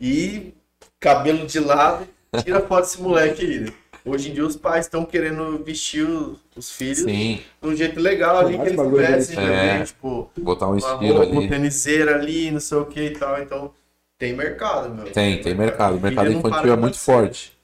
[0.00, 0.54] e
[1.00, 2.06] cabelo de lado.
[2.44, 3.60] Tira foto desse moleque aí.
[3.60, 3.72] né?
[4.06, 7.98] Hoje em dia os pais estão querendo vestir os, os filhos Sim, de um jeito
[7.98, 9.84] legal ali que eles vestem também, É.
[9.84, 11.48] tipo, botar um uma estilo roupa, um ali.
[11.48, 13.42] têniseira ali, não sei o que e tal.
[13.42, 13.74] Então,
[14.16, 15.10] tem mercado, meu.
[15.12, 15.96] Tem, tem mercado.
[15.96, 17.58] O mercado infantil é muito forte.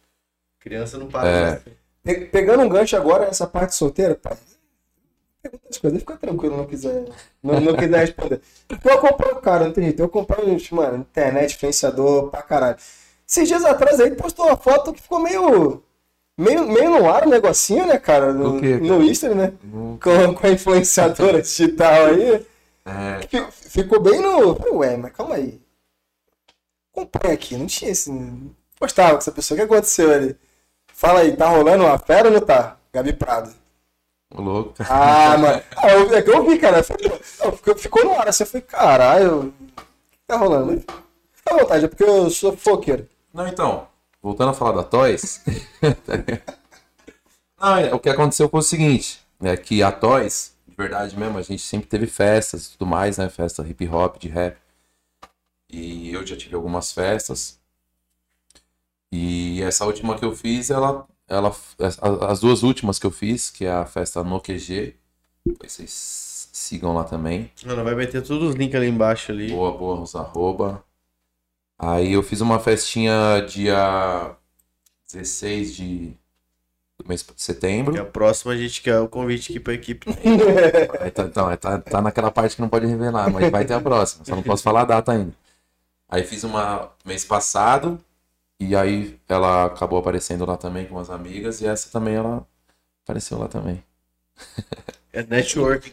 [0.58, 1.62] Criança não para É.
[2.02, 4.36] Pe- Pegando um gancho agora nessa parte solteira, pai.
[5.40, 7.04] pergunta as coisas, fica tranquilo, não quiser,
[7.42, 8.40] não, não quiser responder.
[8.66, 10.00] Porque eu acompanho, cara, não tem jeito.
[10.00, 12.76] Eu acompanho, mano, internet, influenciador pra caralho.
[13.28, 15.82] Esses dias atrás aí postou uma foto que ficou meio.
[16.38, 18.32] Meio, meio no ar o negocinho, né, cara?
[18.32, 18.84] No, quê, cara?
[18.84, 19.52] no Instagram, né?
[19.62, 22.46] No- Com, com a influenciadora digital aí.
[22.84, 23.52] É, Fi-
[23.82, 24.56] Ficou bem no.
[24.78, 25.60] Ué, mas calma aí.
[26.94, 28.10] Acompanha aqui, não tinha esse.
[28.78, 29.56] Postava com essa pessoa.
[29.56, 30.36] O que aconteceu ali?
[30.92, 32.76] Fala aí, tá rolando uma fera ou não tá?
[32.92, 33.52] Gabi Prado.
[34.34, 34.74] louco.
[34.88, 35.62] Ah, mano.
[35.76, 36.82] Ah, eu, é que eu vi, cara.
[36.82, 38.42] Ficou, ficou no ar assim.
[38.42, 39.38] Eu falei, caralho.
[39.40, 39.52] O
[40.10, 40.82] que tá rolando?
[41.32, 43.08] Fica à vontade, é porque eu sou foqueiro.
[43.32, 43.86] Não, então,
[44.22, 45.42] voltando a falar da Toys.
[47.60, 51.38] Não, é, o que aconteceu foi o seguinte: é que a Toys, de verdade mesmo,
[51.38, 53.28] a gente sempre teve festas e tudo mais, né?
[53.28, 54.56] Festa hip hop, de rap.
[55.70, 57.58] E eu já tive algumas festas.
[59.10, 61.06] E essa última que eu fiz, ela.
[61.28, 64.94] ela as- as duas últimas que eu fiz, que é a festa no QG.
[65.44, 67.50] Depois vocês sigam lá também.
[67.64, 69.50] Mano, vai meter todos os links ali embaixo ali.
[69.50, 70.84] Boa, boa, os arroba.
[71.82, 74.36] Aí eu fiz uma festinha dia
[75.12, 76.16] 16 de
[76.96, 77.92] do mês de setembro.
[77.92, 80.06] Que a próxima a gente quer o convite aqui pra equipe.
[81.00, 83.74] Aí tá, então, é, tá, tá naquela parte que não pode revelar, mas vai ter
[83.74, 84.24] a próxima.
[84.24, 85.34] Só não posso falar a data ainda.
[86.08, 87.98] Aí fiz uma mês passado.
[88.60, 91.60] E aí ela acabou aparecendo lá também com umas amigas.
[91.60, 92.46] E essa também ela
[93.02, 93.82] apareceu lá também.
[95.12, 95.92] É network.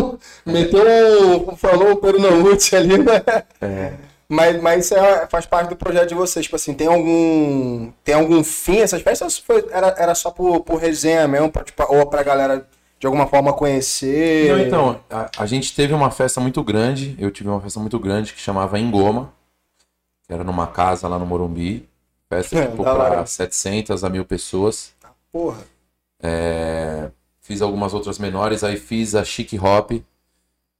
[0.46, 1.56] Meteu um.
[1.56, 3.22] Falou um Perunamute ali, né?
[3.60, 4.15] É.
[4.28, 6.44] Mas, mas isso é- faz parte do projeto de vocês.
[6.44, 7.90] Tipo assim, tem algum.
[8.02, 9.38] Tem algum fim essas festas?
[9.38, 11.50] Ou foi- era, era só por, por resenha mesmo?
[11.50, 12.66] Pra, tipo, ou pra galera
[12.98, 14.50] de alguma forma conhecer?
[14.50, 17.14] Não, então, a, a gente teve uma festa muito grande.
[17.20, 19.32] Eu tive uma festa muito grande que chamava Engoma.
[20.26, 21.88] Que era numa casa lá no Morumbi.
[22.28, 24.92] Festa É, tipo para 700 a mil pessoas.
[25.30, 25.58] Porra.
[26.20, 29.90] É, fiz algumas outras menores, aí fiz a Chic Hop,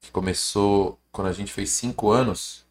[0.00, 2.65] que começou quando a gente fez 5 anos,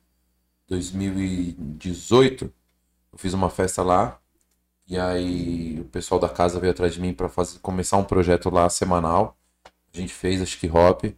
[0.67, 2.53] 2018.
[3.13, 4.19] Eu fiz uma festa lá,
[4.87, 7.29] e aí o pessoal da casa veio atrás de mim para
[7.61, 9.37] começar um projeto lá semanal.
[9.93, 11.15] A gente fez a Chic Hop, que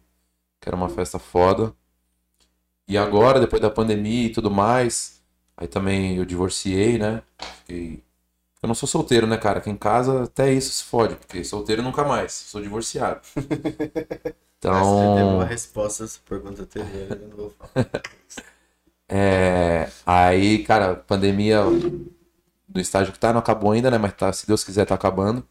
[0.68, 1.74] era uma festa foda.
[2.86, 5.22] E agora, depois da pandemia e tudo mais,
[5.56, 7.22] aí também eu divorciei, né?
[7.58, 8.02] Fiquei
[8.62, 9.58] eu não sou solteiro, né, cara?
[9.60, 12.32] Aqui em casa até isso se fode, porque solteiro nunca mais.
[12.32, 13.20] Sou divorciado.
[14.68, 17.70] Mas você teve Então, uma resposta a essa pergunta anterior, eu não vou falar.
[19.08, 21.62] é, aí, cara, pandemia
[22.68, 23.96] do estágio que tá, não acabou ainda, né?
[23.96, 25.44] Mas tá, se Deus quiser, tá acabando.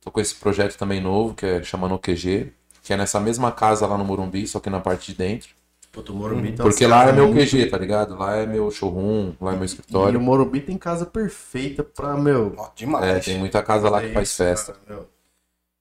[0.00, 2.52] Tô com esse projeto também novo, que é chamando QG,
[2.82, 5.50] que é nessa mesma casa lá no Morumbi, só que na parte de dentro.
[5.92, 8.16] Puta, o Morumbi tem Porque lá é meu QG, tá ligado?
[8.16, 10.20] Lá é meu showroom, lá é meu E o escritório.
[10.20, 12.54] Morumbi tem casa perfeita pra, meu.
[12.56, 13.04] Ó, demais.
[13.04, 14.76] É, tem muita casa lá que faz isso, festa.
[14.86, 15.06] cara.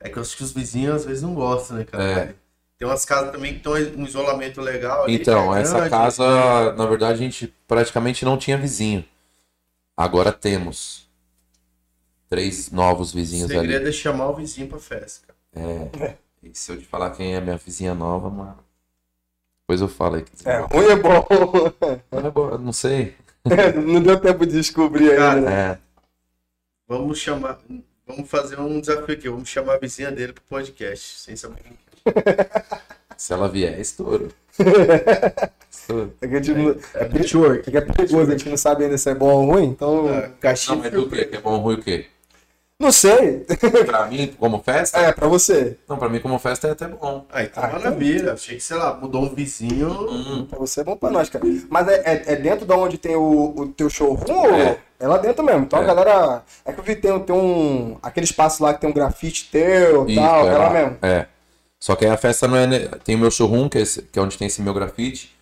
[0.02, 2.04] É que eu acho que os vizinhos às vezes não gostam, né, cara?
[2.04, 2.36] É.
[2.80, 5.04] Tem umas casas também que estão um isolamento legal.
[5.04, 9.04] ali, Então, é essa grande, casa, na verdade, a gente praticamente não tinha vizinho.
[9.98, 11.10] Agora temos
[12.30, 13.90] três novos O vizinhos segredo ali.
[13.90, 15.68] é chamar o vizinho pra festa, cara.
[16.06, 16.16] É.
[16.42, 18.58] E se eu te falar quem é minha vizinha nova, mano.
[19.64, 20.26] Depois eu falo aí.
[20.46, 21.28] É, ruim é bom.
[22.10, 23.14] Não, é bom, não sei.
[23.86, 25.50] não deu tempo de descobrir Cara, ainda.
[25.50, 25.72] né?
[25.72, 25.80] É.
[26.88, 27.60] Vamos chamar.
[28.08, 29.28] Vamos fazer um desafio aqui.
[29.30, 31.20] Vamos chamar a vizinha dele pro podcast.
[31.20, 31.62] Sem saber.
[33.18, 34.30] Se ela vier, é estouro.
[35.72, 36.14] Estouro.
[36.22, 39.10] É que a não- É é que é perigoso, a gente não sabe ainda se
[39.10, 40.08] é bom ou ruim, então.
[40.10, 40.78] É, Não, Caixinha.
[40.78, 41.26] mas do quê?
[41.26, 42.06] Que é bom ou ruim o quê?
[42.80, 43.46] Não sei.
[43.86, 45.00] Pra mim, como festa?
[45.00, 45.78] É, pra você.
[45.88, 47.26] Não, pra mim, como festa é até bom.
[47.30, 48.34] Ah, então Ah, maravilha.
[48.34, 49.90] Achei que, sei lá, mudou um vizinho.
[50.10, 51.44] Hum, Pra você é bom pra nós, cara.
[51.70, 54.78] Mas é, é, é dentro de onde tem o, o teu showroom É.
[54.98, 55.64] é lá dentro mesmo?
[55.64, 55.86] Então a É.
[55.86, 56.44] galera.
[56.64, 57.98] É que eu vi tem, tem um.
[58.02, 60.70] aquele espaço lá que tem um grafite teu e tal, é, é lá lá.
[60.70, 60.98] mesmo.
[61.02, 61.26] É.
[61.80, 62.88] Só que aí a festa não é.
[63.04, 65.36] Tem o meu showroom, que é, esse- que é onde tem esse meu grafite.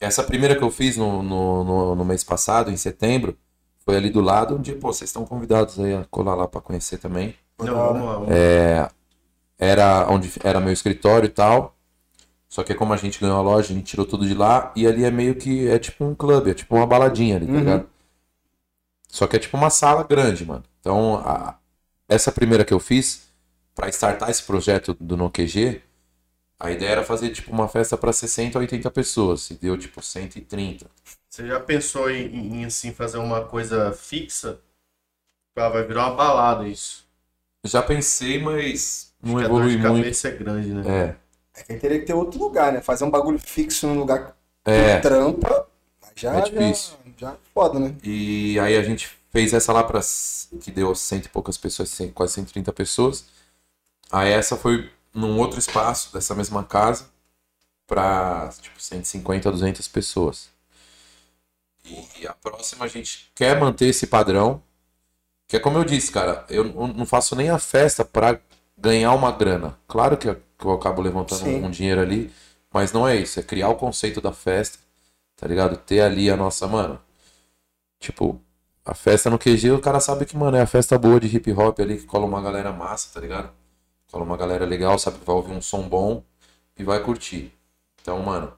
[0.00, 3.36] Essa primeira que eu fiz no, no, no, no mês passado, em setembro,
[3.84, 6.98] foi ali do lado, onde, pô, vocês estão convidados aí a colar lá pra conhecer
[6.98, 7.34] também.
[7.58, 8.12] Não, vamos lá.
[8.14, 8.34] Vamos lá.
[8.36, 8.90] É,
[9.58, 11.74] era onde era meu escritório e tal.
[12.48, 14.72] Só que como a gente ganhou a loja, a gente tirou tudo de lá.
[14.76, 15.68] E ali é meio que.
[15.68, 17.58] É tipo um clube, é tipo uma baladinha ali, tá Uhum.
[17.60, 17.88] ligado?
[19.08, 20.64] Só que é tipo uma sala grande, mano.
[20.80, 21.56] Então, a-
[22.08, 23.25] essa primeira que eu fiz,
[23.76, 25.82] pra startar esse projeto do No QG,
[26.58, 29.50] a ideia era fazer tipo uma festa pra 60, 80 pessoas.
[29.50, 30.86] E deu tipo 130.
[31.28, 34.58] Você já pensou em, em, assim, fazer uma coisa fixa?
[35.54, 37.04] Ah, vai virar uma balada isso.
[37.64, 39.96] Já pensei, mas não Acho a evolui de muito.
[40.02, 40.82] cabeça é grande, né?
[41.54, 41.60] É.
[41.60, 42.80] É que teria que ter outro lugar, né?
[42.80, 44.98] Fazer um bagulho fixo num lugar que É.
[45.00, 45.66] trampa.
[46.14, 46.94] Já, É difícil.
[47.18, 47.94] Já, já é foda, né?
[48.02, 50.00] E aí a gente fez essa lá para
[50.60, 53.26] que deu cento e poucas pessoas, quase 130 pessoas.
[54.10, 57.08] Aí essa foi num outro espaço dessa mesma casa
[57.86, 60.50] para tipo 150 a 200 pessoas.
[61.84, 64.60] E, a próxima a gente quer manter esse padrão,
[65.46, 68.40] que é como eu disse, cara, eu não faço nem a festa para
[68.76, 69.78] ganhar uma grana.
[69.86, 71.64] Claro que eu, que eu acabo levantando Sim.
[71.64, 72.32] um dinheiro ali,
[72.72, 74.78] mas não é isso, é criar o conceito da festa,
[75.36, 75.76] tá ligado?
[75.76, 77.00] Ter ali a nossa, mano.
[78.00, 78.40] Tipo,
[78.84, 81.52] a festa no QG, o cara sabe que, mano, é a festa boa de hip
[81.52, 83.50] hop ali, que cola uma galera massa, tá ligado?
[84.16, 86.24] Cola uma galera legal, sabe que vai ouvir um som bom
[86.78, 87.52] e vai curtir.
[88.00, 88.50] Então, mano.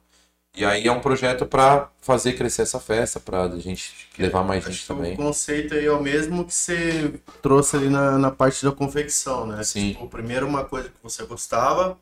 [0.56, 4.72] E aí é um projeto pra fazer crescer essa festa, pra gente levar mais Acho
[4.72, 5.14] gente também.
[5.14, 9.46] O conceito aí é o mesmo que você trouxe ali na, na parte da confecção,
[9.48, 9.64] né?
[9.64, 9.94] Sim.
[9.94, 11.98] Tipo, primeiro uma coisa que você gostava,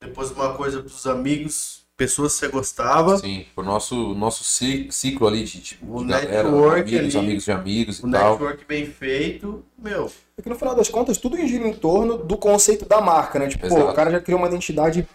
[0.00, 5.26] depois uma coisa pros amigos, pessoas que você gostava, Sim, o nosso, nosso ci- ciclo
[5.26, 8.30] ali de, de, O galera, network amigos, ali, amigos de amigos o e tal.
[8.30, 12.36] network bem feito, meu, É que no final das contas, tudo gira em torno do
[12.38, 13.48] conceito da marca, né?
[13.48, 15.06] Tipo, pô, o cara já criou uma identidade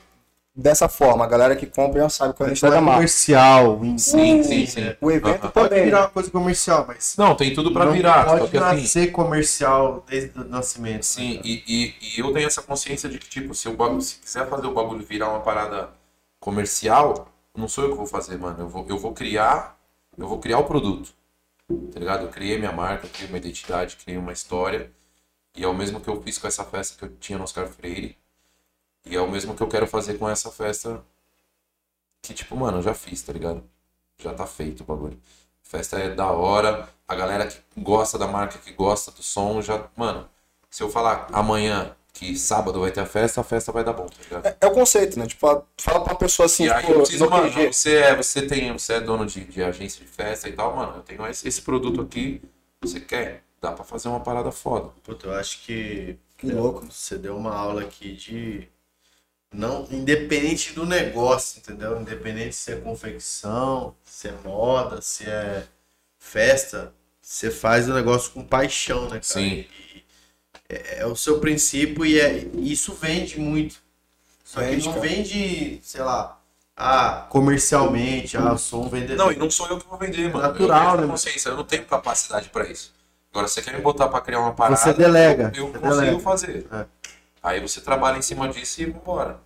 [0.56, 1.24] dessa forma.
[1.24, 2.98] A galera que compra já sabe qual é a identidade da marca.
[2.98, 3.80] comercial.
[3.84, 4.82] em- Sim, sim, sim.
[4.82, 4.98] né?
[5.02, 5.50] O evento.
[5.52, 8.58] Pode virar uma coisa comercial, mas Não, tem tudo pra não virar, só pode que
[8.58, 11.04] assim, nascer comercial desde o nascimento.
[11.04, 11.42] Sim, né?
[11.46, 14.48] e, e, e eu tenho essa consciência de que, tipo, se, o bagulho, se quiser
[14.50, 15.90] fazer o bagulho virar uma parada
[16.44, 18.60] comercial, não sou eu que vou fazer, mano.
[18.60, 19.80] Eu vou, eu vou criar,
[20.18, 21.14] eu vou criar o produto.
[21.92, 22.26] Tá ligado?
[22.26, 24.92] Eu criei minha marca, criei uma identidade, criei uma história.
[25.56, 27.68] E é o mesmo que eu fiz com essa festa que eu tinha no Oscar
[27.68, 28.18] Freire.
[29.06, 31.04] E é o mesmo que eu quero fazer com essa festa
[32.22, 33.64] que, tipo, mano, eu já fiz, tá ligado?
[34.18, 35.20] Já tá feito o bagulho.
[35.62, 39.88] Festa é da hora, a galera que gosta da marca, que gosta do som, já.
[39.96, 40.30] Mano,
[40.70, 44.06] se eu falar amanhã que sábado vai ter a festa, a festa vai dar bom,
[44.06, 44.46] tá ligado?
[44.46, 45.26] É, é o conceito, né?
[45.26, 48.16] Tipo, fala pra uma pessoa assim, e aí tipo, eu preciso, no mano, você é,
[48.16, 51.26] você tem, você é dono de, de agência de festa e tal, mano, eu tenho
[51.28, 52.40] esse, esse produto aqui,
[52.80, 53.44] você quer?
[53.60, 54.90] Dá pra fazer uma parada foda.
[55.04, 56.18] Puta, eu acho que.
[56.38, 56.86] Que louco.
[56.92, 58.68] Você deu uma aula aqui de.
[59.54, 62.00] Não, independente do negócio, entendeu?
[62.02, 65.66] Independente se é confecção, se é moda, se é
[66.20, 69.24] festa, você faz o negócio com paixão, né, cara?
[69.24, 69.66] Sim.
[69.93, 69.93] E
[70.74, 73.76] é, é o seu princípio e é, isso vende muito.
[74.44, 75.08] Só que Vende, não cara.
[75.08, 76.40] vende, sei lá,
[76.78, 79.18] ah, comercialmente, ah, eu sou um vendedor.
[79.26, 80.42] Não, e não sou eu que vou vender, mano.
[80.48, 81.12] Natural, eu tenho né?
[81.12, 82.94] consciência, eu não tenho capacidade pra isso.
[83.32, 85.96] Agora, você quer me botar pra criar uma parada, Você delega, eu, eu você consigo
[86.02, 86.20] delega.
[86.20, 86.68] fazer.
[86.72, 86.86] É.
[87.42, 89.40] Aí você trabalha em cima disso e vambora.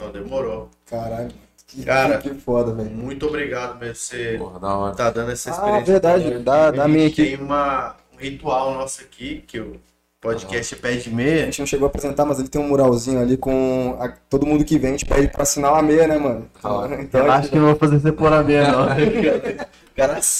[0.00, 0.70] Não, demorou.
[0.86, 1.32] Caralho.
[1.66, 2.18] Que, Cara.
[2.18, 2.90] que foda, velho.
[2.90, 4.94] Muito obrigado mesmo por você Porra, da hora.
[4.94, 5.84] tá dando essa Ah, experiência.
[5.84, 6.44] verdade, pra nós.
[6.44, 7.16] dá- dá minha aqui.
[7.16, 9.78] Tem uma, um ritual nosso aqui, que o
[10.20, 11.44] podcast é pé de A meia.
[11.46, 14.64] gente não chegou a apresentar, mas ele tem um muralzinho ali com a- todo mundo
[14.64, 16.48] que vem, a gente pede pra assinar uma meia, né, mano?
[16.62, 17.00] Da hora.
[17.02, 18.86] Então, Eu acho que não vou fazer você pôr a meia, não.
[19.94, 20.18] Cara.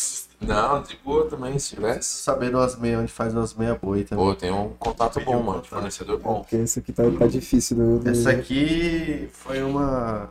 [0.40, 2.22] Não, de boa também, se tivesse.
[2.22, 4.24] saber umas meias, onde faz umas meias boas também.
[4.24, 5.52] Pô, tem um contato bom, um mano.
[5.54, 5.66] contato.
[5.70, 6.34] Fornecedor bom.
[6.42, 10.30] porque esse aqui tá, tá difícil do, do- Essa aqui foi uma.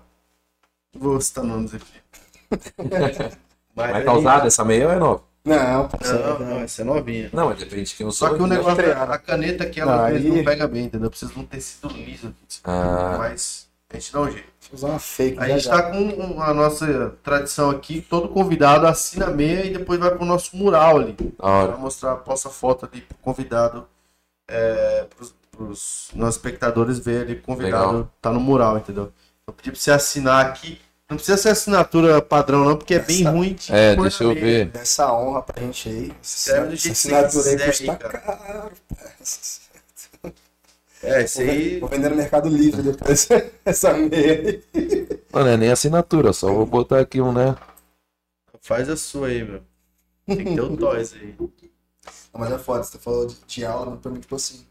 [0.95, 1.86] Não Vou citar nomes aqui.
[3.76, 5.24] Mas Vai causada essa meia ou é nova?
[5.48, 6.40] Não, parceiro.
[6.40, 7.30] Não, não, essa é novinha.
[7.34, 8.28] Não, mas depende de quem usou.
[8.30, 8.57] Só que o né?
[8.57, 11.10] negócio é a caneta aqui, ela aí- não pega bem, entendeu?
[11.10, 12.60] Precisa de um tecido liso aqui.
[12.64, 14.48] Ah, Mas a gente dá um jeito.
[14.60, 15.40] Deixa eu usar uma fake.
[15.40, 15.72] A já, gente já.
[15.72, 20.26] tá com a nossa tradição aqui, todo convidado assina a meia e depois vai pro
[20.26, 21.14] nosso mural ali.
[21.14, 23.88] Pra mostrar, posta a foto ali pro convidado,
[24.49, 28.11] é, pros, pros nossos espectadores verem ali, o convidado Legal.
[28.22, 29.11] tá no mural, entendeu?
[29.48, 30.82] Eu pedi pra você assinar aqui.
[31.10, 33.54] Não precisa ser assinatura padrão, não, porque é bem Essa- ruim.
[33.54, 34.66] de É, deixa eu ver.
[34.72, 36.08] Dessa honra pra gente aí.
[36.10, 38.18] Do Essa assinatura aí custa aí, cara.
[38.20, 38.72] caro.
[41.04, 41.80] É, isso aí.
[41.80, 43.28] Vou vender no Mercado Livre depois
[43.64, 44.64] essa meia aí.
[45.32, 47.56] Mano, é nem assinatura, só vou botar aqui um, né?
[48.62, 49.62] Faz a sua aí, meu.
[50.26, 51.36] Tem que ter o Toys aí.
[51.40, 51.50] Não,
[52.34, 54.66] Mas é foda, você falou de, de aula, pra mim, tipo assim,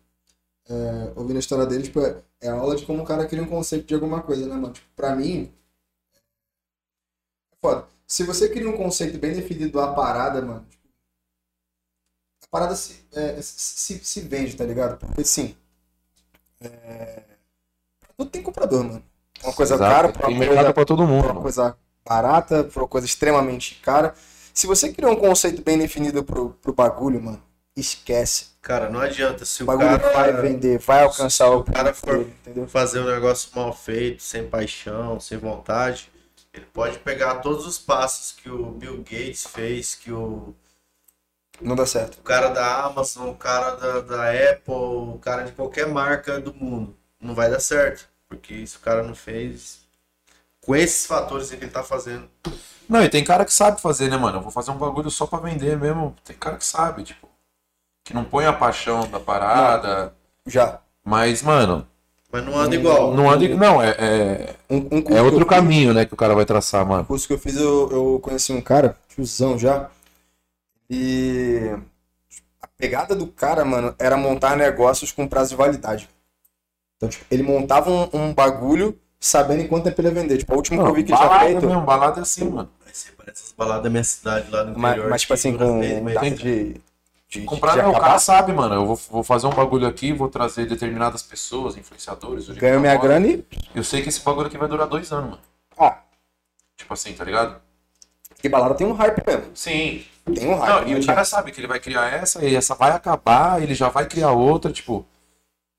[0.69, 3.47] é, ouvindo a história dele, tipo, é, é aula de como o cara cria um
[3.47, 4.75] conceito de alguma coisa, né, mano?
[4.75, 5.51] Tipo, pra mim,
[7.61, 7.87] foda.
[8.07, 10.87] Se você cria um conceito bem definido da parada, mano, tipo,
[12.45, 14.99] a parada se, é, se, se vende, tá ligado?
[14.99, 15.57] Porque, assim,
[16.61, 17.23] é,
[18.17, 19.03] tudo tem comprador, mano.
[19.43, 21.77] Uma coisa Exato, cara, pra tem uma mercado coisa pra todo mundo, por uma coisa
[22.05, 24.15] barata, por uma coisa extremamente cara.
[24.55, 27.43] Se você criar um conceito bem definido pro, pro bagulho, mano,
[27.77, 28.47] esquece.
[28.63, 32.19] Cara, não adianta se O o bagulho cara vai vender, vai alcançar o cara for-
[32.19, 32.67] dele, entendeu?
[32.67, 36.11] fazer um negócio mal feito, sem paixão, sem vontade,
[36.57, 40.55] ele pode pegar todos os passos que o Bill Gates fez, que o,
[41.61, 42.19] Não dá certo.
[42.19, 46.53] o cara da Amazon, o cara da, da Apple, o cara de qualquer marca do
[46.55, 46.97] mundo.
[47.21, 48.09] Não vai dar certo.
[48.29, 49.81] Porque se o cara não fez.
[50.61, 52.29] Com esses fatores que ele tá fazendo.
[52.89, 54.39] Não, e tem cara que sabe fazer, né, mano?
[54.39, 56.15] Eu vou fazer um bagulho só pra vender mesmo.
[56.25, 57.29] Tem cara que sabe, tipo.
[58.05, 60.13] Que não põe a paixão da parada.
[60.45, 60.81] Já.
[61.05, 61.87] Mas, mano,
[62.37, 63.15] Mas não anda igual.
[63.15, 63.49] Não anda.
[63.49, 66.35] Não, é, é, Um, um curso é eu outro fiz- caminho, né, que o cara
[66.35, 67.05] vai traçar, O mano.
[67.05, 69.89] curso que eu fiz, eu, eu conheci um cara, tiozão já.
[70.91, 71.75] E
[72.63, 76.09] a pegada do cara, mano, era montar negócios com prazo de validade.
[76.97, 80.39] Então, tipo, ele montava um, um bagulho sabendo em quanto tempo ele ia vender.
[80.39, 81.67] Tipo, a última que eu vi que ele balada feito.
[81.67, 82.71] mesmo, balada é assim, mano.
[83.17, 85.11] Parece as baladas da minha cidade lá no Mas, interior.
[85.11, 85.81] mas tipo que assim, com
[86.15, 86.77] data de.
[87.41, 88.07] De, Comprar, de não, o acabar.
[88.07, 88.75] cara sabe, mano.
[88.75, 92.49] Eu vou, vou fazer um bagulho aqui, vou trazer determinadas pessoas, influenciadores.
[92.49, 93.07] Ganho tá minha moda.
[93.07, 93.45] grana e.
[93.75, 95.43] Eu sei que esse bagulho aqui vai durar dois anos, mano.
[95.79, 95.99] Ah,
[96.77, 97.57] Tipo assim, tá ligado?
[98.39, 99.45] que balada tem um hype mesmo.
[99.55, 100.05] Sim.
[100.35, 100.69] Tem um hype.
[100.91, 103.75] Não, e o cara sabe que ele vai criar essa, e essa vai acabar, ele
[103.75, 105.07] já vai criar outra, tipo.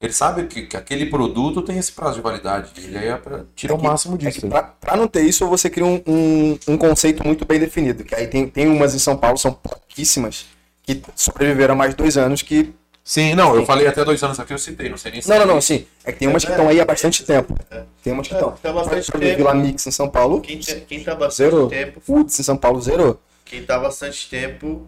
[0.02, 2.70] Ele sabe que, que aquele produto tem esse prazo de validade.
[2.78, 4.42] Ele é pra tirar o máximo É disso.
[4.42, 4.52] que né?
[4.52, 8.04] pra, pra não ter isso, você cria um, um, um conceito muito bem definido.
[8.04, 10.46] Que aí tem, tem umas em São Paulo, são pouquíssimas,
[10.95, 12.73] que sobreviveram mais dois anos que.
[13.03, 15.30] Sim, não, eu falei até dois anos aqui, eu citei, não sei nem se.
[15.30, 15.85] Não, não, não, sim.
[16.03, 17.55] É que tem umas que estão aí há bastante tempo.
[18.03, 18.51] Tem umas que É, estão.
[18.51, 18.84] tá
[19.19, 19.38] tempo.
[19.38, 20.41] Vila Mix em São Paulo.
[20.41, 21.69] Quem, te- quem tá bastante Zerou.
[21.69, 23.19] tempo, Putz, em São Paulo zerou.
[23.45, 24.88] quem tá bastante tempo,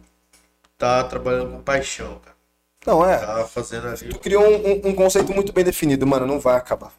[0.78, 2.36] tá trabalhando com paixão, cara.
[2.86, 3.18] Não, é.
[3.20, 4.10] Tá fazendo ali.
[4.10, 6.26] Tu criou um, um- um conceito muito bem definido, mano.
[6.26, 6.92] Não vai acabar.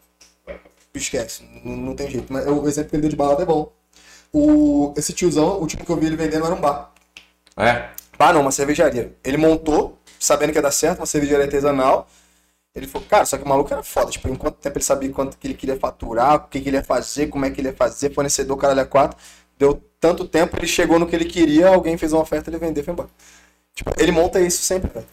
[0.94, 2.32] Esquece, não, não tem jeito.
[2.32, 3.70] Mas o exemplo que ele deu de balada é bom.
[4.32, 6.93] O, esse tiozão, o tipo que eu vi ele vendendo era um bar.
[7.56, 7.90] É.
[8.21, 9.17] Bar não, uma cervejaria.
[9.25, 12.07] Ele montou, sabendo que ia dar certo, uma cervejaria artesanal.
[12.75, 14.11] Ele falou, cara, só que o maluco era foda.
[14.11, 16.77] Tipo, em quanto tempo ele sabia quanto que ele queria faturar, o que, que ele
[16.77, 19.19] ia fazer, como é que ele ia fazer, fornecedor, caralho, a quatro.
[19.59, 22.85] Deu tanto tempo, ele chegou no que ele queria, alguém fez uma oferta, ele vendeu
[22.85, 23.09] foi embora.
[23.75, 25.07] Tipo, ele monta isso sempre, velho.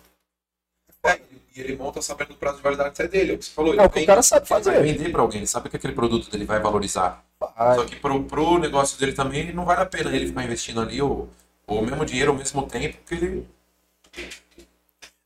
[1.05, 1.21] É,
[1.55, 3.73] e ele monta sabendo do prazo de validade até dele, é o que você falou.
[3.73, 4.83] É o que o cara sabe Ele vai fazer.
[4.83, 7.23] vender pra alguém, ele sabe que aquele produto dele vai valorizar.
[7.39, 7.75] Vai.
[7.75, 11.01] Só que pro, pro negócio dele também não vale a pena ele ficar investindo ali
[11.67, 13.47] o, o mesmo dinheiro ao mesmo tempo que ele.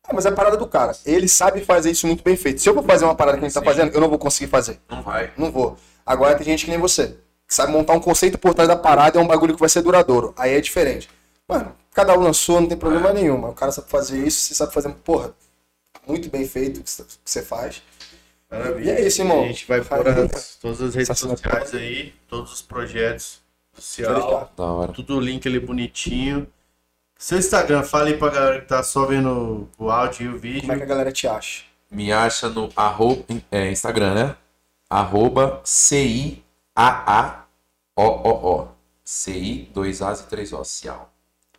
[0.03, 0.93] Ah, mas é a parada do cara.
[1.05, 2.59] Ele sabe fazer isso muito bem feito.
[2.59, 3.65] Se eu for fazer uma parada que ele tá Sim.
[3.65, 4.79] fazendo, eu não vou conseguir fazer.
[4.89, 5.31] Não vai.
[5.37, 5.77] Não vou.
[6.05, 7.17] Agora tem gente que nem você.
[7.47, 9.69] Que sabe montar um conceito por trás da parada e é um bagulho que vai
[9.69, 10.33] ser duradouro.
[10.37, 11.07] Aí é diferente.
[11.47, 13.37] Mano, cada um na sua, não tem problema nenhum.
[13.37, 15.33] Mas o cara sabe fazer isso, você sabe fazer, porra,
[16.07, 16.89] muito bem feito o que
[17.23, 17.81] você- faz.
[18.49, 18.85] Maravilha.
[18.85, 19.43] E é isso, irmão.
[19.43, 20.03] A gente vai pôr
[20.61, 23.40] todas as redes sociais aí, todos os projetos
[23.81, 24.49] social, ligar.
[24.55, 24.93] Da hora.
[24.93, 26.47] tudo o link ali bonitinho.
[27.17, 30.37] Seu Instagram, fala aí pra galera que tá só vendo o áudio e o Como
[30.37, 30.77] é vídeo.
[30.77, 31.63] que a galera te acha?
[31.89, 34.35] Me acha no arroba, é, Instagram, né?
[34.89, 36.41] Arroba C-I-A-A-O-O-O.
[39.03, 41.11] C-I, dois As e três O, Cial.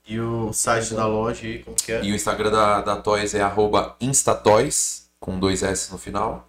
[0.06, 2.02] E o site da loja aí, como que é?
[2.02, 6.48] E o Instagram da, da Toys é arroba Instatoys, com dois S no final.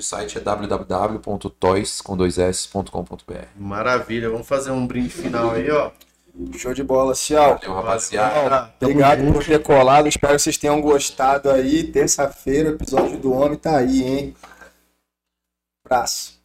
[0.00, 3.34] O site é www.toys, com dois S.com.br.
[3.54, 5.90] Maravilha, vamos fazer um brinde final aí, ó.
[6.56, 7.58] Show de bola, Cial.
[7.58, 8.72] Valeu, rapaziada.
[8.80, 10.08] Obrigado por ter colado.
[10.08, 11.84] Espero que vocês tenham gostado aí.
[11.84, 14.36] Terça-feira, o episódio do Homem tá aí, hein?
[15.84, 16.39] Abraço.